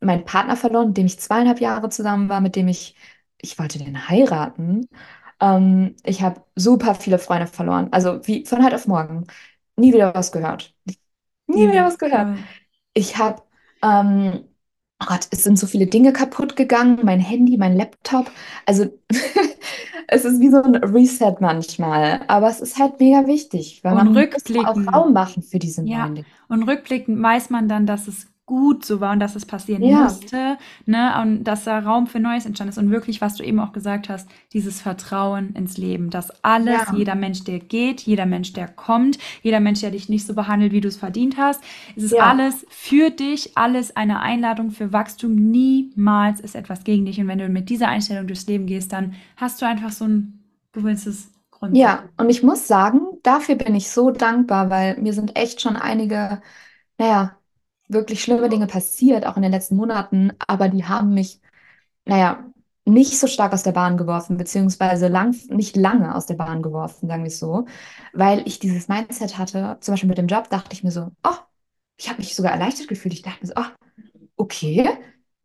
[0.00, 2.96] mein Partner verloren, mit dem ich zweieinhalb Jahre zusammen war, mit dem ich,
[3.42, 4.88] ich wollte den heiraten.
[5.40, 7.88] Ähm, ich habe super viele Freunde verloren.
[7.92, 9.26] Also wie von heute auf morgen.
[9.76, 10.74] Nie wieder was gehört
[11.54, 12.38] nie wieder was gehört.
[12.94, 13.42] Ich habe,
[13.82, 14.44] ähm,
[15.02, 18.30] oh Gott, es sind so viele Dinge kaputt gegangen, mein Handy, mein Laptop.
[18.66, 18.86] Also
[20.08, 24.12] es ist wie so ein Reset manchmal, aber es ist halt mega wichtig, weil und
[24.12, 26.00] man muss auch Raum machen für diese ja.
[26.00, 26.26] neuen Dinge.
[26.48, 30.02] Und rückblickend weiß man dann, dass es gut so war und dass es passieren ja.
[30.02, 33.58] musste, ne, und dass da Raum für Neues entstanden ist und wirklich, was du eben
[33.58, 36.94] auch gesagt hast, dieses Vertrauen ins Leben, dass alles, ja.
[36.94, 40.72] jeder Mensch, der geht, jeder Mensch, der kommt, jeder Mensch, der dich nicht so behandelt,
[40.72, 41.64] wie du es verdient hast,
[41.96, 42.24] es ist ja.
[42.24, 47.38] alles für dich, alles eine Einladung für Wachstum, niemals ist etwas gegen dich und wenn
[47.38, 51.74] du mit dieser Einstellung durchs Leben gehst, dann hast du einfach so ein gewisses Grund.
[51.74, 55.76] Ja, und ich muss sagen, dafür bin ich so dankbar, weil mir sind echt schon
[55.76, 56.42] einige,
[56.98, 57.38] naja,
[57.92, 61.40] wirklich schlimme Dinge passiert, auch in den letzten Monaten, aber die haben mich,
[62.06, 62.44] naja,
[62.84, 67.08] nicht so stark aus der Bahn geworfen, beziehungsweise lang, nicht lange aus der Bahn geworfen,
[67.08, 67.66] sagen wir es so,
[68.12, 71.36] weil ich dieses Mindset hatte, zum Beispiel mit dem Job, dachte ich mir so, oh,
[71.96, 73.14] ich habe mich sogar erleichtert gefühlt.
[73.14, 73.66] Ich dachte mir so, oh,
[74.36, 74.88] okay,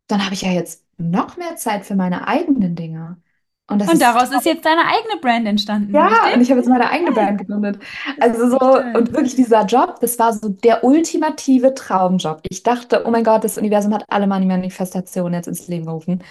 [0.08, 3.22] dann habe ich ja jetzt noch mehr Zeit für meine eigenen Dinge.
[3.70, 5.94] Und, und daraus ist, ist jetzt deine eigene Brand entstanden.
[5.94, 6.34] Ja, richtig?
[6.34, 7.78] und ich habe jetzt meine eigene Brand gegründet.
[8.18, 12.40] Also so, und wirklich dieser Job, das war so der ultimative Traumjob.
[12.48, 16.22] Ich dachte, oh mein Gott, das Universum hat alle meine Manifestationen jetzt ins Leben gerufen.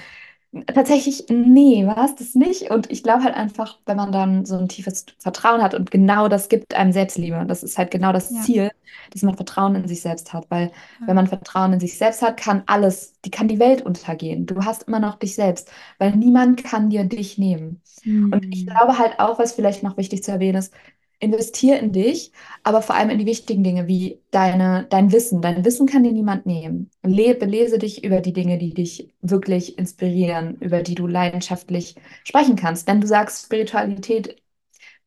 [0.74, 2.72] Tatsächlich, nee, war es das nicht.
[2.72, 6.30] Und ich glaube halt einfach, wenn man dann so ein tiefes Vertrauen hat und genau
[6.30, 7.45] das gibt einem Selbstliebe.
[7.48, 8.41] Das ist halt genau das ja.
[8.41, 8.72] Ziel,
[9.11, 10.49] dass man Vertrauen in sich selbst hat.
[10.49, 10.72] Weil
[11.02, 11.07] ja.
[11.07, 14.45] wenn man Vertrauen in sich selbst hat, kann alles, die kann die Welt untergehen.
[14.45, 17.82] Du hast immer noch dich selbst, weil niemand kann dir dich nehmen.
[18.03, 18.32] Mhm.
[18.32, 20.74] Und ich glaube halt auch, was vielleicht noch wichtig zu erwähnen ist,
[21.19, 22.31] investier in dich,
[22.64, 25.41] aber vor allem in die wichtigen Dinge wie deine, dein Wissen.
[25.41, 26.91] Dein Wissen kann dir niemand nehmen.
[27.03, 32.56] Le belese dich über die Dinge, die dich wirklich inspirieren, über die du leidenschaftlich sprechen
[32.56, 32.88] kannst.
[32.88, 34.41] Wenn du sagst, Spiritualität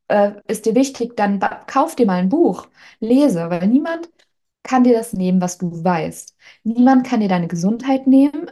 [0.08, 2.68] äh, ist dir wichtig, dann kauf dir mal ein Buch,
[3.00, 4.10] lese, weil niemand
[4.62, 6.36] kann dir das nehmen, was du weißt.
[6.64, 8.50] Niemand kann dir deine Gesundheit nehmen.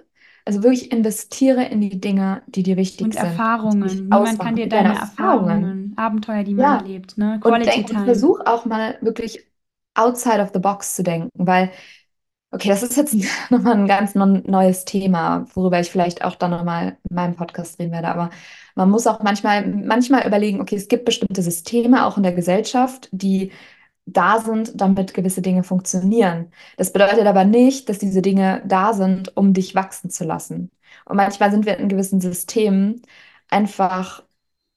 [0.48, 3.22] Also wirklich investiere in die Dinge, die dir wichtig und sind.
[3.22, 4.08] Erfahrungen.
[4.08, 6.76] Niemand kann dir deine, deine Erfahrungen, Erfahrungen, Abenteuer, die man ja.
[6.78, 7.38] erlebt, ne?
[7.42, 9.46] Quality und, denk, und versuch auch mal wirklich
[9.94, 11.70] outside of the box zu denken, weil
[12.50, 13.14] Okay, das ist jetzt
[13.50, 17.92] nochmal ein ganz neues Thema, worüber ich vielleicht auch dann nochmal in meinem Podcast reden
[17.92, 18.08] werde.
[18.08, 18.30] Aber
[18.74, 23.10] man muss auch manchmal, manchmal überlegen, okay, es gibt bestimmte Systeme auch in der Gesellschaft,
[23.12, 23.52] die
[24.12, 26.52] da sind, damit gewisse Dinge funktionieren.
[26.76, 30.70] Das bedeutet aber nicht, dass diese Dinge da sind, um dich wachsen zu lassen.
[31.04, 33.02] Und manchmal sind wir in gewissen Systemen
[33.50, 34.22] einfach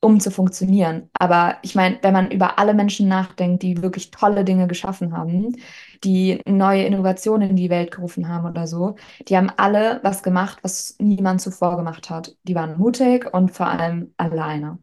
[0.01, 1.09] um zu funktionieren.
[1.13, 5.55] Aber ich meine, wenn man über alle Menschen nachdenkt, die wirklich tolle Dinge geschaffen haben,
[6.03, 8.95] die neue Innovationen in die Welt gerufen haben oder so,
[9.27, 12.35] die haben alle was gemacht, was niemand zuvor gemacht hat.
[12.43, 14.79] Die waren mutig und vor allem alleine.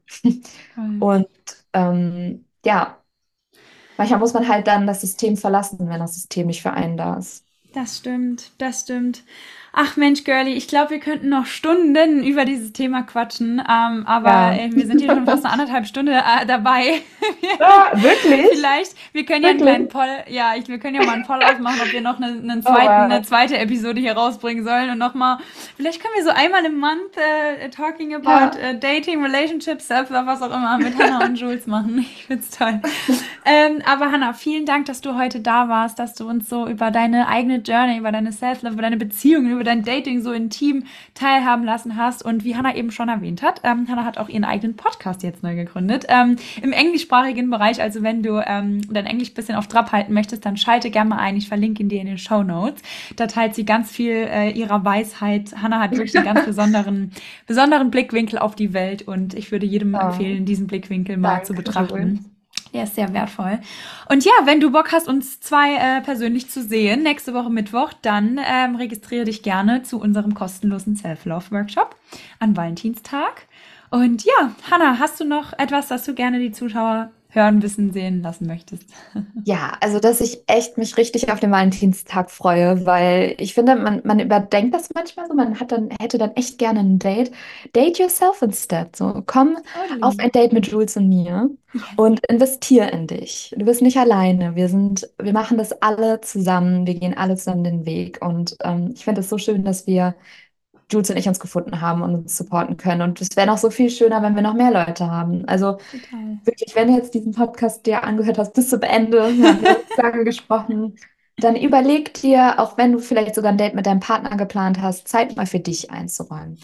[0.76, 1.02] Mhm.
[1.02, 1.28] Und
[1.72, 2.98] ähm, ja,
[3.98, 7.16] manchmal muss man halt dann das System verlassen, wenn das System nicht für einen da
[7.18, 7.44] ist.
[7.72, 9.24] Das stimmt, das stimmt.
[9.80, 14.28] Ach Mensch, Girlie, ich glaube, wir könnten noch Stunden über dieses Thema quatschen, ähm, aber
[14.28, 14.54] ja.
[14.54, 17.02] äh, wir sind hier schon fast eine anderthalb Stunde äh, dabei.
[17.60, 18.48] ja, wirklich?
[18.54, 21.44] Vielleicht, wir können ja einen kleinen Poll, ja, ich, wir können ja mal einen Poll
[21.44, 24.90] ausmachen, ob wir noch eine, einen oh, zweiten, oh, eine zweite Episode hier rausbringen sollen
[24.90, 25.38] und nochmal,
[25.76, 27.16] vielleicht können wir so einmal im Monat
[27.60, 28.70] äh, talking about ja.
[28.70, 31.98] äh, Dating, Relationships, Self-Love, was auch immer, mit Hannah und Jules machen.
[32.00, 32.80] Ich find's toll.
[33.44, 36.90] ähm, aber Hannah, vielen Dank, dass du heute da warst, dass du uns so über
[36.90, 40.84] deine eigene Journey, über deine Self-Love, über deine Beziehungen, über dein Dating so intim
[41.14, 42.24] teilhaben lassen hast.
[42.24, 45.42] Und wie Hannah eben schon erwähnt hat, ähm, Hannah hat auch ihren eigenen Podcast jetzt
[45.42, 46.06] neu gegründet.
[46.08, 50.12] Ähm, Im englischsprachigen Bereich, also wenn du ähm, dein Englisch ein bisschen auf Trab halten
[50.12, 51.36] möchtest, dann schalte gerne mal ein.
[51.36, 52.82] Ich verlinke ihn dir in den Show Notes.
[53.16, 55.54] Da teilt sie ganz viel äh, ihrer Weisheit.
[55.60, 57.12] Hannah hat wirklich einen ganz besonderen,
[57.46, 59.98] besonderen Blickwinkel auf die Welt und ich würde jedem oh.
[59.98, 62.37] empfehlen, diesen Blickwinkel mal Danke, zu betrachten.
[62.72, 63.60] Der ist sehr wertvoll.
[64.10, 67.92] Und ja, wenn du Bock hast, uns zwei äh, persönlich zu sehen, nächste Woche Mittwoch,
[68.02, 71.96] dann ähm, registriere dich gerne zu unserem kostenlosen Self-Love-Workshop
[72.38, 73.46] an Valentinstag.
[73.90, 78.22] Und ja, Hanna, hast du noch etwas, das du gerne die Zuschauer hören, wissen, sehen
[78.22, 78.84] lassen möchtest.
[79.44, 84.02] Ja, also dass ich echt mich richtig auf den Valentinstag freue, weil ich finde, man,
[84.04, 87.30] man überdenkt das manchmal so, man hat dann, hätte dann echt gerne ein Date.
[87.74, 88.94] Date yourself instead.
[88.94, 91.50] So, komm oh, auf ein Date mit Jules und mir
[91.96, 93.54] und investier in dich.
[93.56, 94.54] Du bist nicht alleine.
[94.54, 98.18] Wir sind, wir machen das alle zusammen, wir gehen alle zusammen den Weg.
[98.20, 100.14] Und ähm, ich finde es so schön, dass wir
[100.90, 103.02] Jules und ich uns gefunden haben und uns supporten können.
[103.02, 105.44] Und es wäre noch so viel schöner, wenn wir noch mehr Leute haben.
[105.46, 106.38] Also Total.
[106.44, 110.24] wirklich, wenn du jetzt diesen Podcast dir angehört hast, bis zum Ende, haben wir lange
[110.24, 110.96] gesprochen,
[111.36, 115.08] dann überleg dir, auch wenn du vielleicht sogar ein Date mit deinem Partner geplant hast,
[115.08, 116.58] Zeit mal für dich einzuräumen.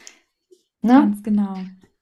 [0.83, 0.93] Ne?
[0.93, 1.57] Ganz genau.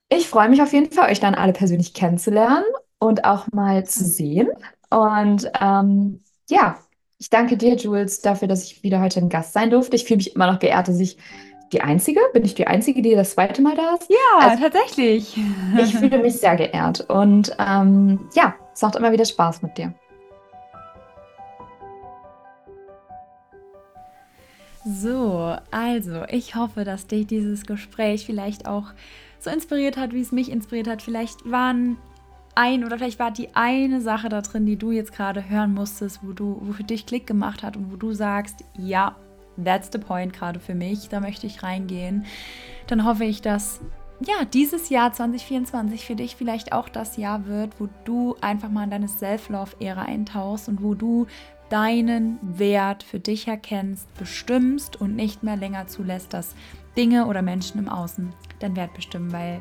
[0.09, 2.65] Ich freue mich auf jeden Fall, euch dann alle persönlich kennenzulernen
[2.99, 4.49] und auch mal zu sehen.
[4.91, 6.79] Und ähm, ja,
[7.19, 9.97] ich danke dir, Jules, dafür, dass ich wieder heute ein Gast sein durfte.
[9.97, 11.17] Ich fühle mich immer noch geehrt, dass ich
[11.73, 12.21] die Einzige?
[12.33, 14.11] Bin ich die Einzige, die das zweite Mal da ist?
[14.11, 15.39] Ja, also, tatsächlich.
[15.79, 19.95] Ich fühle mich sehr geehrt und ähm, ja, es macht immer wieder Spaß mit dir.
[24.85, 28.87] So, also ich hoffe, dass dich dieses Gespräch vielleicht auch
[29.39, 31.03] so inspiriert hat, wie es mich inspiriert hat.
[31.03, 31.99] Vielleicht waren
[32.55, 36.21] ein oder vielleicht war die eine Sache da drin, die du jetzt gerade hören musstest,
[36.23, 39.17] wo du, wo für dich Klick gemacht hat und wo du sagst, ja,
[39.63, 42.25] that's the point gerade für mich, da möchte ich reingehen,
[42.87, 43.81] dann hoffe ich, dass
[44.27, 48.85] ja, dieses Jahr 2024 für dich vielleicht auch das Jahr wird, wo du einfach mal
[48.85, 51.27] in deine Self-Love-Ära eintauchst und wo du
[51.71, 56.55] deinen Wert für dich erkennst, bestimmst und nicht mehr länger zulässt, dass
[56.97, 59.61] Dinge oder Menschen im Außen deinen Wert bestimmen, weil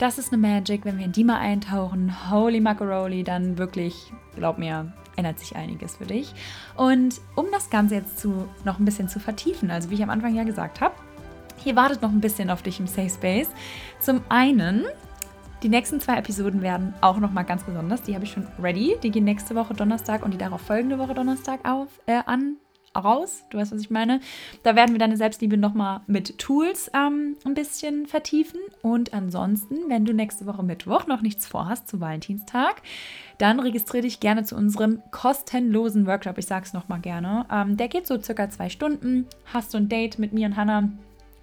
[0.00, 3.94] das ist eine Magic, wenn wir in die mal eintauchen, holy macaroni, dann wirklich,
[4.34, 6.32] glaub mir, ändert sich einiges für dich.
[6.74, 10.08] Und um das Ganze jetzt zu, noch ein bisschen zu vertiefen, also wie ich am
[10.08, 10.94] Anfang ja gesagt habe,
[11.58, 13.50] hier wartet noch ein bisschen auf dich im Safe Space.
[14.00, 14.86] Zum einen,
[15.62, 18.00] die nächsten zwei Episoden werden auch noch mal ganz besonders.
[18.00, 18.96] Die habe ich schon ready.
[19.02, 22.56] Die gehen nächste Woche Donnerstag und die darauf folgende Woche Donnerstag auf, äh, an
[22.96, 23.44] raus.
[23.50, 24.20] Du weißt, was ich meine.
[24.62, 28.60] Da werden wir deine Selbstliebe nochmal mit Tools ähm, ein bisschen vertiefen.
[28.82, 32.82] Und ansonsten, wenn du nächste Woche Mittwoch noch nichts vorhast zu Valentinstag,
[33.38, 36.38] dann registriere dich gerne zu unserem kostenlosen Workshop.
[36.38, 37.46] Ich sage es nochmal gerne.
[37.50, 39.26] Ähm, der geht so circa zwei Stunden.
[39.52, 40.90] Hast du ein Date mit mir und Hannah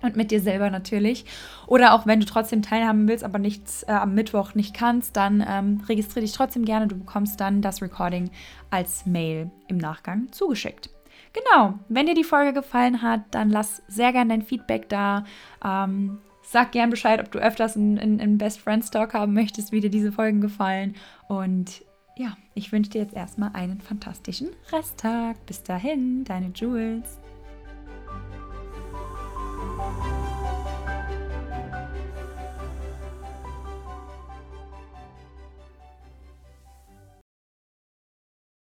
[0.01, 1.25] und mit dir selber natürlich.
[1.65, 5.43] Oder auch wenn du trotzdem teilhaben willst, aber nichts äh, am Mittwoch nicht kannst, dann
[5.47, 6.87] ähm, registriere dich trotzdem gerne.
[6.87, 8.29] Du bekommst dann das Recording
[8.69, 10.89] als Mail im Nachgang zugeschickt.
[11.38, 15.23] Genau, wenn dir die Folge gefallen hat, dann lass sehr gern dein Feedback da.
[15.64, 19.81] Ähm, sag gern Bescheid, ob du öfters einen, einen Best Friends Talk haben möchtest, wie
[19.81, 20.95] dir diese Folgen gefallen.
[21.27, 21.84] Und
[22.15, 25.45] ja, ich wünsche dir jetzt erstmal einen fantastischen Resttag.
[25.45, 27.19] Bis dahin, deine Jules.